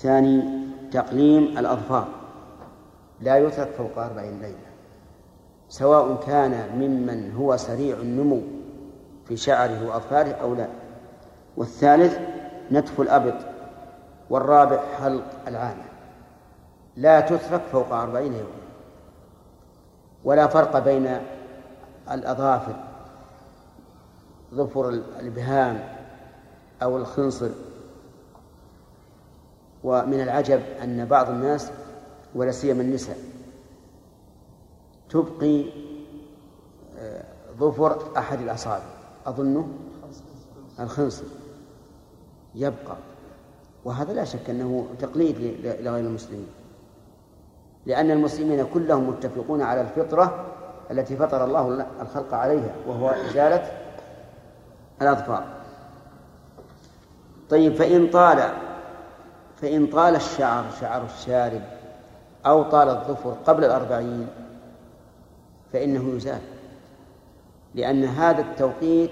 الثاني 0.00 0.42
تقليم 0.90 1.58
الأظفار. 1.58 2.08
لا 3.20 3.36
يترك 3.36 3.68
فوق 3.68 3.98
أربعين 3.98 4.40
ليلة. 4.40 4.70
سواء 5.68 6.16
كان 6.26 6.78
ممن 6.78 7.34
هو 7.34 7.56
سريع 7.56 7.96
النمو 7.96 8.40
في 9.28 9.36
شعره 9.36 9.88
وأظفاره 9.88 10.32
أو 10.32 10.54
لا. 10.54 10.68
والثالث 11.56 12.18
نتف 12.72 13.00
الأبط 13.00 13.34
والرابع 14.30 14.80
حلق 15.00 15.24
العانة. 15.48 15.84
لا 16.96 17.20
تترك 17.20 17.62
فوق 17.72 17.92
أربعين 17.92 18.32
يوما 18.32 18.60
ولا 20.24 20.46
فرق 20.46 20.78
بين 20.78 21.20
الأظافر 22.10 22.76
ظفر 24.54 24.88
الإبهام 24.88 25.88
أو 26.82 26.96
الخنصر. 26.96 27.48
ومن 29.84 30.20
العجب 30.20 30.60
أن 30.82 31.04
بعض 31.04 31.28
الناس 31.28 31.70
ولا 32.34 32.50
سيما 32.50 32.82
النساء 32.82 33.16
تبقي 35.10 35.64
آه، 36.98 37.24
ظفر 37.58 37.98
أحد 38.16 38.40
الأصابع. 38.40 38.84
أظنه 39.26 39.68
الخنصر 40.80 41.24
يبقى. 42.54 42.96
وهذا 43.84 44.12
لا 44.12 44.24
شك 44.24 44.50
أنه 44.50 44.86
تقليد 44.98 45.36
لغير 45.64 46.06
المسلمين. 46.06 46.48
لأن 47.86 48.10
المسلمين 48.10 48.66
كلهم 48.74 49.08
متفقون 49.08 49.62
على 49.62 49.80
الفطرة 49.80 50.46
التي 50.90 51.16
فطر 51.16 51.44
الله 51.44 51.86
الخلق 52.00 52.34
عليها 52.34 52.74
وهو 52.86 53.08
إزالة 53.10 53.72
الأظفار. 55.02 55.44
طيب 57.50 57.74
فإن 57.74 58.10
طال 58.10 58.69
فإن 59.60 59.86
طال 59.86 60.16
الشعر 60.16 60.64
شعر 60.80 61.04
الشارب 61.04 61.62
أو 62.46 62.62
طال 62.62 62.88
الظفر 62.88 63.36
قبل 63.46 63.64
الأربعين 63.64 64.28
فإنه 65.72 66.16
يزال. 66.16 66.40
لأن 67.74 68.04
هذا 68.04 68.40
التوقيت 68.40 69.10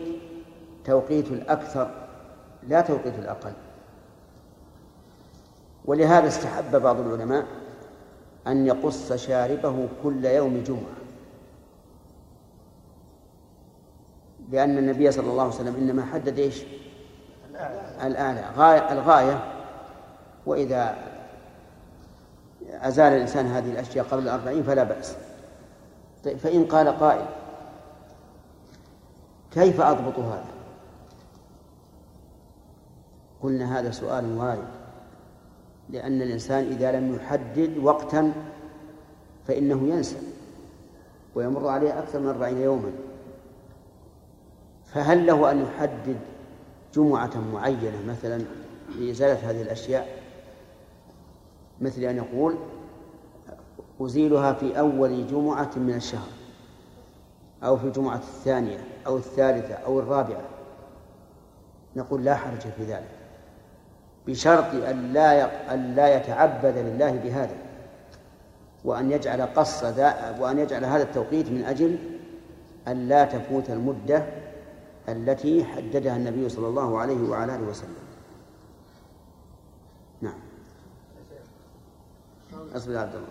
توقيت 0.84 1.30
الأكثر 1.30 1.90
لا 2.68 2.80
توقيت 2.80 3.18
الأقل. 3.18 3.53
ولهذا 5.84 6.28
استحب 6.28 6.76
بعض 6.76 7.01
العلماء 7.01 7.46
أن 8.46 8.66
يقص 8.66 9.12
شاربه 9.12 9.88
كل 10.03 10.24
يوم 10.24 10.62
جمعة. 10.66 10.99
لأن 14.51 14.78
النبي 14.78 15.12
صلى 15.12 15.30
الله 15.30 15.42
عليه 15.42 15.55
وسلم 15.55 15.74
إنما 15.74 16.05
حدد 16.05 16.38
إيش؟ 16.38 16.62
الأعلى 18.05 18.44
غاية 18.57 18.92
الغاية 18.92 19.57
وإذا 20.49 20.99
أزال 22.70 23.12
الإنسان 23.12 23.46
هذه 23.46 23.70
الأشياء 23.70 24.05
قبل 24.05 24.22
الأربعين 24.22 24.62
فلا 24.62 24.84
بأس. 24.84 25.16
طيب 26.24 26.38
فإن 26.38 26.64
قال 26.64 26.88
قائل 26.88 27.26
كيف 29.51 29.80
أضبط 29.80 30.18
هذا؟ 30.18 30.44
قلنا 33.42 33.78
هذا 33.78 33.90
سؤال 33.90 34.38
وارد 34.38 34.68
لأن 35.90 36.22
الإنسان 36.22 36.64
إذا 36.64 36.92
لم 36.92 37.14
يحدد 37.14 37.78
وقتا 37.82 38.32
فإنه 39.46 39.88
ينسى 39.88 40.16
ويمر 41.34 41.68
عليه 41.68 41.99
أكثر 41.99 42.18
من 42.18 42.28
أربعين 42.28 42.59
يوما. 42.59 42.92
فهل 44.86 45.26
له 45.26 45.51
أن 45.51 45.62
يحدد 45.62 46.16
جمعة 46.94 47.40
معينة 47.53 48.03
مثلا 48.09 48.42
لإزالة 48.99 49.51
هذه 49.51 49.62
الأشياء؟ 49.62 50.18
مثل 51.81 52.03
أن 52.03 52.16
يقول 52.16 52.55
أزيلها 54.01 54.53
في 54.53 54.79
أول 54.79 55.26
جمعة 55.26 55.70
من 55.76 55.95
الشهر 55.95 56.29
أو 57.62 57.76
في 57.76 57.85
الجمعة 57.85 58.16
الثانية 58.16 58.79
أو 59.07 59.16
الثالثة 59.16 59.74
أو 59.74 60.01
الرابعة. 60.01 60.43
نقول 61.97 62.24
لا 62.24 62.35
حرج 62.35 62.61
في 62.61 62.85
ذلك 62.85 63.11
بشرط 64.26 64.74
أن 64.74 65.12
لا 65.12 65.74
أن 65.74 65.95
لا 65.95 66.16
يتعبد 66.16 66.79
لله 66.79 67.11
بهذا 67.11 67.57
وأن 68.85 69.11
يجعل 69.11 69.43
قص 69.43 69.85
وأن 70.41 70.59
يجعل 70.59 70.85
هذا 70.85 71.03
التوقيت 71.03 71.51
من 71.51 71.64
أجل 71.64 71.99
أن 72.89 73.09
لا 73.09 73.24
تفوت 73.24 73.70
المدة 73.70 74.26
التي 75.09 75.64
حددها 75.64 76.16
النبي 76.16 76.49
صلى 76.49 76.66
الله 76.66 76.99
عليه 76.99 77.29
وعلى 77.31 77.55
آله 77.55 77.68
وسلم. 77.68 78.07
أصبر 82.76 82.92
يا 82.92 82.98
عبد 82.98 83.14
الله. 83.14 83.28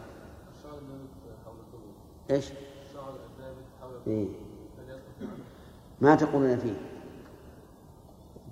إيش؟ 2.32 2.49
إيه؟ 4.07 4.28
ما 6.01 6.15
تقولون 6.15 6.57
فيه؟ 6.57 6.75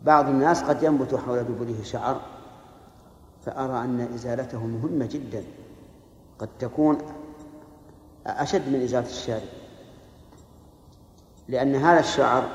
بعض 0.03 0.29
الناس 0.29 0.63
قد 0.63 0.83
ينبت 0.83 1.15
حول 1.15 1.43
دبره 1.43 1.83
شعر 1.83 2.21
فأرى 3.45 3.83
أن 3.83 4.01
إزالته 4.01 4.65
مهمة 4.65 5.05
جدا. 5.05 5.43
قد 6.39 6.49
تكون 6.59 6.97
أشد 8.27 8.69
من 8.69 8.81
إزالة 8.81 9.07
الشارب 9.07 9.49
لأن 11.47 11.75
هذا 11.75 11.99
الشعر 11.99 12.49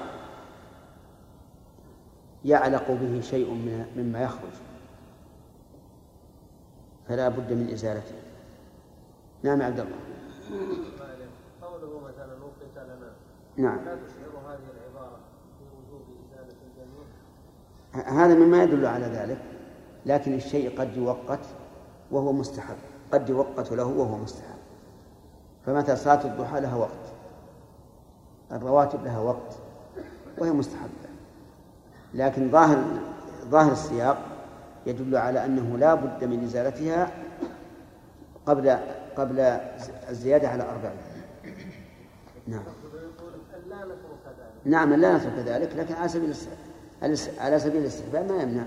يعلق 2.45 2.91
به 2.91 3.21
شيء 3.21 3.51
مما 3.97 4.23
يخرج. 4.23 4.70
فلا 7.11 7.29
بد 7.29 7.53
من 7.53 7.71
إزالته 7.73 8.15
نعم 9.43 9.63
عبد 9.63 9.81
الله. 9.81 9.97
قوله 11.63 12.01
مثلا 12.01 12.33
وقت 12.45 12.87
لنا. 12.87 13.11
نعم. 13.57 13.85
لا 13.85 13.95
تشعر 13.95 14.39
هذه 14.47 14.59
العبارة 14.75 15.19
إزالة 16.33 16.55
الجميع؟ 16.67 18.25
هذا 18.25 18.35
مما 18.35 18.63
يدل 18.63 18.87
على 18.87 19.05
ذلك 19.07 19.39
لكن 20.07 20.35
الشيء 20.35 20.81
قد 20.81 20.97
يوقت 20.97 21.41
وهو 22.11 22.33
مستحب. 22.33 22.77
قد 23.13 23.29
يوقت 23.29 23.73
له 23.73 23.87
وهو 23.87 24.17
مستحب. 24.17 24.59
فمثلا 25.67 25.95
صلاة 25.95 26.25
الضحى 26.25 26.61
لها 26.61 26.77
وقت. 26.77 27.13
الرواتب 28.53 29.05
لها 29.05 29.21
وقت. 29.21 29.59
وهي 30.39 30.51
مستحبة. 30.51 31.11
لكن 32.15 32.51
ظاهر 32.51 32.85
ظاهر 33.45 33.73
السياق 33.73 34.30
يدل 34.87 35.17
على 35.17 35.45
أنه 35.45 35.79
لا 35.79 35.95
بد 35.95 36.25
من 36.25 36.45
إزالتها 36.45 37.11
قبل 38.47 38.79
قبل 39.17 39.41
الزيادة 40.09 40.49
على 40.49 40.63
أربعين. 40.63 40.97
نعم. 42.47 42.63
نعم 44.65 44.95
لا 44.95 45.17
نترك 45.17 45.39
ذلك 45.39 45.77
لكن 45.77 45.95
على 45.95 46.09
سبيل 46.09 46.35
على 47.39 47.59
سبيل 47.59 47.81
الاستحباب 47.81 48.33
ما 48.33 48.43
يمنع. 48.43 48.67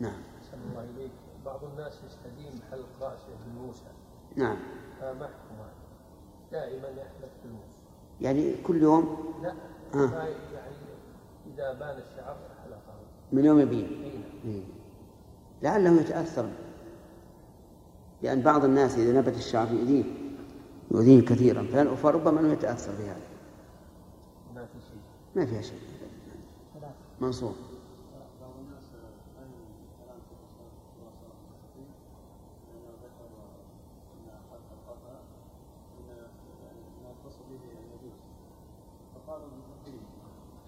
نعم. 0.00 0.22
الله 0.70 0.84
إليك 0.96 1.10
بعض 1.44 1.64
الناس 1.64 1.92
يستدين 2.06 2.60
حلق 2.70 2.86
رأسه 3.00 3.28
بالموسى 3.44 3.84
نعم. 4.36 4.56
فما 5.00 5.26
حكم 5.26 5.54
هذا؟ 5.58 5.72
دائما 6.52 6.88
يحلق 6.88 7.30
بالموسى 7.42 7.78
يعني 8.20 8.54
كل 8.66 8.82
يوم؟ 8.82 9.34
لا. 9.42 9.54
آه. 9.94 10.12
يعني 10.14 10.34
إذا 11.54 11.72
بان 11.72 11.98
الشعر 11.98 12.36
حلقه. 12.64 12.94
من 13.32 13.44
يوم 13.44 13.60
يبين. 13.60 14.24
لعله 15.62 16.00
يتأثر 16.00 16.48
لأن 18.22 18.40
بعض 18.42 18.64
الناس 18.64 18.98
إذا 18.98 19.20
نبت 19.20 19.36
الشعر 19.36 19.72
يؤذيه 19.72 20.04
يؤذيه 20.90 21.20
كثيرا 21.20 21.94
فربما 22.02 22.40
أنه 22.40 22.52
يتأثر 22.52 22.92
بهذا. 22.98 23.20
ما 24.54 24.66
في 24.66 24.80
شيء. 24.88 25.00
ما 25.36 25.46
فيها 25.46 25.62
شيء. 25.62 25.78
منصور 27.20 27.54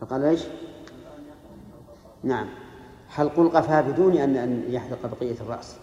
فقال 0.00 0.24
إيش؟ 0.24 0.42
نعم. 2.24 2.61
حلق 3.12 3.38
القفا 3.38 3.80
بدون 3.80 4.16
أن 4.16 4.36
أن 4.36 4.64
يحلق 4.68 5.06
بقية 5.06 5.40
الرأس؟ 5.40 5.76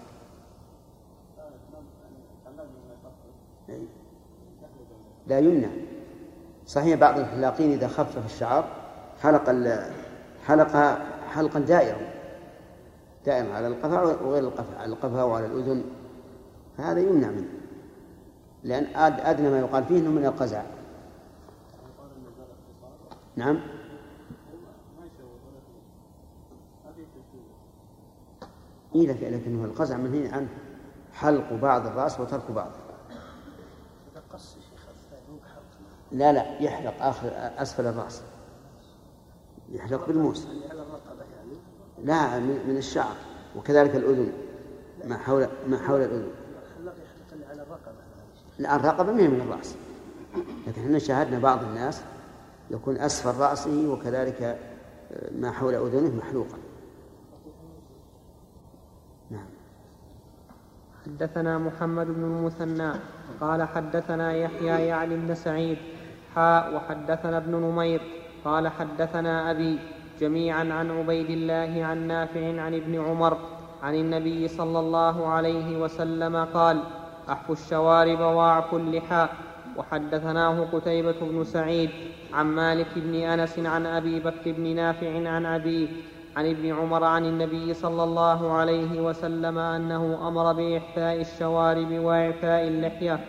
لا 5.28 5.40
يمنع. 5.40 5.68
صحيح 6.66 7.00
بعض 7.00 7.20
الحلاقين 7.20 7.72
إذا 7.72 7.88
خفف 7.88 8.26
الشعر 8.26 8.68
حلق 9.22 9.50
حلق 10.46 11.00
حلقا 11.30 11.60
دائرا. 11.60 11.98
دائرا 13.26 13.54
على 13.54 13.68
القفا 13.68 14.02
وغير 14.02 14.44
القفا 14.44 14.78
على 14.78 14.94
القفا 14.94 15.24
وعلى 15.24 15.46
الأذن. 15.46 15.84
هذا 16.78 17.00
يمنع 17.00 17.28
منه. 17.28 17.50
لأن 18.64 18.86
أد- 18.86 19.26
أدنى 19.26 19.50
ما 19.50 19.60
يقال 19.60 19.84
فيه 19.84 20.00
أنه 20.00 20.10
من 20.10 20.26
القزع. 20.26 20.64
نعم 23.36 23.56
ما 23.56 23.62
يشوه 25.06 25.30
ولكن 25.30 25.80
ما 26.86 26.92
في 26.92 27.02
تشويه 27.02 28.50
إيه 28.96 29.08
لكن 29.08 29.38
لكنه 29.38 29.66
القزع 29.66 29.98
منهي 29.98 30.28
عنه 30.28 30.48
حلق 31.14 31.54
بعض 31.54 31.86
الرأس 31.86 32.20
وترك 32.20 32.52
بعض 32.52 32.72
قص 34.34 34.56
يا 34.56 34.62
شيخ 34.62 34.80
مو 35.30 35.38
بحلق 35.38 35.62
لا 36.12 36.34
لا 36.34 36.62
يحلق 36.62 37.04
آخر 37.04 37.30
أسفل 37.34 37.86
الرأس. 37.86 38.22
يحلق 39.72 40.08
بالموس 40.08 40.48
لا 42.04 42.40
من 42.40 42.76
الشعر. 42.78 43.16
وكذلك 43.56 43.96
الأذن. 43.96 44.34
ما 45.06 45.18
حول 45.18 45.48
ما 45.68 45.78
حول 45.78 46.02
الأذن. 46.02 46.32
على 47.50 47.62
الرقبة 47.62 47.92
لا 48.60 48.76
الرقبة 48.76 49.12
ما 49.12 49.22
هي 49.22 49.28
من 49.28 49.42
الرأس. 49.42 49.76
لكن 50.68 50.82
إحنا 50.82 51.00
شاهدنا 51.00 51.40
بعض 51.40 51.64
الناس 51.64 52.02
يكون 52.72 52.98
أسفل 52.98 53.40
رأسه 53.40 53.90
وكذلك 53.90 54.60
ما 55.32 55.52
حول 55.52 55.74
أذنه 55.76 56.16
محلوقا. 56.16 56.58
حدثنا 61.10 61.58
محمد 61.58 62.08
بن 62.08 62.24
المثنى 62.24 62.92
قال 63.42 63.64
حدثنا 63.64 64.34
يحيى 64.34 64.88
يعني 64.88 65.16
بن 65.16 65.36
سعيد 65.36 65.78
حاء 66.36 66.76
وحدثنا 66.76 67.38
ابن 67.38 67.56
نمير 67.56 68.02
قال 68.46 68.68
حدثنا 68.68 69.52
أبي 69.52 69.80
جميعا 70.20 70.74
عن 70.74 70.92
عبيد 70.92 71.30
الله 71.30 71.86
عن 71.86 72.08
نافع 72.08 72.62
عن 72.62 72.74
ابن 72.74 73.00
عمر 73.00 73.38
عن 73.84 73.96
النبي 73.96 74.48
صلى 74.48 74.80
الله 74.80 75.28
عليه 75.28 75.82
وسلم 75.82 76.36
قال 76.54 76.84
أحفوا 77.30 77.56
الشوارب 77.56 78.20
وأعفوا 78.20 78.80
اللحى. 78.80 79.28
وحدثناه 79.78 80.68
قتيبة 80.74 81.16
بن 81.22 81.44
سعيد 81.44 81.90
عن 82.34 82.46
مالك 82.46 82.88
بن 82.96 83.16
أنس 83.16 83.60
عن 83.60 83.86
أبي 83.86 84.20
بكر 84.20 84.52
بن 84.52 84.76
نافع 84.76 85.30
عن 85.30 85.46
أبيه 85.46 85.88
عن 86.38 86.46
ابن 86.46 86.74
عمر 86.74 87.04
عن 87.04 87.26
النبي 87.26 87.74
صلى 87.74 88.04
الله 88.04 88.52
عليه 88.52 89.02
وسلم 89.02 89.58
أنه 89.58 90.28
أمر 90.28 90.54
باحفاء 90.54 91.22
الشوارب 91.22 91.92
وإعفاء 91.92 92.68
اللحية. 92.68 93.20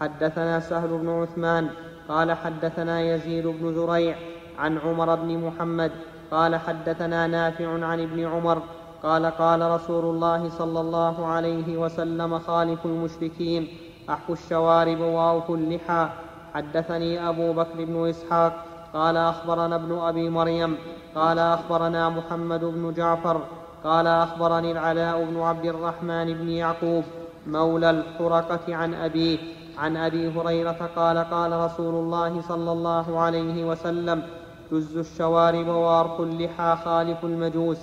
حدثنا 0.00 0.60
سهل 0.60 0.88
بن 0.88 1.08
عثمان 1.08 1.68
قال 2.08 2.32
حدثنا 2.32 3.00
يزيد 3.00 3.46
بن 3.46 3.74
زريع 3.74 4.16
عن 4.58 4.78
عمر 4.78 5.14
بن 5.14 5.38
محمد 5.38 5.92
قال 6.30 6.56
حدثنا 6.56 7.26
نافع 7.26 7.84
عن 7.84 8.00
ابن 8.00 8.24
عمر 8.24 8.62
قال 9.02 9.26
قال 9.26 9.70
رسول 9.70 10.04
الله 10.04 10.48
صلى 10.48 10.80
الله 10.80 11.26
عليه 11.26 11.76
وسلم 11.76 12.38
خالف 12.38 12.86
المشركين 12.86 13.68
أحفوا 14.10 14.34
الشوارب 14.34 15.00
وأوفوا 15.00 15.56
اللحى. 15.56 16.08
حدثني 16.54 17.28
أبو 17.28 17.52
بكر 17.52 17.84
بن 17.84 18.08
إسحاق 18.08 18.64
قال 18.94 19.16
أخبرنا 19.16 19.76
ابن 19.76 19.98
أبي 19.98 20.28
مريم 20.28 20.76
قال 21.14 21.38
أخبرنا 21.38 22.08
محمد 22.08 22.64
بن 22.64 22.92
جعفر 22.92 23.40
قال 23.84 24.06
أخبرني 24.06 24.72
العلاء 24.72 25.24
بن 25.24 25.40
عبد 25.40 25.64
الرحمن 25.64 26.34
بن 26.34 26.48
يعقوب 26.48 27.04
مولى 27.46 27.90
الحرقة 27.90 28.74
عن 28.76 28.94
أبيه 28.94 29.38
عن 29.78 29.96
أبي 29.96 30.28
هريرة 30.28 30.90
قال 30.96 31.18
قال 31.18 31.52
رسول 31.52 31.94
الله 31.94 32.40
صلى 32.40 32.72
الله 32.72 33.20
عليه 33.20 33.64
وسلم 33.64 34.22
جز 34.72 34.96
الشوارب 34.96 35.68
وارق 35.68 36.20
اللحى 36.20 36.76
خالف 36.84 37.24
المجوس. 37.24 37.78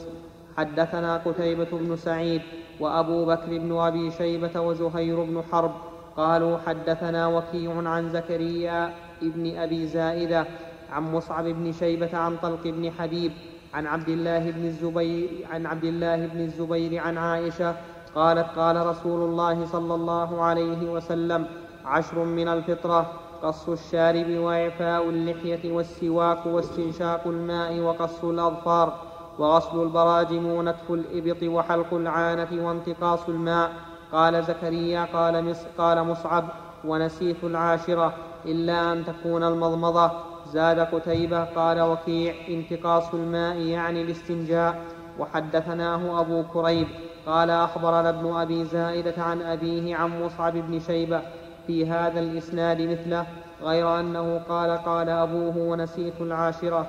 حدثنا 0.58 1.18
قتيبة 1.18 1.68
بن 1.72 1.96
سعيد 1.96 2.42
وأبو 2.80 3.26
بكر 3.26 3.58
بن 3.58 3.78
أبي 3.78 4.12
شيبة 4.12 4.62
وزهير 4.62 5.24
بن 5.24 5.44
حرب 5.52 5.72
قالوا 6.18 6.58
حدثنا 6.68 7.28
وكيع 7.28 7.90
عن 7.90 8.10
زكريا 8.10 8.94
ابن 9.24 9.58
أبي 9.58 9.88
زائدة 9.88 10.46
عن 10.92 11.12
مصعب 11.14 11.46
بن 11.46 11.72
شيبة 11.72 12.18
عن 12.18 12.38
طلق 12.38 12.64
بن 12.64 12.92
حبيب 12.92 13.32
عن 13.74 13.88
عبد 13.88 14.10
الله 14.10 14.52
بن 14.52 14.66
الزبير 14.66 15.30
عن 15.52 15.66
عبد 15.66 15.84
الله 15.84 16.28
بن 16.28 16.40
الزبير 16.40 17.02
عن 17.02 17.18
عائشة 17.18 17.76
قالت 18.16 18.48
قال 18.56 18.88
رسول 18.88 19.30
الله 19.30 19.66
صلى 19.66 19.96
الله 19.96 20.42
عليه 20.42 20.92
وسلم 20.92 21.46
عشر 21.86 22.24
من 22.24 22.48
الفطرة 22.48 23.12
قص 23.44 23.70
الشارب 23.70 24.30
وإعفاء 24.30 25.10
اللحية 25.10 25.72
والسواك 25.72 26.46
واستنشاق 26.46 27.28
الماء 27.28 27.80
وقص 27.80 28.24
الأظفار 28.24 28.94
وغسل 29.40 29.82
البراجم 29.84 30.46
ونتف 30.46 30.92
الإبط 30.92 31.44
وحلق 31.44 31.94
العانة 31.94 32.68
وانتقاص 32.68 33.30
الماء 33.30 33.72
قال 34.12 34.44
زكريا 34.44 35.06
قال, 35.14 35.56
قال 35.78 36.04
مصعب 36.04 36.44
ونسيت 36.86 37.44
العاشرة 37.44 38.14
إلا 38.46 38.94
أن 38.94 39.06
تكون 39.06 39.44
المضمضة 39.44 40.12
زاد 40.54 40.80
قتيبة 40.80 41.44
قال 41.44 41.82
وكيع 41.82 42.34
انتقاص 42.50 43.14
الماء 43.14 43.58
يعني 43.58 44.02
الاستنجاء. 44.02 44.82
وحدثناه 45.20 46.22
أبو 46.22 46.44
كريب 46.54 46.88
قال 47.26 47.50
أخبرنا 47.50 48.10
ابن 48.10 48.36
أبي 48.36 48.66
زائدة 48.66 49.24
عن 49.24 49.42
أبيه 49.42 49.96
عن 49.96 50.24
مصعب 50.24 50.54
بن 50.54 50.80
شيبة 50.80 51.22
في 51.68 51.90
هذا 51.90 52.20
الإسناد 52.20 52.82
مثله 52.82 53.26
غير 53.64 54.00
أنه 54.00 54.42
قال 54.50 54.78
قال 54.78 55.10
أبوه 55.10 55.58
ونسيت 55.58 56.22
العاشرة. 56.22 56.88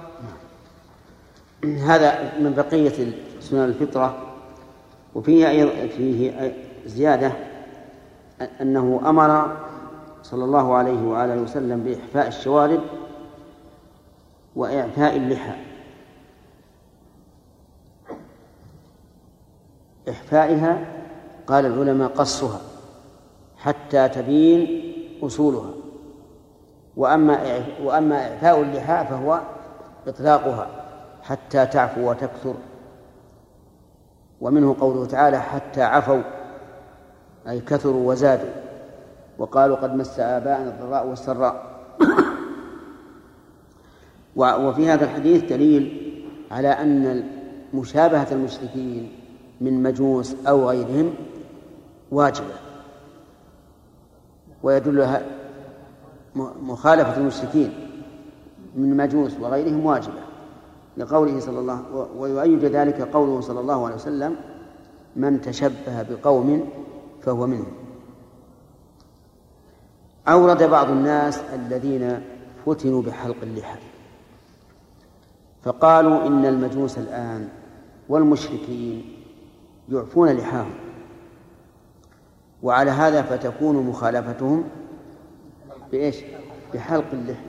هذا 1.65 2.33
من 2.41 2.55
بقية 2.57 3.13
سنن 3.41 3.65
الفطرة. 3.65 4.19
وفيه 5.15 5.49
أيضا 5.49 5.87
فيه 5.97 6.53
زيادة 6.87 7.33
أنه 8.61 9.01
أمر 9.07 9.57
صلى 10.23 10.45
الله 10.45 10.75
عليه 10.75 11.03
وآله 11.03 11.43
وسلم 11.43 11.81
بإحفاء 11.83 12.29
الشوارب 12.29 12.81
وإعفاء 14.57 15.16
اللحى. 15.16 15.55
إحفائها 20.09 20.86
قال 21.46 21.66
العلماء 21.66 22.09
قصها 22.09 22.61
حتى 23.57 24.09
تبين 24.09 24.92
أصولها. 25.22 25.70
وأما 26.96 27.64
وأما 27.82 28.32
إعفاء 28.32 28.61
اللحى 28.61 29.07
فهو 29.07 29.40
إطلاقها 30.07 30.66
حتى 31.22 31.66
تعفو 31.66 32.11
وتكثر. 32.11 32.55
ومنه 34.40 34.76
قوله 34.80 35.07
تعالى 35.07 35.40
حتى 35.40 35.82
عفوا 35.82 36.22
أي 37.48 37.61
كثروا 37.61 38.11
وزادوا. 38.11 38.53
وقالوا 39.38 39.76
قد 39.76 39.94
مس 39.94 40.20
آباءنا 40.20 40.68
الضراء 40.68 41.07
والسراء. 41.07 41.72
وفي 44.37 44.89
هذا 44.89 45.05
الحديث 45.05 45.45
دليل 45.45 46.12
على 46.51 46.68
أن 46.68 47.24
مشابهة 47.74 48.26
المشركين 48.33 49.12
من 49.61 49.83
مجوس 49.83 50.35
أو 50.47 50.68
غيرهم 50.68 51.14
واجبة. 52.11 52.55
ويدل 54.62 55.09
مخالفة 56.62 57.16
المشركين 57.16 57.72
من 58.76 58.97
مجوس 58.97 59.33
وغيرهم 59.41 59.87
واجبة. 59.87 60.22
لقوله 60.97 61.41
صلى 61.41 61.59
الله 61.59 62.07
ويؤيد 62.18 62.64
ذلك 62.64 63.01
قوله 63.01 63.41
صلى 63.41 63.61
الله 63.61 63.85
عليه 63.87 63.95
وسلم 63.95 64.37
من 65.16 65.41
تشبه 65.41 66.03
بقوم 66.11 66.68
فهو 67.22 67.47
منهم. 67.47 67.72
أورد 70.28 70.62
بعض 70.62 70.91
الناس 70.91 71.41
الذين 71.55 72.22
فتنوا 72.66 73.03
بحلق 73.03 73.37
اللحى. 73.43 73.91
فقالوا 75.63 76.27
إن 76.27 76.47
المجوس 76.47 76.99
الآن 76.99 77.49
والمشركين 78.09 79.17
يعفون 79.89 80.29
لحاهم. 80.29 80.75
وعلى 82.63 82.91
هذا 82.91 83.23
فتكون 83.23 83.77
مخالفتهم 83.77 84.65
بإيش؟ 85.93 86.17
بحلق 86.75 87.05
اللحى 87.13 87.45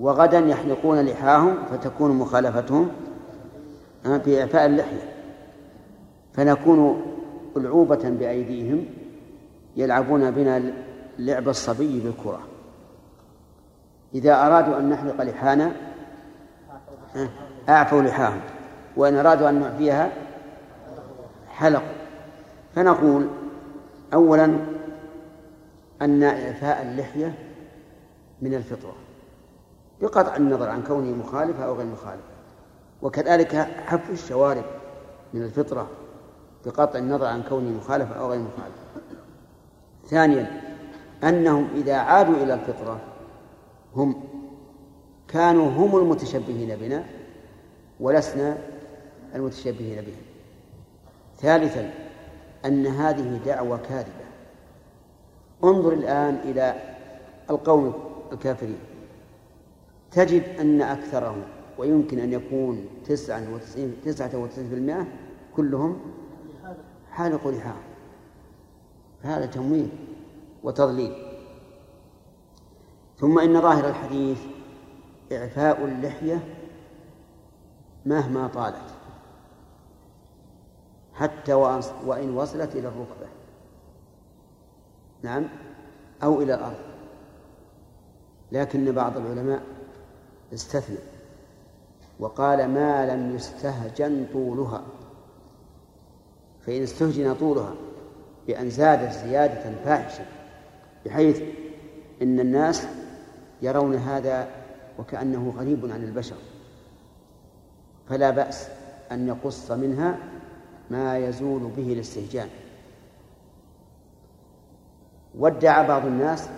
وغدا 0.00 0.38
يحلقون 0.38 1.00
لحاهم 1.00 1.56
فتكون 1.70 2.10
مخالفتهم 2.10 2.88
بإعفاء 4.04 4.66
اللحية. 4.66 5.14
فنكون 6.32 7.02
ألعوبة 7.56 8.10
بأيديهم 8.10 8.84
يلعبون 9.76 10.30
بنا 10.30 10.72
لعب 11.18 11.48
الصبي 11.48 12.00
بالكرة. 12.00 12.40
إذا 14.14 14.46
أرادوا 14.46 14.78
أن 14.78 14.88
نحلق 14.88 15.22
لحانا 15.22 15.72
أعفوا 17.68 18.02
لحاهم. 18.02 18.40
وإن 18.96 19.16
أرادوا 19.16 19.48
أن 19.48 19.60
نعفيها 19.60 20.12
حلقوا. 21.48 21.94
فنقول 22.74 23.28
أولا 24.14 24.56
أن 26.02 26.22
إعفاء 26.22 26.82
اللحية 26.82 27.34
من 28.42 28.54
الفطرة. 28.54 28.94
بقطع 30.00 30.36
النظر 30.36 30.68
عن 30.68 30.82
كونه 30.82 31.16
مخالفة 31.16 31.64
أو 31.64 31.74
غير 31.74 31.86
مخالفة. 31.86 32.34
وكذلك 33.02 33.54
حف 33.86 34.10
الشوارب 34.10 34.64
من 35.34 35.42
الفطرة 35.42 35.88
بقطع 36.66 36.98
النظر 36.98 37.26
عن 37.26 37.42
كونه 37.42 37.70
مخالفة 37.70 38.14
أو 38.14 38.30
غير 38.30 38.40
مخالفة. 38.40 38.84
ثانيا 40.06 40.60
أنهم 41.24 41.68
إذا 41.74 41.96
عادوا 41.96 42.34
إلى 42.34 42.54
الفطرة 42.54 43.00
هم 43.96 44.24
كانوا 45.34 45.70
هم 45.70 45.96
المتشبهين 45.96 46.76
بنا 46.76 47.04
ولسنا 48.00 48.58
المتشبهين 49.34 50.00
بهم. 50.00 50.22
ثالثا 51.36 51.94
أن 52.64 52.86
هذه 52.86 53.40
دعوة 53.46 53.78
كاذبة. 53.78 54.24
انظر 55.64 55.92
الآن 55.92 56.34
إلى 56.34 56.74
القوم 57.50 57.94
الكافرين. 58.32 58.78
تجد 60.10 60.42
أن 60.60 60.82
أكثرهم 60.82 61.42
ويمكن 61.78 62.18
أن 62.18 62.32
يكون 62.32 62.86
تسعة 63.04 63.54
وتسعين, 63.54 63.96
تسعة 64.04 64.38
وتسعين 64.38 64.68
في 64.68 64.74
المئة 64.74 65.06
كلهم 65.56 66.00
حالقوا 67.10 67.52
لحاهم 67.52 67.82
فهذا 69.22 69.46
تمويل 69.46 69.88
وتضليل. 70.62 71.12
ثم 73.18 73.38
إن 73.38 73.60
ظاهر 73.60 73.88
الحديث 73.88 74.38
إعفاء 75.32 75.84
اللحية 75.84 76.44
مهما 78.06 78.48
طالت 78.48 78.94
حتى 81.14 81.52
وإن 82.06 82.36
وصلت 82.36 82.76
إلى 82.76 82.88
الركبة 82.88 83.26
نعم 85.22 85.48
أو 86.22 86.42
إلى 86.42 86.54
الأرض. 86.54 86.80
لكن 88.52 88.92
بعض 88.92 89.16
العلماء 89.16 89.62
استثنى 90.54 90.98
وقال 92.20 92.68
ما 92.68 93.06
لم 93.06 93.34
يستهجن 93.36 94.26
طولها. 94.32 94.82
فإن 96.66 96.82
استهجن 96.82 97.34
طولها 97.34 97.74
بأن 98.46 98.70
زادت 98.70 99.12
زيادة 99.12 99.74
فاحشة 99.84 100.24
بحيث 101.06 101.42
إن 102.22 102.40
الناس 102.40 102.86
يرون 103.62 103.94
هذا 103.94 104.63
وكأنه 104.98 105.54
غريب 105.58 105.92
عن 105.92 106.04
البشر. 106.04 106.36
فلا 108.08 108.30
بأس 108.30 108.68
أن 109.12 109.28
يقص 109.28 109.70
منها 109.70 110.18
ما 110.90 111.18
يزول 111.18 111.70
به 111.76 111.92
الاستهجان. 111.92 112.48
وادعى 115.38 115.86
بعض 115.88 116.06
الناس 116.06 116.48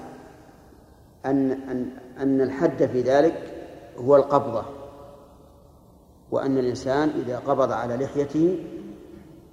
أن 1.27 1.53
أن 1.53 1.91
أن 2.19 2.41
الحد 2.41 2.87
في 2.87 3.03
ذلك 3.03 3.55
هو 3.99 4.17
القبضة 4.17 4.65
وأن 6.31 6.59
الإنسان 6.59 7.09
إذا 7.09 7.39
قبض 7.39 7.73
على 7.73 7.97
لحيته 7.97 8.65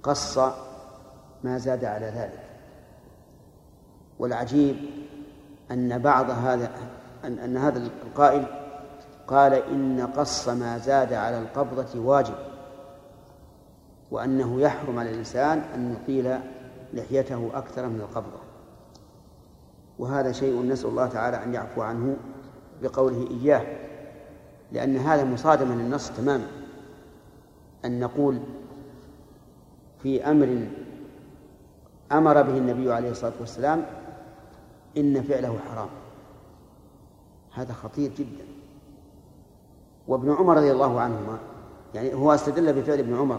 قص 0.02 0.38
ما 1.44 1.58
زاد 1.58 1.84
على 1.84 2.06
ذلك. 2.06 2.44
والعجيب 4.18 4.76
أن 5.70 5.98
بعض 5.98 6.30
هذا 6.30 6.70
أن, 7.24 7.38
أن 7.38 7.56
هذا 7.56 7.78
القائل 8.06 8.63
قال 9.28 9.52
إن 9.52 10.06
قص 10.16 10.48
ما 10.48 10.78
زاد 10.78 11.12
على 11.12 11.38
القبضة 11.38 12.00
واجب 12.00 12.34
وأنه 14.10 14.60
يحرم 14.60 14.98
على 14.98 15.10
الإنسان 15.10 15.58
أن 15.58 15.92
يطيل 15.92 16.38
لحيته 16.92 17.50
أكثر 17.54 17.86
من 17.88 18.00
القبضة. 18.00 18.38
وهذا 19.98 20.32
شيء 20.32 20.62
نسأل 20.62 20.88
الله 20.88 21.06
تعالى 21.06 21.44
أن 21.44 21.54
يعفو 21.54 21.82
عنه 21.82 22.16
بقوله 22.82 23.30
إياه 23.30 23.66
لأن 24.72 24.96
هذا 24.96 25.24
مصادما 25.24 25.74
للنص 25.74 26.10
تماما 26.10 26.46
أن 27.84 28.00
نقول 28.00 28.40
في 30.02 30.30
أمر 30.30 30.68
أمر 32.12 32.42
به 32.42 32.58
النبي 32.58 32.92
عليه 32.92 33.10
الصلاة 33.10 33.32
والسلام 33.40 33.86
إن 34.96 35.22
فعله 35.22 35.58
حرام. 35.70 35.88
هذا 37.54 37.72
خطير 37.72 38.10
جدا. 38.10 38.44
وابن 40.08 40.34
عمر 40.34 40.56
رضي 40.56 40.72
الله 40.72 41.00
عنهما 41.00 41.38
يعني 41.94 42.14
هو 42.14 42.34
استدل 42.34 42.72
بفعل 42.72 42.98
ابن 42.98 43.16
عمر 43.16 43.38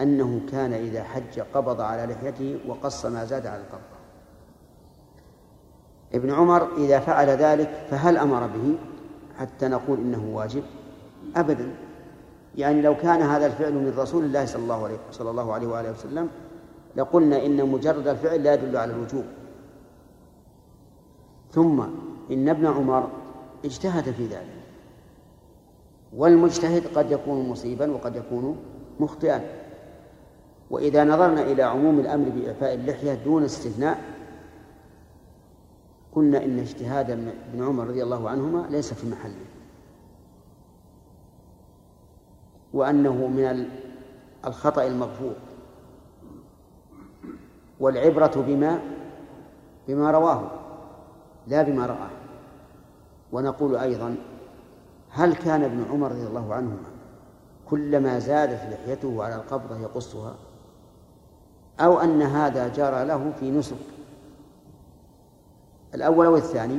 أنه 0.00 0.40
كان 0.50 0.72
إذا 0.72 1.02
حج 1.02 1.40
قبض 1.54 1.80
على 1.80 2.12
لحيته 2.12 2.58
وقص 2.68 3.06
ما 3.06 3.24
زاد 3.24 3.46
على 3.46 3.60
القبض. 3.60 3.80
ابن 6.14 6.30
عمر 6.30 6.68
إذا 6.76 7.00
فعل 7.00 7.28
ذلك 7.28 7.86
فهل 7.90 8.16
أمر 8.16 8.46
به؟ 8.46 8.78
حتى 9.38 9.68
نقول 9.68 9.98
إنه 9.98 10.30
واجب. 10.32 10.62
أبدا. 11.36 11.74
يعني 12.56 12.82
لو 12.82 12.96
كان 12.96 13.22
هذا 13.22 13.46
الفعل 13.46 13.74
من 13.74 13.94
رسول 13.98 14.24
الله 14.24 14.46
صلى 14.46 14.62
الله 14.62 14.84
عليه 14.84 14.96
صلى 15.10 15.30
الله 15.30 15.52
عليه 15.52 15.66
وآله 15.66 15.92
وسلم 15.92 16.28
لقلنا 16.96 17.46
إن 17.46 17.68
مجرد 17.68 18.08
الفعل 18.08 18.42
لا 18.42 18.54
يدل 18.54 18.76
على 18.76 18.92
الوجوب. 18.92 19.24
ثم 21.52 21.80
إن 22.30 22.48
ابن 22.48 22.66
عمر 22.66 23.08
اجتهد 23.64 24.10
في 24.10 24.26
ذلك. 24.26 24.53
والمجتهد 26.16 26.86
قد 26.96 27.10
يكون 27.10 27.48
مصيبا 27.48 27.92
وقد 27.92 28.16
يكون 28.16 28.56
مخطئا. 29.00 29.64
وإذا 30.70 31.04
نظرنا 31.04 31.42
إلى 31.42 31.62
عموم 31.62 32.00
الأمر 32.00 32.28
بإعفاء 32.28 32.74
اللحية 32.74 33.14
دون 33.14 33.44
استثناء 33.44 34.00
قلنا 36.12 36.44
إن 36.44 36.58
اجتهاد 36.58 37.10
ابن 37.10 37.64
عمر 37.64 37.86
رضي 37.86 38.02
الله 38.02 38.30
عنهما 38.30 38.66
ليس 38.70 38.94
في 38.94 39.10
محله. 39.10 39.46
وأنه 42.72 43.26
من 43.26 43.68
الخطأ 44.46 44.86
المغفور. 44.86 45.34
والعبرة 47.80 48.44
بما 48.46 48.80
بما 49.88 50.10
رواه 50.10 50.50
لا 51.46 51.62
بما 51.62 51.86
رآه. 51.86 52.10
ونقول 53.32 53.76
أيضا 53.76 54.16
هل 55.14 55.34
كان 55.34 55.62
ابن 55.62 55.84
عمر 55.90 56.12
رضي 56.12 56.26
الله 56.26 56.54
عنهما 56.54 56.76
كلما 57.70 58.18
زادت 58.18 58.60
لحيته 58.72 59.24
على 59.24 59.34
القبضة 59.34 59.78
يقصها؟ 59.78 60.34
أو 61.80 62.00
أن 62.00 62.22
هذا 62.22 62.68
جرى 62.68 63.04
له 63.04 63.32
في 63.40 63.50
نسك. 63.50 63.76
الأول 65.94 66.26
أو 66.26 66.36
الثاني؟ 66.36 66.78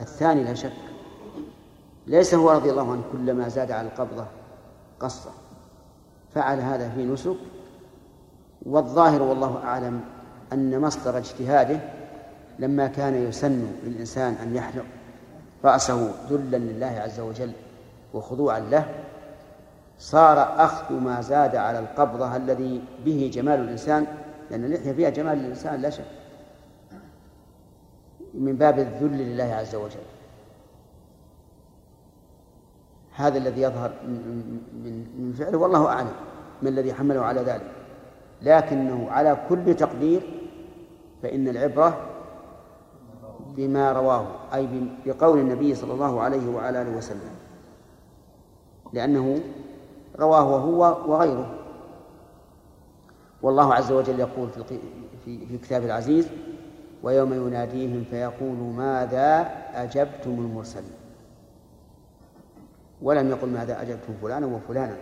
الثاني 0.00 0.44
لا 0.44 0.54
شك. 0.54 0.72
ليس 2.06 2.34
هو 2.34 2.50
رضي 2.50 2.70
الله 2.70 2.92
عنه 2.92 3.02
كلما 3.12 3.48
زاد 3.48 3.70
على 3.70 3.88
القبضة 3.88 4.24
قصة 5.00 5.30
فعل 6.34 6.60
هذا 6.60 6.88
في 6.88 7.04
نسك. 7.04 7.36
والظاهر 8.62 9.22
والله 9.22 9.64
أعلم 9.64 10.00
أن 10.52 10.80
مصدر 10.80 11.18
اجتهاده 11.18 11.80
لما 12.58 12.86
كان 12.86 13.14
يسن 13.14 13.66
للإنسان 13.84 14.34
أن 14.34 14.56
يحلق. 14.56 14.84
رأسه 15.64 16.10
ذلا 16.30 16.56
لله 16.56 16.86
عز 16.86 17.20
وجل 17.20 17.52
وخضوعا 18.14 18.60
له 18.60 18.86
صار 19.98 20.38
أخذ 20.64 20.94
ما 20.94 21.20
زاد 21.20 21.56
على 21.56 21.78
القبضة 21.78 22.36
الذي 22.36 22.82
به 23.04 23.30
جمال 23.32 23.60
الإنسان 23.60 24.06
لأن 24.50 24.64
اللحية 24.64 24.92
فيها 24.92 25.10
جمال 25.10 25.38
الإنسان 25.38 25.80
لا 25.80 25.90
شك. 25.90 26.04
من 28.34 28.56
باب 28.56 28.78
الذل 28.78 29.18
لله 29.18 29.44
عز 29.44 29.74
وجل. 29.74 30.06
هذا 33.14 33.38
الذي 33.38 33.62
يظهر 33.62 33.92
من 34.04 35.06
من 35.18 35.32
فعله 35.32 35.58
والله 35.58 35.86
أعلم 35.86 36.12
من 36.62 36.68
الذي 36.68 36.94
حمله 36.94 37.20
على 37.20 37.40
ذلك. 37.40 37.70
لكنه 38.42 39.10
على 39.10 39.36
كل 39.48 39.74
تقدير 39.74 40.20
فإن 41.22 41.48
العبرة 41.48 42.07
بما 43.58 43.92
رواه 43.92 44.26
أي 44.54 44.68
بقول 45.06 45.38
النبي 45.38 45.74
صلى 45.74 45.92
الله 45.92 46.20
عليه 46.20 46.48
وعلى 46.48 46.82
آله 46.82 46.96
وسلم. 46.96 47.30
لأنه 48.92 49.40
رواه 50.18 50.58
هو 50.58 51.12
وغيره. 51.12 51.54
والله 53.42 53.74
عز 53.74 53.92
وجل 53.92 54.20
يقول 54.20 54.48
في 54.50 54.78
في, 55.24 55.46
في 55.46 55.58
كتاب 55.58 55.84
العزيز 55.84 56.28
ويوم 57.02 57.32
يناديهم 57.34 58.04
فيقول 58.10 58.56
ماذا 58.56 59.50
أجبتم 59.74 60.30
المرسلين؟ 60.30 60.98
ولم 63.02 63.30
يقل 63.30 63.48
ماذا 63.48 63.82
أجبتم 63.82 64.14
فلانا 64.22 64.46
وفلانا؟ 64.46 64.96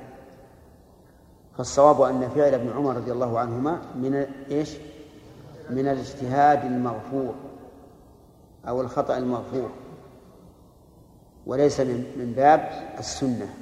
فالصواب 1.57 2.01
أن 2.03 2.29
فعل 2.29 2.55
ابن 2.55 2.73
عمر 2.77 2.97
رضي 2.97 3.13
الله 3.13 3.39
عنهما 3.39 3.81
من 3.95 4.15
إيش؟ 4.51 4.77
من 5.71 5.89
الاجتهاد 5.89 6.65
المغفور. 6.65 7.35
أو 8.69 8.81
الخطأ 8.81 9.19
المغفور. 9.19 9.71
وليس 11.47 11.81
من 11.81 12.33
باب 12.37 12.71
السنة 12.99 13.55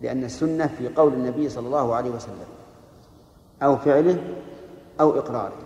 لأن 0.00 0.24
السنة 0.24 0.66
في 0.66 0.88
قول 0.88 1.12
النبي 1.12 1.48
صلى 1.48 1.66
الله 1.66 1.94
عليه 1.94 2.10
وسلم 2.10 2.48
أو 3.62 3.76
فعله 3.76 4.18
أو 5.00 5.18
إقراره. 5.18 5.62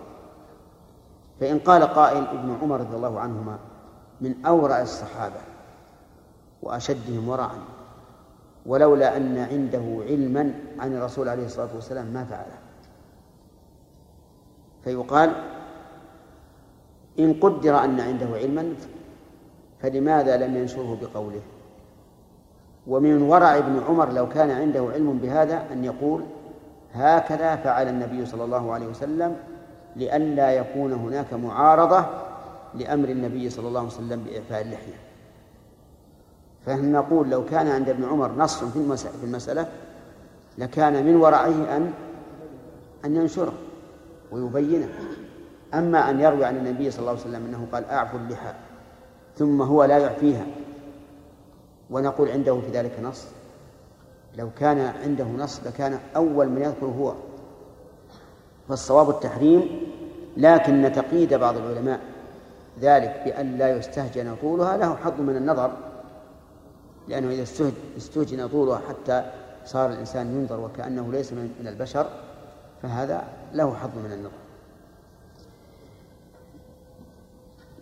فإن 1.39 1.59
قال 1.59 1.83
قائل 1.83 2.27
ابن 2.27 2.57
عمر 2.61 2.79
رضي 2.79 2.95
الله 2.95 3.19
عنهما 3.19 3.59
من 4.21 4.45
أورع 4.45 4.81
الصحابة 4.81 5.41
وأشدهم 6.61 7.29
ورعا 7.29 7.59
ولولا 8.65 9.17
أن 9.17 9.37
عنده 9.37 10.03
علما 10.09 10.53
عن 10.79 10.95
الرسول 10.97 11.29
عليه 11.29 11.45
الصلاة 11.45 11.69
والسلام 11.75 12.05
ما 12.05 12.23
فعله. 12.23 12.57
فيقال 14.83 15.54
إن 17.19 17.33
قدر 17.41 17.83
أن 17.83 17.99
عنده 17.99 18.27
علما 18.33 18.73
فلماذا 19.81 20.37
لم 20.37 20.57
ينشره 20.57 20.97
بقوله؟ 21.01 21.41
ومن 22.87 23.21
ورع 23.21 23.57
ابن 23.57 23.81
عمر 23.87 24.11
لو 24.11 24.29
كان 24.29 24.51
عنده 24.51 24.89
علم 24.93 25.17
بهذا 25.17 25.65
أن 25.71 25.85
يقول 25.85 26.23
هكذا 26.93 27.55
فعل 27.55 27.87
النبي 27.87 28.25
صلى 28.25 28.43
الله 28.43 28.73
عليه 28.73 28.87
وسلم 28.87 29.35
لئلا 29.95 30.51
يكون 30.51 30.93
هناك 30.93 31.33
معارضة 31.33 32.05
لأمر 32.73 33.09
النبي 33.09 33.49
صلى 33.49 33.67
الله 33.67 33.79
عليه 33.79 33.89
وسلم 33.89 34.23
بإعفاء 34.23 34.61
اللحية. 34.61 34.99
فنحن 36.65 36.91
نقول 36.91 37.29
لو 37.29 37.45
كان 37.45 37.67
عند 37.67 37.89
ابن 37.89 38.03
عمر 38.03 38.31
نص 38.31 38.63
في 38.63 39.23
المسألة 39.23 39.67
لكان 40.57 41.05
من 41.05 41.15
ورعه 41.15 41.47
أن 41.47 41.91
أن 43.05 43.15
ينشره 43.15 43.53
ويبينه؟ 44.31 44.89
أما 45.75 46.09
أن 46.09 46.19
يروي 46.19 46.45
عن 46.45 46.57
النبي 46.57 46.91
صلى 46.91 46.99
الله 46.99 47.11
عليه 47.11 47.21
وسلم 47.21 47.45
أنه 47.45 47.67
قال 47.71 47.85
أعفوا 47.85 48.19
اللحى 48.19 48.53
ثم 49.37 49.61
هو 49.61 49.83
لا 49.83 49.97
يعفيها 49.97 50.45
ونقول 51.89 52.29
عنده 52.29 52.59
في 52.59 52.71
ذلك 52.71 52.99
نص؟ 53.03 53.27
لو 54.37 54.49
كان 54.59 54.79
عنده 54.79 55.25
نص 55.25 55.61
لكان 55.65 55.99
أول 56.15 56.49
من 56.49 56.61
يذكر 56.61 56.85
هو. 56.85 57.13
فالصواب 58.69 59.09
التحريم 59.09 59.81
لكن 60.37 60.91
تقييد 60.95 61.33
بعض 61.33 61.57
العلماء 61.57 61.99
ذلك 62.81 63.21
بأن 63.25 63.57
لا 63.57 63.77
يستهجن 63.77 64.35
طولها 64.41 64.77
له 64.77 64.95
حظ 64.95 65.21
من 65.21 65.37
النظر 65.37 65.71
لأنه 67.07 67.29
إذا 67.29 67.43
استهجن 67.97 68.47
طولها 68.47 68.81
حتى 68.89 69.31
صار 69.65 69.89
الإنسان 69.89 70.41
ينظر 70.41 70.59
وكأنه 70.59 71.11
ليس 71.11 71.33
من 71.33 71.67
البشر 71.67 72.07
فهذا 72.81 73.23
له 73.53 73.73
حظ 73.73 73.97
من 73.97 74.11
النظر. 74.11 74.44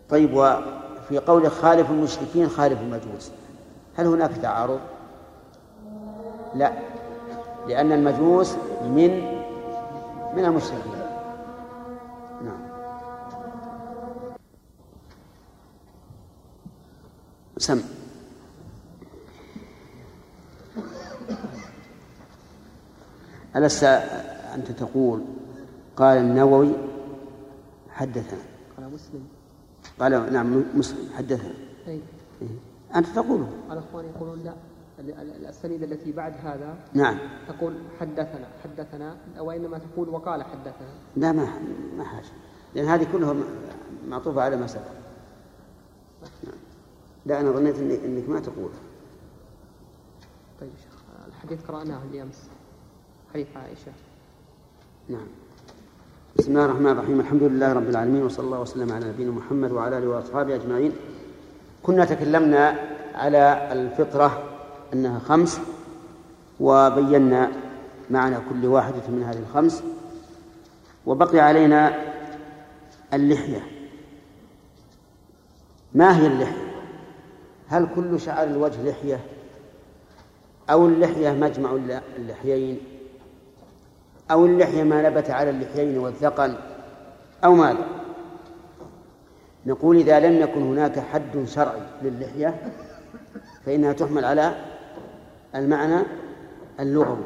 طيب 0.09 0.33
وفي 0.33 1.17
قول 1.27 1.51
خالف 1.51 1.91
المشركين 1.91 2.49
خالف 2.49 2.81
المجوس 2.81 3.31
هل 3.95 4.07
هناك 4.07 4.31
تعارض؟ 4.37 4.79
لا 6.55 6.73
لأن 7.67 7.91
المجوس 7.91 8.53
من 8.83 9.43
من 10.35 10.45
المشركين. 10.45 10.93
نعم. 12.45 12.59
سم. 17.57 17.81
ألست 23.55 23.83
أنت 24.53 24.71
تقول 24.71 25.21
قال 25.97 26.17
النووي 26.17 26.73
حدثنا؟ 27.89 28.39
قال 28.77 28.93
مسلم. 28.93 29.27
قال 29.99 30.33
نعم 30.33 30.63
مسلم 30.75 31.13
حدثنا. 31.13 31.53
أي 31.87 32.01
إيه. 32.41 32.47
أنت 32.95 33.07
تقوله. 33.07 33.49
الأخوان 33.71 34.05
يقولون 34.05 34.43
لا 34.43 34.53
ال- 34.99 35.11
ال- 35.19 35.35
الأسانيد 35.35 35.83
التي 35.83 36.11
بعد 36.11 36.33
هذا 36.43 36.77
نعم. 36.93 37.17
تقول 37.47 37.75
حدثنا 37.99 38.47
حدثنا 38.63 39.17
وإنما 39.39 39.77
تقول 39.77 40.09
وقال 40.09 40.43
حدثنا. 40.43 40.89
لا 41.15 41.31
ما 41.31 41.47
ما 41.97 42.03
حاجة. 42.03 42.25
لأن 42.75 42.85
هذه 42.85 43.07
كلها 43.13 43.35
معطوفة 44.07 44.41
على 44.41 44.55
ما 44.57 44.67
سبق. 44.67 44.91
نعم. 46.43 46.55
لا 47.25 47.41
أنا 47.41 47.51
ظنيت 47.51 47.75
إنك, 47.79 47.99
إنك 47.99 48.29
ما 48.29 48.39
تقول. 48.39 48.69
طيب 50.61 50.69
يا 50.69 50.77
شيخ 50.77 50.93
الحديث 51.27 51.65
قرأناه 51.65 51.99
الأمس 52.11 52.49
حديث 53.33 53.47
عائشة؟ 53.57 53.91
نعم. 55.09 55.27
بسم 56.37 56.51
الله 56.51 56.65
الرحمن 56.65 56.91
الرحيم. 56.91 57.19
الحمد 57.19 57.43
لله 57.43 57.73
رب 57.73 57.89
العالمين 57.89 58.23
وصلى 58.23 58.45
الله 58.45 58.61
وسلم 58.61 58.91
على 58.91 59.05
نبينا 59.05 59.31
محمد 59.31 59.71
وعلى 59.71 59.97
آله 59.97 60.07
وأصحابه 60.07 60.55
أجمعين. 60.55 60.91
كنا 61.83 62.05
تكلمنا 62.05 62.75
على 63.15 63.69
الفطرة 63.71 64.43
أنها 64.93 65.19
خمس 65.19 65.59
وبينا 66.59 67.51
معنى 68.09 68.35
كل 68.49 68.65
واحدة 68.65 69.01
من 69.09 69.23
هذه 69.23 69.39
الخمس 69.39 69.83
وبقي 71.05 71.39
علينا 71.39 71.93
اللحية. 73.13 73.61
ما 75.93 76.17
هي 76.17 76.27
اللحية؟ 76.27 76.73
هل 77.67 77.87
كل 77.95 78.19
شعر 78.19 78.43
الوجه 78.43 78.89
لحية؟ 78.89 79.19
أو 80.69 80.85
اللحية 80.87 81.31
مجمع 81.31 81.77
اللحيين؟ 82.17 82.77
أو 84.31 84.45
اللحية 84.45 84.83
ما 84.83 85.09
نبت 85.09 85.29
على 85.29 85.49
اللحيين 85.49 85.97
والذقن 85.97 86.55
أو 87.43 87.53
ماذا؟ 87.53 87.85
نقول 89.65 89.97
إذا 89.97 90.19
لم 90.19 90.41
يكن 90.41 90.61
هناك 90.61 90.99
حد 90.99 91.45
شرعي 91.45 91.81
للحية 92.01 92.71
فإنها 93.65 93.93
تحمل 93.93 94.25
على 94.25 94.55
المعنى 95.55 96.05
اللغوي. 96.79 97.23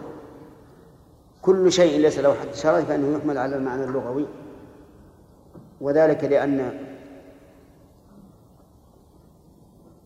كل 1.42 1.72
شيء 1.72 2.02
ليس 2.02 2.20
له 2.20 2.34
حد 2.34 2.54
شرعي 2.54 2.86
فإنه 2.86 3.18
يحمل 3.18 3.38
على 3.38 3.56
المعنى 3.56 3.84
اللغوي. 3.84 4.26
وذلك 5.82 6.24
لأن 6.24 6.80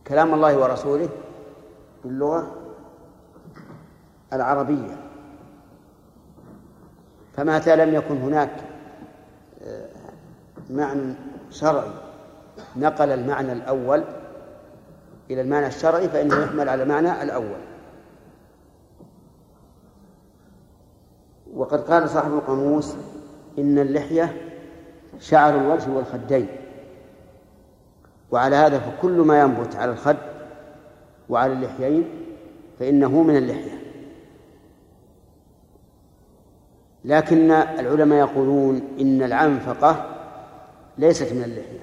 كلام 0.06 0.34
الله 0.34 0.58
ورسوله 0.58 1.08
باللغة 2.04 2.56
العربية. 4.32 5.11
فمتى 7.36 7.76
لم 7.76 7.94
يكن 7.94 8.16
هناك 8.16 8.50
آه، 9.62 9.88
معنى 10.70 11.14
شرعي. 11.50 11.90
نقل 12.76 13.10
المعنى 13.10 13.52
الأول 13.52 14.04
إلى 15.30 15.40
المعنى 15.40 15.66
الشرعي 15.66 16.08
فإنه 16.08 16.42
يحمل 16.42 16.68
على 16.68 16.82
المعنى 16.82 17.22
الأول. 17.22 17.60
وقد 21.54 21.80
قال 21.80 22.08
صاحب 22.08 22.32
القاموس 22.32 22.94
إن 23.58 23.78
اللحية 23.78 24.36
شعر 25.20 25.54
الوجه 25.60 25.90
والخدين. 25.90 26.46
وعلى 28.30 28.56
هذا 28.56 28.78
فكل 28.78 29.10
ما 29.12 29.40
ينبت 29.40 29.76
على 29.76 29.92
الخد 29.92 30.16
وعلى 31.28 31.52
اللحيين 31.52 32.04
فإنه 32.78 33.22
من 33.22 33.36
اللحية. 33.36 33.71
لكن 37.04 37.50
العلماء 37.50 38.18
يقولون 38.18 38.82
إن 39.00 39.22
العنفقة 39.22 40.06
ليست 40.98 41.32
من 41.32 41.42
اللحية. 41.42 41.82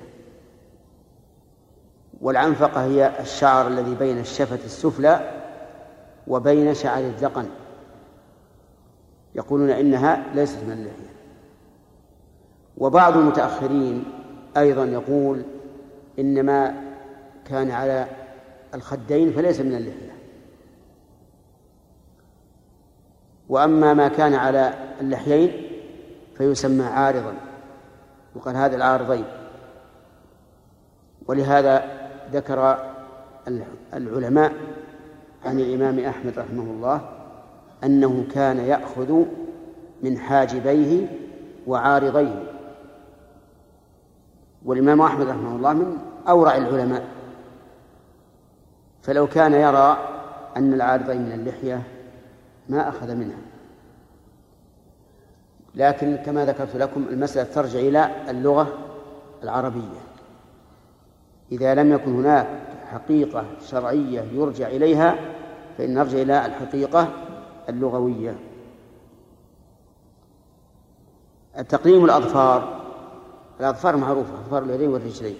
والعنفقة 2.21 2.85
هي 2.85 3.19
الشعر 3.19 3.67
الذي 3.67 3.95
بين 3.95 4.19
الشفة 4.19 4.59
السفلى 4.65 5.41
وبين 6.27 6.73
شعر 6.73 6.99
الذقن 6.99 7.45
يقولون 9.35 9.69
إنها 9.69 10.23
ليست 10.35 10.57
من 10.63 10.71
اللحية. 10.71 11.09
وبعض 12.77 13.17
المتأخرين 13.17 14.03
أيضا 14.57 14.85
يقول 14.85 15.41
إن 16.19 16.45
ما 16.45 16.83
كان 17.45 17.71
على 17.71 18.07
الخدين 18.73 19.31
فليس 19.31 19.59
من 19.59 19.75
اللحية. 19.75 20.08
وأما 23.49 23.93
ما 23.93 24.07
كان 24.07 24.33
على 24.33 24.73
اللحيين 25.01 25.51
فيسمى 26.37 26.83
عارضا. 26.83 27.33
وقال 28.35 28.55
هذا 28.55 28.75
العارضين. 28.75 29.25
ولهذا 31.27 31.83
ذكر 32.33 32.77
العلماء 33.93 34.53
عن 35.45 35.59
الإمام 35.59 35.99
أحمد 35.99 36.39
رحمه 36.39 36.63
الله 36.63 37.01
أنه 37.83 38.25
كان 38.33 38.57
يأخذ 38.57 39.23
من 40.03 40.17
حاجبيه 40.17 41.07
وعارضيه. 41.67 42.43
والإمام 44.65 45.01
أحمد 45.01 45.27
رحمه 45.27 45.55
الله 45.55 45.73
من 45.73 45.97
أورع 46.27 46.57
العلماء. 46.57 47.07
فلو 49.01 49.27
كان 49.27 49.53
يرى 49.53 49.97
أن 50.57 50.73
العارضين 50.73 51.21
من 51.21 51.31
اللحية 51.31 51.83
ما 52.69 52.89
أخذ 52.89 53.15
منها. 53.15 53.41
لكن 55.75 56.15
كما 56.15 56.45
ذكرت 56.45 56.75
لكم 56.75 57.05
المسألة 57.09 57.53
ترجع 57.53 57.79
إلى 57.79 58.29
اللغة 58.29 58.77
العربية. 59.43 59.99
إذا 61.51 61.75
لم 61.75 61.93
يكن 61.93 62.13
هناك 62.15 62.47
حقيقة 62.91 63.45
شرعية 63.61 64.21
يرجع 64.21 64.67
إليها 64.67 65.15
فإن 65.77 65.93
نرجع 65.93 66.21
إلى 66.21 66.45
الحقيقة 66.45 67.07
اللغوية. 67.69 68.35
تقليم 71.69 72.05
الأظفار. 72.05 72.81
الأظفار 73.59 73.97
معروفة 73.97 74.33
أظفار 74.33 74.63
اليدين 74.63 74.89
والرجلين. 74.89 75.35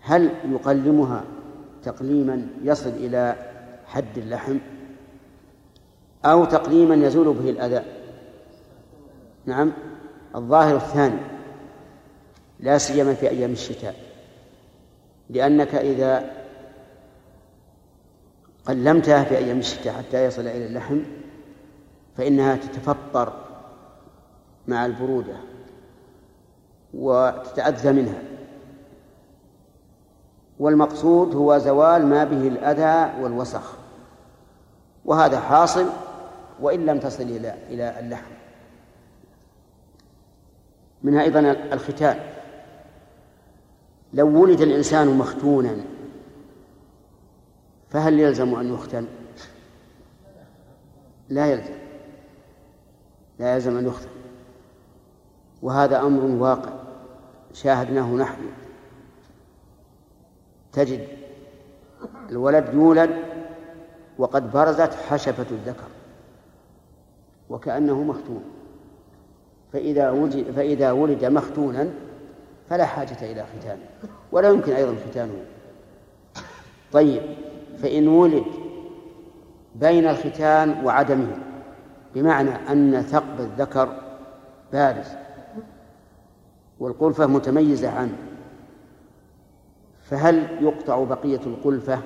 هل 0.00 0.30
يقلمها 0.44 1.24
تقليما 1.82 2.46
يصل 2.62 2.90
إلى 2.90 3.36
حد 3.86 4.18
اللحم؟ 4.18 4.58
أو 6.24 6.44
تقليما 6.44 7.06
يزول 7.06 7.34
به 7.34 7.50
الأذى. 7.50 7.82
نعم. 9.46 9.72
الظاهر 10.36 10.76
الثاني. 10.76 11.20
لا 12.60 12.78
سيما 12.78 13.14
في 13.14 13.30
أيام 13.30 13.52
الشتاء. 13.52 13.94
لأنك 15.30 15.74
إذا 15.74 16.30
قلمتها 18.66 19.24
في 19.24 19.38
أيام 19.38 19.58
الشتاء 19.58 19.94
حتى 19.94 20.24
يصل 20.24 20.40
إلى 20.40 20.66
اللحم 20.66 21.00
فإنها 22.16 22.56
تتفطر 22.56 23.32
مع 24.68 24.86
البرودة 24.86 25.36
وتتأذى 26.94 27.92
منها. 27.92 28.22
والمقصود 30.58 31.34
هو 31.34 31.58
زوال 31.58 32.06
ما 32.06 32.24
به 32.24 32.48
الأذى 32.48 33.22
والوسخ. 33.22 33.72
وهذا 35.04 35.40
حاصل 35.40 35.86
وإن 36.64 36.86
لم 36.86 36.98
تصل 36.98 37.22
إلى 37.22 37.54
إلى 37.70 38.00
اللحم. 38.00 38.30
منها 41.02 41.22
أيضا 41.22 41.40
الختان. 41.50 42.20
لو 44.14 44.42
ولد 44.42 44.60
الإنسان 44.60 45.08
مختونا 45.08 45.76
فهل 47.90 48.20
يلزم 48.20 48.54
أن 48.54 48.74
يختن؟ 48.74 49.06
لا 51.28 51.46
يلزم. 51.46 51.74
لا 53.38 53.54
يلزم 53.54 53.78
أن 53.78 53.86
يختن. 53.86 54.08
وهذا 55.62 56.00
أمر 56.00 56.24
واقع. 56.24 56.72
شاهدناه 57.52 58.14
نحن. 58.14 58.42
تجد 60.72 61.08
الولد 62.30 62.74
يولد 62.74 63.10
وقد 64.18 64.52
برزت 64.52 64.94
حشفة 64.94 65.46
الذكر. 65.50 65.88
وكأنه 67.50 68.02
مختون. 68.02 68.42
فإذا 69.72 70.10
وجد 70.10 70.50
فإذا 70.50 70.92
ولد 70.92 71.24
مختونا 71.24 71.90
فلا 72.68 72.84
حاجة 72.86 73.32
إلى 73.32 73.44
ختانه 73.58 73.86
ولا 74.32 74.48
يمكن 74.48 74.72
أيضا 74.72 74.94
ختانه. 75.10 75.44
طيب 76.92 77.22
فإن 77.78 78.08
ولد 78.08 78.44
بين 79.74 80.06
الختان 80.06 80.84
وعدمه 80.84 81.38
بمعنى 82.14 82.50
أن 82.50 83.02
ثقب 83.02 83.40
الذكر 83.40 83.88
بارز 84.72 85.06
والقلفة 86.80 87.26
متميزة 87.26 87.90
عنه 87.90 88.16
فهل 90.02 90.64
يقطع 90.64 91.04
بقية 91.04 91.40
القلفة؟ 91.46 91.98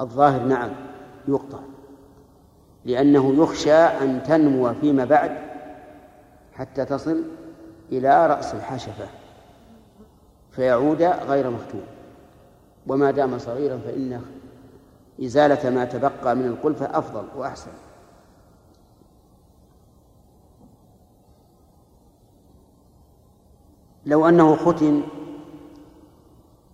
الظاهر 0.00 0.42
نعم 0.42 0.70
يقطع. 1.28 1.58
لأنه 2.84 3.42
يخشى 3.42 3.72
أن 3.72 4.22
تنمو 4.22 4.74
فيما 4.74 5.04
بعد 5.04 5.38
حتى 6.52 6.84
تصل 6.84 7.24
إلى 7.92 8.26
رأس 8.26 8.54
الحشفة 8.54 9.06
فيعود 10.50 11.02
غير 11.02 11.50
مختوم. 11.50 11.82
وما 12.86 13.10
دام 13.10 13.38
صغيرا 13.38 13.78
فإن 13.78 14.22
إزالة 15.24 15.70
ما 15.70 15.84
تبقى 15.84 16.36
من 16.36 16.46
القلفة 16.46 16.98
أفضل 16.98 17.24
وأحسن. 17.36 17.70
لو 24.06 24.28
أنه 24.28 24.56
ختن 24.56 25.02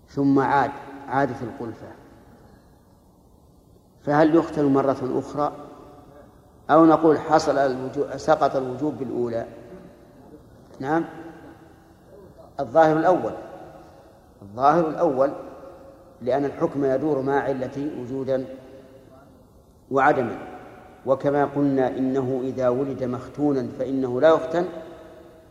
ثم 0.09 0.39
عاد 0.39 0.71
عادت 1.09 1.43
القلفة 1.43 1.89
فهل 4.03 4.35
يختن 4.35 4.65
مرة 4.65 5.19
أخرى؟ 5.19 5.66
أو 6.71 6.87
نقول 6.87 7.19
حصل 7.19 7.59
الوجوب 7.59 8.17
سقط 8.17 8.57
الوجوب 8.57 8.99
بالأولى. 8.99 9.47
نعم. 10.81 11.05
الظاهر 12.61 12.99
الأول. 12.99 13.33
الظاهر 14.43 14.89
الأول 14.89 15.33
لأن 16.23 16.45
الحكم 16.45 16.85
يدور 16.85 17.23
مع 17.23 17.41
علة 17.41 17.91
وجودا 18.01 18.45
وعدما. 19.91 20.39
وكما 21.07 21.45
قلنا 21.45 21.89
إنه 21.89 22.41
إذا 22.45 22.69
ولد 22.69 23.05
مختونا 23.05 23.69
فإنه 23.79 24.21
لا 24.21 24.29
يختن. 24.29 24.65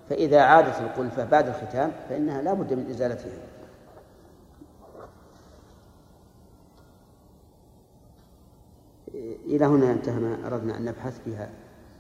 فإذا 0.10 0.42
عادت 0.42 0.82
القلفة 0.82 1.26
بعد 1.26 1.48
الختان 1.48 1.92
فإنها 2.10 2.42
لا 2.42 2.54
بد 2.54 2.74
من 2.74 2.90
إزالتها. 2.90 3.55
إلى 9.46 9.66
هنا 9.66 9.92
انتهى 9.92 10.20
ما 10.20 10.48
أردنا 10.48 10.78
أن 10.78 10.86
نبحث 10.86 11.22
فيها 11.24 11.50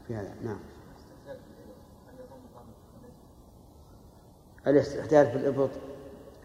في 0.07 0.15
هذا. 0.15 0.33
نعم. 0.43 0.59
الاستحداث 4.67 5.31
في 5.31 5.37
الإبط 5.37 5.69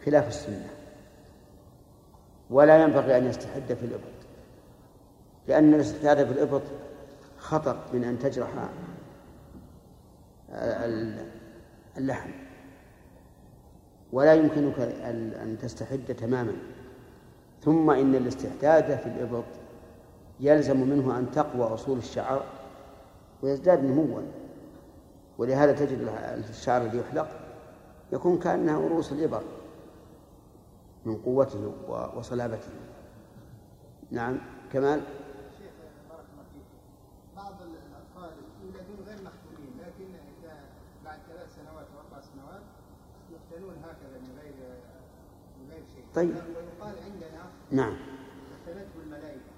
خلاف 0.05 0.29
السنة. 0.29 0.71
ولا 2.51 2.83
ينبغي 2.83 3.19
أن 3.19 3.27
يستحد 3.27 3.75
في 3.75 3.85
الإبط 3.87 4.21
لأن 5.49 5.75
الاستحداث 5.75 6.27
في 6.27 6.33
الإبط 6.33 6.63
خطر 7.39 7.79
من 7.93 8.05
أن 8.05 8.19
تجرح 8.19 8.49
اللحم. 11.99 12.31
ولا 14.13 14.35
يمكنك 14.35 14.81
أن 15.43 15.57
تستحد 15.63 16.15
تماما. 16.15 16.53
ثم 17.63 17.91
إن 17.91 18.15
الاستحداد 18.15 18.99
في 18.99 19.07
الإبط 19.07 19.45
يلزم 20.41 20.81
منه 20.81 21.19
أن 21.19 21.31
تقوى 21.31 21.75
أصول 21.75 21.99
الشعر 21.99 22.45
ويزداد 23.43 23.85
نموا. 23.85 24.21
ولهذا 25.39 25.73
تجد 25.73 26.09
الشعر 26.51 26.83
الذي 26.83 26.99
يحلق 26.99 27.29
يكون 28.13 28.39
كأنه 28.39 28.89
رؤوس 28.89 29.13
الإبر 29.13 29.43
من 31.07 31.17
قوته 31.17 31.73
وصلابته. 32.17 32.71
نعم 34.11 34.39
كمال؟ 34.73 35.01
بعض 37.37 37.55
الأطفال 37.63 38.33
يولدون 38.63 39.07
غير 39.07 39.17
مختونين 39.17 39.73
لكن 39.79 40.15
إذا 40.15 40.55
بعد 41.05 41.19
ثلاث 41.29 41.57
سنوات 41.57 41.87
أو 41.95 42.01
أربع 42.01 42.21
سنوات 42.21 42.63
هكذا 43.85 44.19
من 44.19 44.39
غير 44.43 44.55
من 45.61 45.71
غير 45.71 45.83
شيء 45.95 46.05
طيب. 46.15 46.35
ويقال 46.35 46.95
عندنا 47.05 47.43
نعم 47.71 47.97
اختنته 48.61 49.03
الملائكة 49.05 49.51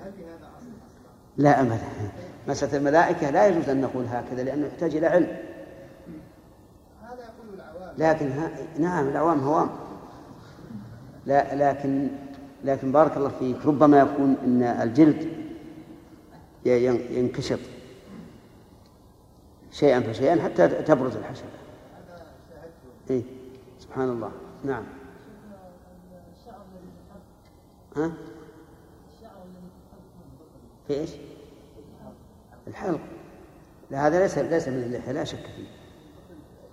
هل 0.00 0.12
هذا 0.24 0.50
أصل 0.58 0.72
أصلا؟ 0.86 1.16
لا 1.36 1.60
أبدا 1.60 1.78
مسألة 2.48 2.76
الملائكة 2.76 3.30
لا 3.30 3.46
يجوز 3.46 3.68
أن 3.68 3.80
نقول 3.80 4.04
هكذا 4.04 4.42
لأنه 4.42 4.66
يحتاج 4.66 4.96
إلى 4.96 5.06
علم 5.06 5.36
هذا 7.02 7.22
يقول 7.22 7.54
العوام 7.54 7.94
لكن 7.98 8.32
ها... 8.32 8.50
نعم 8.78 9.08
العوام 9.08 9.40
هوام 9.40 9.68
لا 11.26 11.70
لكن 11.70 12.08
لكن 12.64 12.92
بارك 12.92 13.16
الله 13.16 13.28
فيك 13.28 13.66
ربما 13.66 13.98
يكون 13.98 14.36
إن 14.44 14.62
الجلد 14.62 15.28
ينكشط 16.64 17.58
شيئا 19.72 20.00
فشيئا 20.00 20.42
حتى 20.42 20.68
تبرز 20.68 21.16
الحشفه 21.16 21.46
إيه؟ 23.10 23.22
سبحان 23.78 24.08
الله 24.08 24.30
نعم 24.64 24.84
ها؟ 27.96 28.12
في 30.88 30.94
إيش؟ 30.94 31.10
الحلق. 32.66 33.00
لا 33.90 34.06
هذا 34.06 34.20
ليس 34.20 34.38
ليس 34.38 34.68
من 34.68 34.82
اللحية 34.82 35.12
لا 35.12 35.24
شك 35.24 35.46
فيه. 35.56 35.66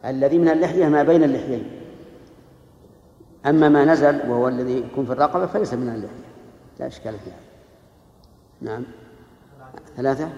الذي 0.10 0.38
من 0.38 0.50
اللحية 0.50 0.88
ما 0.88 1.04
بين 1.04 1.24
اللحيين. 1.24 1.82
أما 3.46 3.70
ما 3.70 3.86
نزل 3.86 4.30
وهو 4.30 4.48
الذي 4.48 4.78
يكون 4.78 5.06
في 5.06 5.12
الرقبة 5.12 5.46
فليس 5.46 5.74
من 5.74 5.90
اللحية. 5.90 6.34
لا 6.80 6.88
إشكال 6.88 7.20
فيها. 7.20 7.40
نعم. 8.62 8.84
ثلاثة؟ 9.96 10.30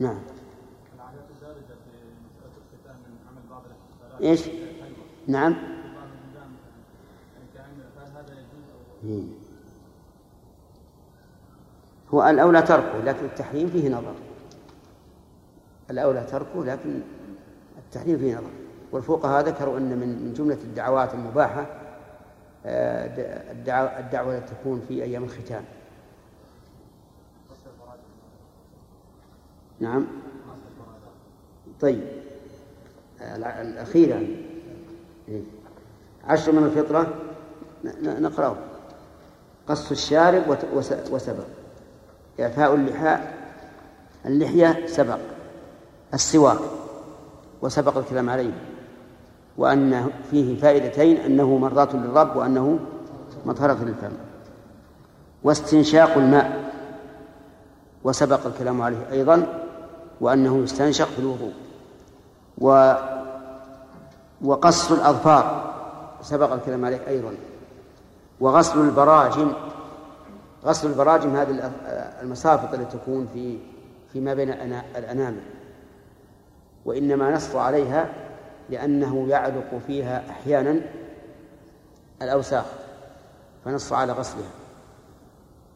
نعم. 0.00 0.18
الدارجة 1.44 1.74
في 1.84 1.90
مسألة 2.24 2.52
الختان 2.72 2.96
من 2.96 3.16
عمل 3.28 3.42
بعض 3.50 3.62
الاحتفالات 3.64 4.22
إيش 4.22 4.48
نعم 5.26 5.52
بعض 5.52 5.62
البلدان 5.62 6.50
يعني 7.34 7.48
كأن 7.54 7.80
هل 7.96 8.10
هذا 8.16 8.32
يجوز 8.32 8.66
أو 8.72 9.08
إيه. 9.08 9.24
هو 12.14 12.28
الأولى 12.30 12.62
تركه 12.62 12.98
لكن 13.04 13.24
التحريم 13.24 13.68
فيه 13.68 13.88
نظر. 13.88 14.14
الأولى 15.90 16.24
تركه 16.30 16.64
لكن 16.64 17.00
التحريم 17.78 18.18
فيه 18.18 18.34
نظر. 18.34 18.50
والفقهاء 18.92 19.44
ذكروا 19.44 19.78
أن 19.78 19.98
من 19.98 20.34
جملة 20.36 20.58
الدعوات 20.64 21.14
المباحة 21.14 21.66
آه، 22.66 23.52
الدعوة, 24.00 24.38
التي 24.38 24.54
تكون 24.54 24.82
في 24.88 25.02
أيام 25.02 25.24
الختان 25.24 25.64
نعم. 29.80 30.06
طيب. 31.80 32.04
الع- 33.20 33.60
الأخيرة. 33.60 34.26
إيه. 35.28 35.42
عشر 36.24 36.52
من 36.52 36.64
الفطرة 36.64 37.14
نقرأه. 38.04 38.56
قص 39.68 39.90
الشارب 39.90 40.48
وت- 40.48 40.66
وس- 40.74 41.10
وسبق. 41.12 41.44
إعفاء 42.40 42.74
اللحاء 42.74 43.34
اللحية 44.26 44.86
سبق 44.86 45.18
السواك 46.14 46.58
وسبق 47.62 47.98
الكلام 47.98 48.30
عليه 48.30 48.52
وأن 49.56 50.10
فيه 50.30 50.60
فائدتين 50.60 51.16
أنه 51.16 51.58
مرضاة 51.58 51.96
للرب 51.96 52.36
وأنه 52.36 52.78
مطهرة 53.46 53.78
للفم. 53.82 54.12
واستنشاق 55.44 56.16
الماء 56.16 56.72
وسبق 58.04 58.46
الكلام 58.46 58.82
عليه 58.82 59.10
أيضا 59.12 59.46
وأنه 60.20 60.62
يستنشق 60.62 61.06
في 61.08 61.18
الوضوء. 61.18 61.52
و 62.58 62.94
وقص 64.42 64.92
الأظفار 64.92 65.74
سبق 66.22 66.52
الكلام 66.52 66.84
عليه 66.84 67.08
أيضا. 67.08 67.34
وغسل 68.40 68.80
البراجم 68.80 69.52
غسل 70.66 70.88
البراجم 70.90 71.36
هذه 71.36 71.72
المسافط 72.22 72.74
التي 72.74 72.98
تكون 72.98 73.28
في 73.34 73.58
فيما 74.12 74.34
بين 74.34 74.52
الأنا- 74.52 74.96
الأنامل. 74.96 75.40
وإنما 76.84 77.30
نص 77.30 77.56
عليها 77.56 78.08
لأنه 78.70 79.28
يعلق 79.28 79.80
فيها 79.86 80.22
أحيانا 80.30 80.80
الأوساخ 82.22 82.64
فنص 83.64 83.92
على 83.92 84.12
غسلها. 84.12 84.50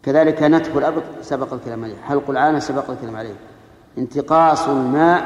كذلك 0.03 0.43
نتف 0.43 0.77
الأبط 0.79 1.03
سبق 1.23 1.53
الكلام 1.53 1.85
عليه 1.85 1.97
حلق 1.97 2.31
العانة 2.31 2.59
سبق 2.59 2.91
الكلام 2.91 3.17
عليه. 3.17 3.35
انتقاص 3.99 4.69
الماء 4.69 5.25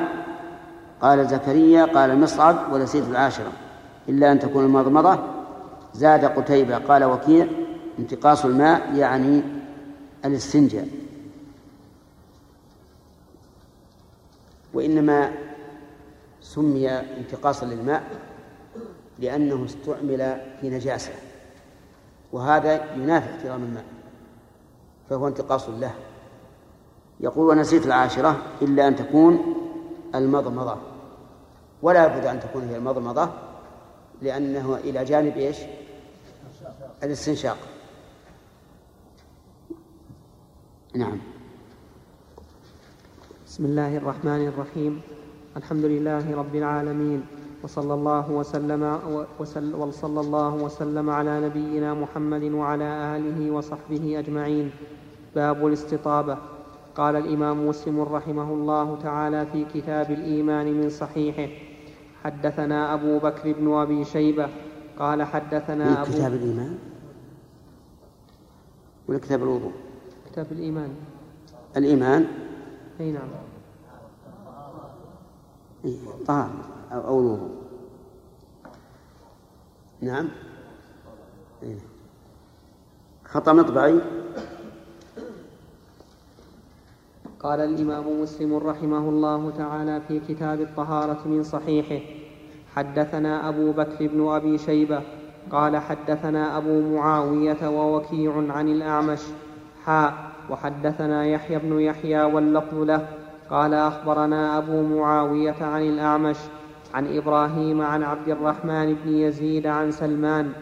قال 1.02 1.26
زكريا 1.28 1.84
قال 1.84 2.10
المصعب 2.10 2.72
ونسيت 2.72 3.04
العاشرة. 3.04 3.52
إلا 4.08 4.32
أن 4.32 4.38
تكون 4.38 4.64
المضمضة 4.64 5.18
زاد 5.94 6.24
قتيبة 6.24 6.76
قال 6.78 7.04
وكيع 7.04 7.46
انتقاص 7.98 8.44
الماء 8.44 8.94
يعني 8.94 9.42
الاستنجاء. 10.24 10.88
وإنما 14.74 15.32
سمي 16.40 16.90
انتقاصا 16.90 17.66
للماء 17.66 18.02
لأنه 19.18 19.64
استعمل 19.64 20.40
في 20.60 20.70
نجاسة 20.70 21.12
وهذا 22.32 22.94
ينافي 22.94 23.36
احترام 23.36 23.62
الماء 23.62 23.84
فهو 25.10 25.28
انتقاص 25.28 25.68
له. 25.68 25.94
يقول 27.20 27.48
ونسيت 27.48 27.86
العاشرة 27.86 28.42
إلا 28.62 28.88
أن 28.88 28.96
تكون 28.96 29.54
المضمضة. 30.14 30.76
ولا 31.82 32.06
بد 32.06 32.26
أن 32.26 32.40
تكون 32.40 32.68
هي 32.68 32.76
المضمضة 32.76 33.28
لأنه 34.22 34.76
إلى 34.76 35.04
جانب 35.04 35.36
إيش؟ 35.36 35.56
الاستنشاق. 37.02 37.58
نعم. 40.92 41.18
بسم 43.46 43.64
الله 43.64 43.96
الرحمن 43.96 44.48
الرحيم. 44.52 45.00
الحمد 45.56 45.84
لله 45.84 46.36
رب 46.36 46.54
العالمين 46.54 47.20
وصلى 47.64 47.94
الله 47.94 48.30
وسلم 48.30 48.82
وسل 49.40 49.74
وصلى 49.74 50.20
الله 50.20 50.54
وسلم 50.54 51.10
على 51.10 51.40
نبينا 51.48 51.94
محمد 51.94 52.42
وعلى 52.42 53.16
آله 53.16 53.50
وصحبه 53.50 54.18
أجمعين. 54.18 54.70
باب 55.34 55.66
الاستطابة. 55.66 56.38
قال 56.94 57.16
الإمام 57.16 57.68
مسلم 57.68 58.00
رحمه 58.00 58.52
الله 58.52 58.98
تعالى 59.02 59.46
في 59.46 59.64
كتاب 59.64 60.10
الإيمان 60.10 60.66
من 60.76 60.88
صحيحه 60.90 61.52
حدثنا 62.24 62.94
أبو 62.94 63.18
بكر 63.18 63.52
بن 63.52 63.72
أبي 63.72 64.04
شيبة. 64.04 64.48
قال 64.98 65.22
حدثنا 65.22 66.02
أبو 66.02 66.12
كتاب 66.12 66.32
الإيمان؟ 66.32 66.78
ولا 69.08 69.18
كتاب 69.18 69.42
الوضوء؟ 69.42 69.72
كتاب 70.32 70.52
الإيمان. 70.52 70.94
الإيمان؟ 71.76 72.26
أي 73.00 73.12
نعم. 73.12 73.28
طهارة 76.26 76.64
أو 76.92 77.20
الوضوء 77.20 77.50
نعم. 80.00 80.28
خطأ 83.24 83.52
مطبعي. 83.52 84.00
قال 87.40 87.60
الإمام 87.60 88.22
مسلم 88.22 88.54
رحمه 88.54 89.08
الله 89.08 89.50
تعالى 89.50 90.00
في 90.08 90.20
كتاب 90.20 90.60
الطهارة 90.60 91.28
من 91.28 91.42
صحيحه 91.42 92.04
حدثنا 92.74 93.48
أبو 93.48 93.72
بكر 93.72 94.06
بن 94.06 94.28
أبي 94.28 94.58
شيبة 94.58 95.02
قال 95.50 95.76
حدثنا 95.76 96.56
أبو 96.58 96.80
معاوية 96.96 97.68
ووكيع 97.68 98.52
عن 98.52 98.68
الأعمش 98.68 99.20
حاء 99.86 100.14
وحدثنا 100.50 101.26
يحيى 101.26 101.58
بن 101.58 101.80
يحيى 101.80 102.22
واللفظ 102.22 102.74
له. 102.74 103.06
قال 103.50 103.74
أخبرنا 103.74 104.58
أبو 104.58 104.82
معاوية 104.82 105.56
عن 105.60 105.82
الأعمش 105.82 106.36
عن 106.94 107.16
إبراهيم 107.16 107.82
عن 107.82 108.02
عبد 108.02 108.28
الرحمن 108.28 108.96
بن 109.04 109.14
يزيد 109.14 109.66
عن 109.66 109.90
سلمان. 109.90 110.52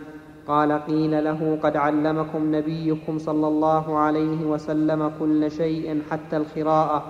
قال 0.47 0.73
قيل 0.73 1.25
له 1.25 1.59
قد 1.63 1.77
علمكم 1.77 2.55
نبيكم 2.55 3.19
صلى 3.19 3.49
الله 3.49 3.99
عليه 3.99 4.45
وسلم 4.45 5.13
كل 5.21 5.51
شيء 5.51 6.03
حتى 6.11 6.37
الخراءة. 6.37 7.05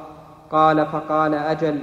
قال 0.50 0.86
فقال 0.86 1.34
أجل 1.34 1.78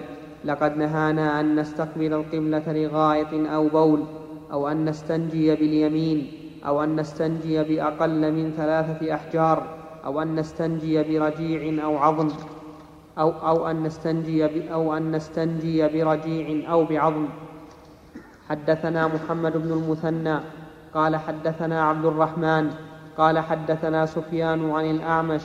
لقد 0.45 0.77
نهانا 0.77 1.39
أن 1.39 1.55
نستقبل 1.55 2.13
القبلة 2.13 2.63
لغائط 2.67 3.27
أو 3.33 3.67
بول 3.67 4.03
أو 4.51 4.67
أن 4.67 4.85
نستنجي 4.85 5.55
باليمين 5.55 6.31
أو 6.65 6.83
أن 6.83 6.95
نستنجي 6.95 7.63
بأقل 7.63 8.31
من 8.31 8.51
ثلاثة 8.57 9.13
أحجار. 9.13 9.76
أو 10.07 10.21
أن 10.21 10.35
نستنجي 10.35 11.03
برجيع 11.03 11.83
أو 11.85 11.97
عظم 11.97 12.29
أو, 13.19 13.29
أو 13.29 13.67
أن 13.67 13.83
نستنجي 13.83 14.73
أو 14.73 14.97
أن 14.97 15.11
نستنجي 15.11 15.87
برجيع 15.87 16.71
أو 16.71 16.85
بعظم. 16.85 17.27
حدثنا 18.49 19.07
محمد 19.07 19.57
بن 19.57 19.71
المثنى 19.71 20.39
قال 20.93 21.15
حدثنا 21.15 21.83
عبد 21.83 22.05
الرحمن 22.05 22.71
قال 23.17 23.39
حدثنا 23.39 24.05
سفيان 24.05 24.71
عن 24.71 24.85
الأعمش 24.85 25.41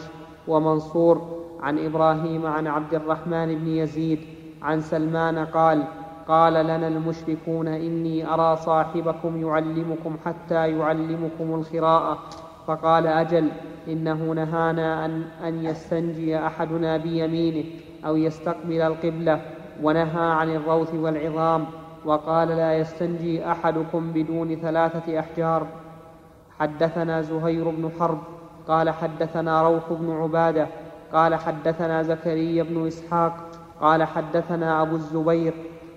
ومنصور 0.48 1.42
عن 1.62 1.78
إبراهيم 1.78 2.46
عن 2.46 2.66
عبد 2.66 2.94
الرحمن 2.94 3.58
بن 3.58 3.68
يزيد 3.68 4.18
عن 4.62 4.80
سلمان 4.80 5.38
قال 5.38 5.84
قال 6.28 6.52
لنا 6.52 6.88
المشركون 6.88 7.68
إني 7.68 8.34
أرى 8.34 8.56
صاحبكم 8.56 9.42
يعلمكم 9.46 10.16
حتى 10.24 10.78
يعلمكم 10.78 11.54
الخراءة 11.54 12.18
فقال 12.66 13.06
أجل 13.06 13.48
إنه 13.88 14.32
نهانا 14.32 15.04
أن, 15.04 15.24
أن 15.44 15.64
يستنجي 15.64 16.38
أحدنا 16.38 16.96
بيمينه 16.96 17.64
أو 18.06 18.16
يستقبل 18.16 18.80
القبلة 18.80 19.40
ونهى 19.82 20.30
عن 20.30 20.50
الروث 20.50 20.94
والعظام 20.94 21.66
وقال 22.04 22.48
لا 22.48 22.78
يستنجي 22.78 23.46
أحدكم 23.50 24.12
بدون 24.12 24.56
ثلاثة 24.56 25.18
أحجار. 25.20 25.66
حدثنا 26.58 27.22
زهير 27.22 27.70
بن 27.70 27.90
حرب 28.00 28.18
قال 28.68 28.90
حدثنا 28.90 29.62
روح 29.62 29.92
بن 29.92 30.10
عبادة 30.10 30.66
قال 31.12 31.34
حدثنا 31.34 32.02
زكريا 32.02 32.62
بن 32.62 32.86
إسحاق 32.86 33.36
قال 33.80 34.02
حدثنا 34.02 34.82
أبو 34.82 34.96
الزبير 34.96 35.54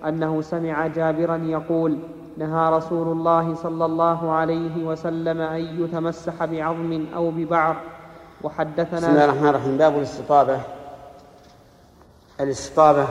أنه 0.08 0.40
سمع 0.40 0.86
جابرا 0.86 1.36
يقول 1.36 1.98
نهى 2.36 2.70
رسول 2.70 3.08
الله 3.08 3.54
صلى 3.54 3.84
الله 3.84 4.32
عليه 4.32 4.84
وسلم 4.84 5.40
أن 5.40 5.84
يتمسح 5.84 6.44
بعظم 6.44 7.06
أو 7.14 7.30
ببعر 7.30 7.76
وحدثنا 8.42 8.98
بسم 8.98 9.10
الله 9.10 9.24
الرحمن 9.24 9.48
الرحيم. 9.48 9.76
باب 9.76 9.96
الاستطابة. 9.96 10.60
الاستطابة 12.40 13.06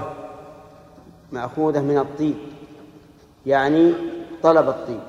مأخوذة 1.32 1.82
من 1.82 1.98
الطيب 1.98 2.36
يعني 3.46 3.94
طلب 4.44 4.70
الطيب. 4.70 5.02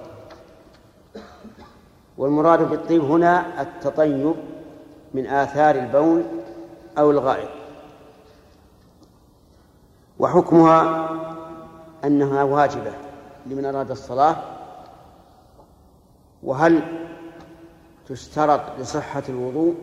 والمراد 2.18 2.70
بالطيب 2.70 3.04
هنا 3.04 3.62
التطيب 3.62 4.34
من 5.14 5.26
آثار 5.26 5.74
البول 5.74 6.22
أو 6.98 7.10
الغائط. 7.10 7.48
وحكمها 10.18 11.10
أنها 12.04 12.42
واجبة. 12.42 12.92
لمن 13.50 13.64
أراد 13.64 13.90
الصلاة؟ 13.90 14.36
وهل 16.42 16.82
تشترط 18.08 18.60
لصحة 18.80 19.22
الوضوء 19.28 19.74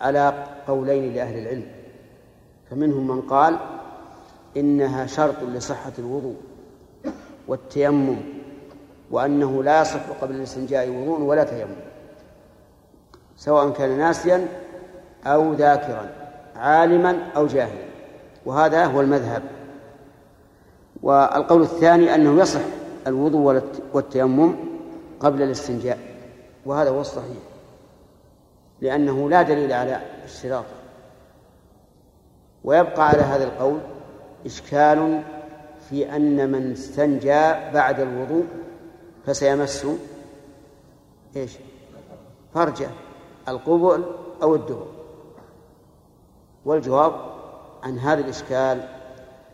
على 0.00 0.46
قولين 0.68 1.14
لأهل 1.14 1.38
العلم؟ 1.38 1.66
فمنهم 2.70 3.06
من 3.06 3.20
قال 3.20 3.58
إنها 4.56 5.06
شرط 5.06 5.42
لصحة 5.42 5.92
الوضوء 5.98 6.36
والتيمم 7.48 8.16
وأنه 9.10 9.62
لا 9.62 9.80
يصح 9.80 10.10
قبل 10.20 10.34
الاستنجاء 10.34 10.88
وضوء 10.88 11.20
ولا 11.20 11.44
تيمم 11.44 11.76
سواء 13.36 13.70
كان 13.70 13.98
ناسيا 13.98 14.48
أو 15.26 15.52
ذاكرا 15.52 16.10
عالما 16.56 17.30
أو 17.36 17.46
جاهلا 17.46 17.84
وهذا 18.46 18.86
هو 18.86 19.00
المذهب. 19.00 19.42
والقول 21.04 21.62
الثاني 21.62 22.14
أنه 22.14 22.40
يصح 22.40 22.60
الوضوء 23.06 23.62
والتيمم 23.92 24.56
قبل 25.20 25.42
الاستنجاء 25.42 25.98
وهذا 26.66 26.90
هو 26.90 27.00
الصحيح 27.00 27.42
لأنه 28.80 29.30
لا 29.30 29.42
دليل 29.42 29.72
على 29.72 30.00
اشتراطه 30.24 30.66
ويبقى 32.64 33.08
على 33.08 33.22
هذا 33.22 33.44
القول 33.44 33.78
إشكال 34.46 35.22
في 35.90 36.16
أن 36.16 36.52
من 36.52 36.72
استنجى 36.72 37.52
بعد 37.74 38.00
الوضوء 38.00 38.44
فسيمس 39.26 39.86
إيش؟ 41.36 41.52
فرجه 42.54 42.88
القبل 43.48 44.04
أو 44.42 44.54
الدبر 44.54 44.86
والجواب 46.64 47.12
عن 47.82 47.98
هذا 47.98 48.20
الإشكال 48.20 48.88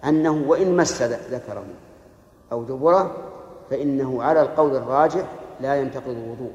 أنه 0.05 0.45
وإن 0.47 0.77
مس 0.77 1.03
ذكره 1.03 1.65
أو 2.53 2.65
دبره 2.65 3.17
فإنه 3.71 4.23
على 4.23 4.43
القول 4.43 4.77
الراجح 4.77 5.33
لا 5.61 5.77
ينتقض 5.77 6.09
الوضوء. 6.09 6.53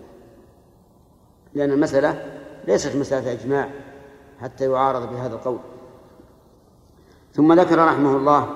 لأن 1.53 1.71
المسألة 1.71 2.41
ليست 2.67 2.95
مسألة 2.95 3.31
إجماع 3.31 3.69
حتى 4.41 4.65
يعارض 4.65 5.09
بهذا 5.09 5.35
القول. 5.35 5.59
ثم 7.33 7.53
ذكر 7.53 7.85
رحمه 7.85 8.17
الله 8.17 8.49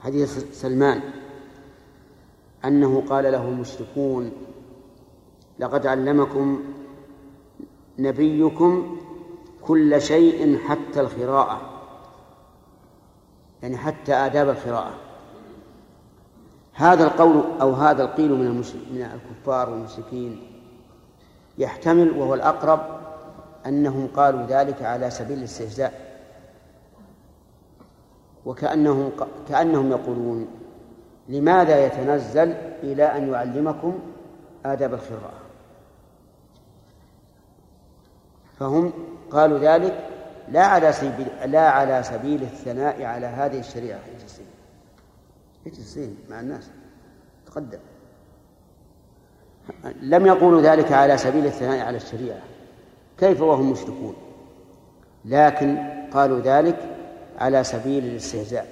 حديث 0.00 0.60
سلمان 0.60 1.00
أنه 2.64 3.02
قال 3.08 3.24
له 3.24 3.48
المشركون 3.48 4.32
لقد 5.58 5.86
علمكم 5.86 6.62
نبيكم 7.98 8.98
كل 9.62 10.02
شيء 10.02 10.58
حتى 10.58 11.00
الخراءة 11.00 11.73
يعني 13.64 13.76
حتى 13.76 14.14
آداب 14.14 14.48
القراءة. 14.48 14.94
هذا 16.74 17.04
القول 17.04 17.44
أو 17.60 17.72
هذا 17.72 18.04
القيل 18.04 18.32
من 18.32 18.56
من 18.90 19.10
الكفار 19.14 19.70
والمشركين 19.70 20.42
يحتمل 21.58 22.10
وهو 22.10 22.34
الأقرب 22.34 22.80
أنهم 23.66 24.08
قالوا 24.16 24.42
ذلك 24.46 24.82
على 24.82 25.10
سبيل 25.10 25.38
الاستهزاء. 25.38 26.20
وكأنهم 28.46 29.12
كأنهم 29.48 29.90
يقولون 29.90 30.48
لماذا 31.28 31.86
يتنزل 31.86 32.52
إلى 32.82 33.04
أن 33.04 33.32
يعلمكم 33.32 33.98
آداب 34.66 34.94
القراءة؟ 34.94 35.40
فهم 38.58 38.92
قالوا 39.30 39.58
ذلك 39.58 40.13
لا 40.48 40.66
على 40.66 40.92
سبيل 40.92 41.26
لا 41.44 41.70
على 41.70 42.02
سبيل 42.02 42.42
الثناء 42.42 43.02
على 43.02 43.26
هذه 43.26 43.58
الشريعة. 43.58 44.00
اجلسين 44.18 44.46
اجلسين 45.66 46.16
مع 46.30 46.40
الناس. 46.40 46.70
تقدم. 47.46 47.78
لم 50.00 50.26
يقولوا 50.26 50.62
ذلك 50.62 50.92
على 50.92 51.16
سبيل 51.16 51.46
الثناء 51.46 51.86
على 51.86 51.96
الشريعة. 51.96 52.40
كيف 53.18 53.40
وهم 53.40 53.70
مشركون؟ 53.70 54.16
لكن 55.24 55.78
قالوا 56.12 56.40
ذلك 56.40 56.96
على 57.38 57.64
سبيل 57.64 58.04
الاستهزاء. 58.04 58.66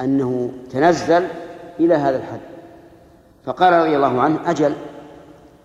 أنه 0.00 0.52
تنزل 0.70 1.26
إلى 1.80 1.94
هذا 1.94 2.16
الحد. 2.16 2.40
فقال 3.44 3.72
رضي 3.72 3.96
الله 3.96 4.20
عنه 4.20 4.50
أجل 4.50 4.74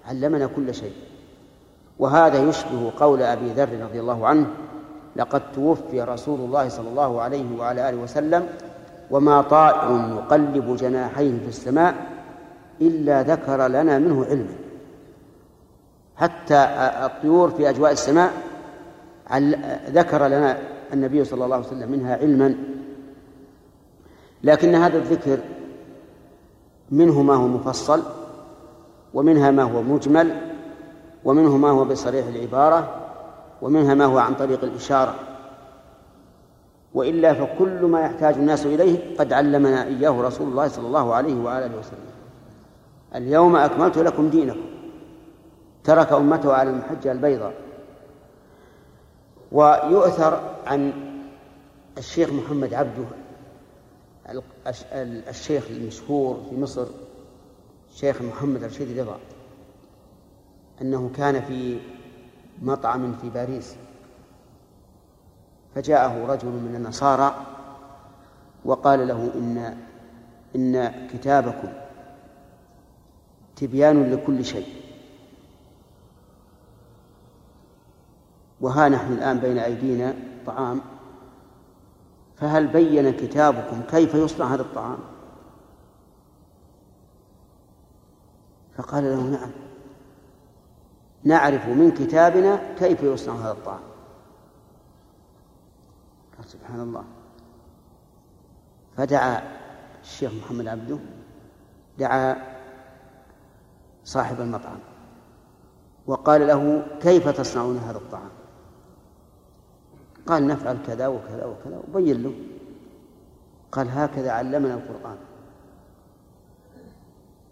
علمنا 0.06 0.48
كل 0.48 0.73
شيء. 0.73 0.94
وهذا 1.99 2.49
يشبه 2.49 2.91
قول 2.99 3.22
أبي 3.22 3.49
ذر 3.49 3.69
رضي 3.84 3.99
الله 3.99 4.27
عنه 4.27 4.47
لقد 5.15 5.51
توفي 5.51 6.01
رسول 6.01 6.39
الله 6.39 6.69
صلى 6.69 6.89
الله 6.89 7.22
عليه 7.22 7.57
وعلى 7.57 7.89
آله 7.89 7.97
وسلم 7.97 8.47
وما 9.11 9.41
طائر 9.41 10.15
يقلب 10.15 10.76
جناحيه 10.76 11.39
في 11.39 11.47
السماء 11.47 11.95
إلا 12.81 13.22
ذكر 13.22 13.67
لنا 13.67 13.99
منه 13.99 14.26
علما. 14.26 14.55
حتى 16.15 16.67
الطيور 17.05 17.49
في 17.49 17.69
أجواء 17.69 17.91
السماء 17.91 18.34
ذكر 19.89 20.27
لنا 20.27 20.57
النبي 20.93 21.26
صلى 21.26 21.45
الله 21.45 21.55
عليه 21.55 21.67
وسلم 21.67 21.91
منها 21.91 22.17
علما. 22.17 22.55
لكن 24.43 24.76
هذا 24.76 24.97
الذكر 24.97 25.39
منه 26.91 27.22
ما 27.22 27.35
هو 27.35 27.47
مفصل 27.47 28.01
ومنها 29.13 29.51
ما 29.51 29.63
هو 29.63 29.81
مجمل 29.81 30.55
ومنه 31.26 31.57
ما 31.57 31.69
هو 31.69 31.85
بصريح 31.85 32.27
العبارة 32.27 33.02
ومنها 33.61 33.93
ما 33.93 34.06
هو 34.06 34.18
عن 34.18 34.35
طريق 34.35 34.64
الإشارة. 34.64 35.15
وإلا 36.93 37.34
فكل 37.34 37.85
ما 37.85 38.02
يحتاج 38.02 38.34
الناس 38.34 38.65
إليه 38.65 39.18
قد 39.18 39.34
علمنا 39.34 39.84
إياه 39.84 40.22
رسول 40.22 40.47
الله 40.47 40.68
صلى 40.68 40.88
الله 40.88 41.14
عليه 41.14 41.35
وآله 41.35 41.77
وسلم. 41.77 42.15
اليوم 43.15 43.56
أكملت 43.56 43.97
لكم 43.97 44.30
دينكم. 44.30 44.65
ترك 45.84 46.11
أمته 46.11 46.53
على 46.53 46.69
المحجة 46.69 47.11
البيضاء. 47.11 47.53
ويؤثر 49.52 50.39
عن 50.65 50.93
الشيخ 51.97 52.30
محمد 52.30 52.73
عبده 52.73 53.06
الشيخ 55.30 55.64
المشهور 55.69 56.38
في 56.49 56.60
مصر 56.60 56.85
الشيخ 57.93 58.22
محمد 58.22 58.64
رشيد 58.64 58.99
رضا. 58.99 59.18
أنه 60.81 61.11
كان 61.15 61.41
في 61.41 61.80
مطعم 62.61 63.14
في 63.14 63.30
باريس. 63.30 63.76
فجاءه 65.76 66.26
رجل 66.26 66.47
من 66.47 66.76
النصارى 66.76 67.45
وقال 68.65 69.07
له 69.07 69.31
إن 69.35 69.77
إن 70.56 71.07
كتابكم 71.07 71.73
تبيان 73.56 74.11
لكل 74.11 74.45
شيء. 74.45 74.68
وها 78.61 78.89
نحن 78.89 79.14
الآن 79.14 79.39
بين 79.39 79.57
أيدينا 79.57 80.15
طعام. 80.45 80.81
فهل 82.38 82.68
بين 82.68 83.11
كتابكم 83.11 83.81
كيف 83.81 84.15
يصنع 84.15 84.45
هذا 84.45 84.61
الطعام؟ 84.61 84.97
فقال 88.77 89.03
له 89.03 89.22
نعم. 89.23 89.65
نعرف 91.26 91.68
من 91.68 91.91
كتابنا 91.91 92.73
كيف 92.76 93.03
يصنع 93.03 93.34
هذا 93.34 93.52
الطعام. 93.52 93.84
قال 96.38 96.49
سبحان 96.49 96.80
الله. 96.80 97.03
فدعا 98.97 99.41
الشيخ 100.02 100.31
محمد 100.34 100.68
عبده 100.68 100.97
دعا 101.97 102.35
صاحب 104.03 104.41
المطعم 104.41 104.80
وقال 106.07 106.47
له 106.47 106.88
كيف 107.02 107.30
تصنعون 107.30 107.77
هذا 107.77 107.97
الطعام؟ 107.97 108.31
قال 110.27 110.47
نفعل 110.47 110.77
كذا 110.88 111.07
وكذا 111.07 111.45
وكذا 111.45 111.81
وبين 111.88 112.23
له. 112.23 112.34
قال 113.72 113.89
هكذا 113.89 114.31
علمنا 114.31 114.73
القرآن. 114.73 115.18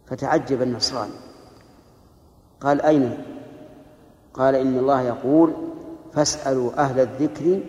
فتعجب 0.08 0.62
النصراني. 0.62 1.20
قال 2.62 2.82
أين؟ 2.82 3.26
قال 4.34 4.56
إن 4.56 4.78
الله 4.78 5.02
يقول 5.02 5.54
فاسألوا 6.14 6.72
أهل 6.78 7.00
الذكر 7.00 7.60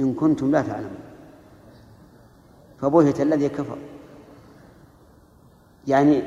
إن 0.00 0.14
كنتم 0.14 0.50
لا 0.50 0.62
تعلمون. 0.62 1.02
فبهت 2.80 3.20
الذي 3.20 3.48
كفر. 3.48 3.76
يعني 5.88 6.22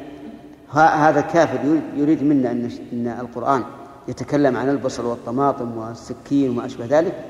هذا 0.72 1.22
كافر 1.22 1.82
يريد 1.96 2.24
منا 2.24 2.52
أن 2.52 3.18
القرآن 3.20 3.64
يتكلم 4.08 4.58
عن 4.58 4.70
البصل 4.70 5.06
والطماطم 5.06 5.78
والسكين 5.78 6.50
وما 6.50 6.66
أشبه 6.66 6.86
ذلك. 6.86 7.26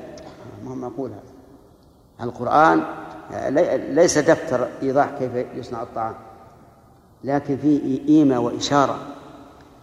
ما 0.64 0.70
هو 0.70 0.74
معقول 0.74 1.10
هذا؟ 1.10 2.26
القرآن 2.28 2.84
ليس 3.94 4.18
دفتر 4.18 4.68
إيضاح 4.82 5.10
كيف 5.18 5.30
يصنع 5.54 5.82
الطعام 5.82 6.14
لكن 7.24 7.56
فيه 7.56 8.08
إيمة 8.08 8.40
وإشارة. 8.40 8.98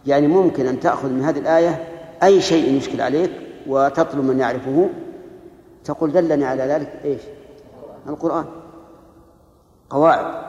يعني 0.07 0.27
ممكن 0.27 0.67
أن 0.67 0.79
تأخذ 0.79 1.09
من 1.09 1.21
هذه 1.23 1.39
الآية 1.39 1.92
أي 2.23 2.41
شيء 2.41 2.73
يشكل 2.77 3.01
عليك 3.01 3.31
وتطلب 3.67 4.23
من 4.23 4.39
يعرفه 4.39 4.89
تقول 5.83 6.11
دلني 6.11 6.45
على 6.45 6.63
ذلك 6.63 6.99
إيش؟ 7.05 7.21
القرآن. 8.07 8.45
قواعد. 9.89 10.43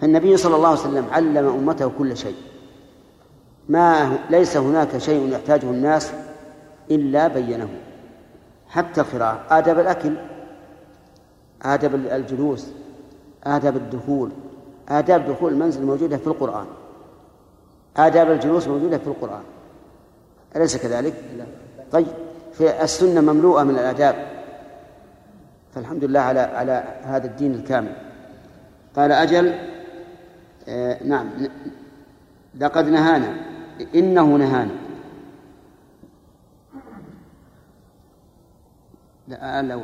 فالنبي 0.00 0.36
صلى 0.36 0.56
الله 0.56 0.68
عليه 0.68 0.80
وسلم 0.80 1.06
علم 1.10 1.46
أمته 1.46 1.90
كل 1.98 2.16
شيء. 2.16 2.36
ما 3.68 4.18
ليس 4.30 4.56
هناك 4.56 4.98
شيء 4.98 5.32
يحتاجه 5.32 5.70
الناس 5.70 6.12
إلا 6.90 7.28
بينه. 7.28 7.68
حتى 8.68 9.00
القراءة 9.00 9.40
آداب 9.50 9.78
الأكل 9.78 10.14
آداب 11.62 11.94
الجلوس 11.94 12.66
آداب 13.44 13.76
الدخول 13.76 14.30
آداب 14.88 15.28
دخول 15.28 15.52
المنزل 15.52 15.86
موجودة 15.86 16.16
في 16.16 16.26
القرآن. 16.26 16.66
آداب 17.96 18.30
الجلوس 18.30 18.68
موجودة 18.68 18.98
في 18.98 19.06
القرآن. 19.06 19.42
أليس 20.56 20.76
كذلك؟ 20.76 21.14
طيب 21.92 22.06
في 22.52 22.82
السنة 22.82 23.20
مملوءة 23.20 23.62
من 23.62 23.74
الآداب. 23.74 24.14
فالحمد 25.74 26.04
لله 26.04 26.20
على 26.20 26.40
على 26.40 26.84
هذا 27.02 27.26
الدين 27.26 27.54
الكامل. 27.54 27.92
قال 28.96 29.12
أجل 29.12 29.54
آه 30.68 31.04
نعم 31.04 31.30
لقد 32.58 32.88
نهانا. 32.88 33.34
إنه 33.94 34.36
نهانا. 34.36 34.74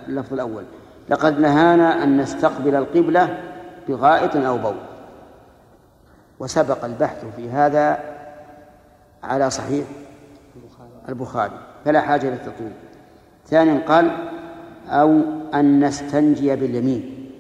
اللفظ 0.09 0.32
الأول. 0.32 0.64
لقد 1.09 1.38
نهانا 1.38 2.02
أن 2.02 2.16
نستقبل 2.16 2.74
القبلة 2.74 3.43
بغائط 3.88 4.36
أو 4.36 4.59
بول. 4.59 4.76
وسبق 6.38 6.84
البحث 6.84 7.24
في 7.36 7.51
هذا 7.51 7.98
على 9.22 9.51
صحيح. 9.51 9.86
البخاري 11.09 11.61
فلا 11.85 12.01
حاجة 12.01 12.31
للتطويل 12.31 12.73
ثانيا 13.47 13.83
قال 13.89 14.11
أو 14.89 15.20
أن 15.55 15.85
نستنجي 15.85 16.57
باليمين. 16.57 17.31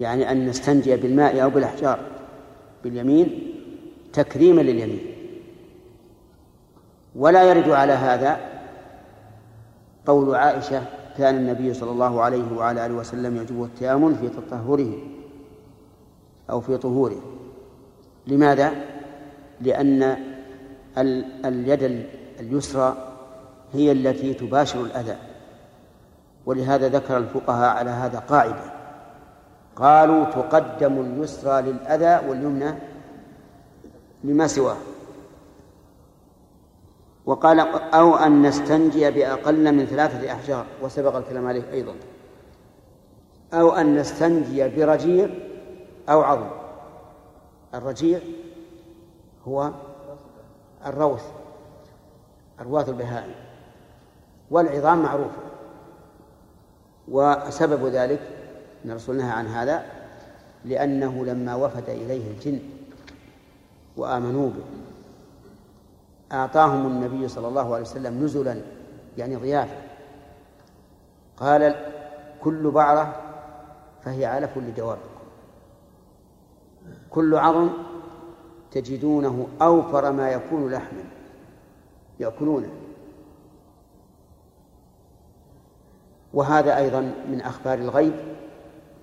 يعني 0.00 0.30
أن 0.30 0.46
نستنجي 0.46 0.96
بالماء 0.96 1.42
أو 1.42 1.50
بالأحجار. 1.50 1.98
باليمين 2.84 3.52
تكريما 4.12 4.60
لليمين. 4.60 5.00
ولا 7.16 7.42
يرد 7.42 7.70
على 7.70 7.92
هذا 7.92 8.40
قول 10.06 10.34
عائشة 10.34 10.82
كان 11.18 11.36
النبي 11.36 11.74
صلى 11.74 11.90
الله 11.90 12.22
عليه 12.22 12.56
وعلى 12.56 12.86
آله 12.86 12.94
وسلم 12.94 13.36
يجب 13.36 13.64
التيامن 13.64 14.14
في 14.14 14.28
تطهره 14.28 14.92
أو 16.50 16.60
في 16.60 16.76
طهوره. 16.76 17.22
لماذا؟ 18.26 18.72
لأن 19.60 20.16
اليد 20.98 22.06
اليسرى 22.40 22.96
هي 23.72 23.92
التي 23.92 24.34
تباشر 24.34 24.80
الأذى. 24.80 25.16
ولهذا 26.46 26.88
ذكر 26.88 27.16
الفقهاء 27.16 27.76
على 27.76 27.90
هذا 27.90 28.18
قاعدة. 28.18 28.74
قالوا 29.76 30.24
تقدم 30.24 31.00
اليسرى 31.00 31.62
للأذى 31.62 32.28
واليمنى 32.28 32.74
لما 34.24 34.46
سواه. 34.46 34.76
وقال 37.26 37.60
أو 37.94 38.16
أن 38.16 38.42
نستنجي 38.42 39.10
بأقل 39.10 39.74
من 39.74 39.86
ثلاثة 39.86 40.32
أحجار 40.32 40.66
وسبق 40.82 41.16
الكلام 41.16 41.46
عليه 41.46 41.72
أيضا. 41.72 41.94
أو 43.54 43.70
أن 43.72 43.96
نستنجي 43.96 44.68
برجيع 44.68 45.28
أو 46.08 46.22
عظم. 46.22 46.50
الرجيع 47.74 48.18
هو 49.48 49.70
الروث 50.86 51.24
أرواث 52.60 52.88
البهائم 52.88 53.34
والعظام 54.50 55.02
معروفة. 55.02 55.38
وسبب 57.08 57.86
ذلك 57.86 58.20
أن 58.84 58.90
الرسول 58.90 59.16
نهى 59.16 59.30
عن 59.30 59.46
هذا 59.46 59.84
لأنه 60.64 61.24
لما 61.24 61.54
وفد 61.54 61.88
إليه 61.90 62.30
الجن 62.30 62.60
وآمنوا 63.96 64.50
به 64.50 64.64
أعطاهم 66.36 66.86
النبي 66.86 67.28
صلى 67.28 67.48
الله 67.48 67.74
عليه 67.74 67.82
وسلم 67.82 68.24
نزلا 68.24 68.60
يعني 69.18 69.36
ضيافة. 69.36 69.76
قال 71.36 71.74
كل 72.40 72.70
بعرة 72.70 73.20
فهي 74.04 74.26
علف 74.26 74.58
لدوابكم 74.58 75.08
كل 77.10 77.34
عظم 77.36 77.70
تجدونه 78.74 79.46
أوفر 79.62 80.12
ما 80.12 80.30
يكون 80.30 80.72
لحما. 80.72 81.04
يأكلونه. 82.20 82.70
وهذا 86.34 86.76
أيضا 86.76 87.00
من 87.00 87.40
أخبار 87.40 87.78
الغيب. 87.78 88.14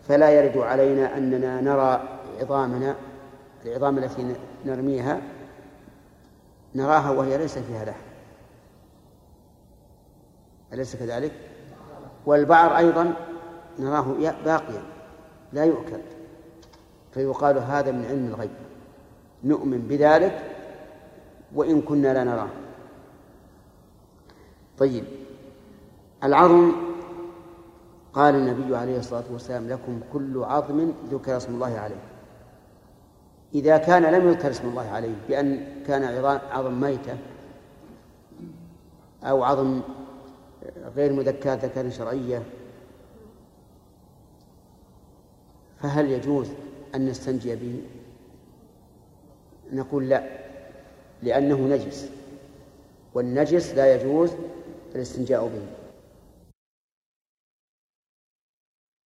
فلا 0.07 0.29
يرد 0.29 0.57
علينا 0.57 1.17
أننا 1.17 1.61
نرى 1.61 2.19
عظامنا 2.41 2.95
العظام 3.65 3.97
التي 3.97 4.35
نرميها 4.65 5.21
نراها 6.75 7.11
وهي 7.11 7.37
ليس 7.37 7.57
فيها 7.59 7.85
لحم. 7.85 8.01
أليس 10.73 10.95
كذلك؟ 10.95 11.31
والبعر 12.25 12.77
أيضا 12.77 13.13
نراه 13.79 14.15
باقيا 14.45 14.83
لا 15.53 15.65
يؤكل. 15.65 16.01
فيقال 17.13 17.57
هذا 17.57 17.91
من 17.91 18.05
علم 18.05 18.27
الغيب. 18.27 18.70
نؤمن 19.43 19.87
بذلك 19.89 20.43
وإن 21.55 21.81
كنا 21.81 22.13
لا 22.13 22.23
نراه 22.23 22.49
طيب 24.77 25.03
العظم 26.23 26.71
قال 28.13 28.35
النبي 28.35 28.75
عليه 28.75 28.97
الصلاة 28.97 29.23
والسلام 29.31 29.69
لكم 29.69 29.99
كل 30.13 30.43
عظم 30.43 30.91
ذكر 31.11 31.37
اسم 31.37 31.53
الله 31.53 31.79
عليه. 31.79 32.03
إذا 33.55 33.77
كان 33.77 34.03
لم 34.03 34.27
يذكر 34.27 34.49
اسم 34.49 34.67
الله 34.67 34.89
عليه 34.89 35.15
بأن 35.27 35.65
كان 35.87 36.03
عظم 36.51 36.81
ميتة 36.81 37.17
أو 39.23 39.43
عظم 39.43 39.81
غير 40.95 41.13
مذكاة 41.13 41.55
ذكر 41.55 41.89
شرعية 41.89 42.43
فهل 45.79 46.11
يجوز 46.11 46.47
أن 46.95 47.05
نستنجي 47.05 47.55
به؟ 47.55 47.81
نقول 49.71 50.09
لا 50.09 50.23
لأنه 51.23 51.59
نجس 51.59 52.09
والنجس 53.13 53.73
لا 53.73 53.95
يجوز 53.95 54.31
الاستنجاء 54.95 55.43
به. 55.43 55.80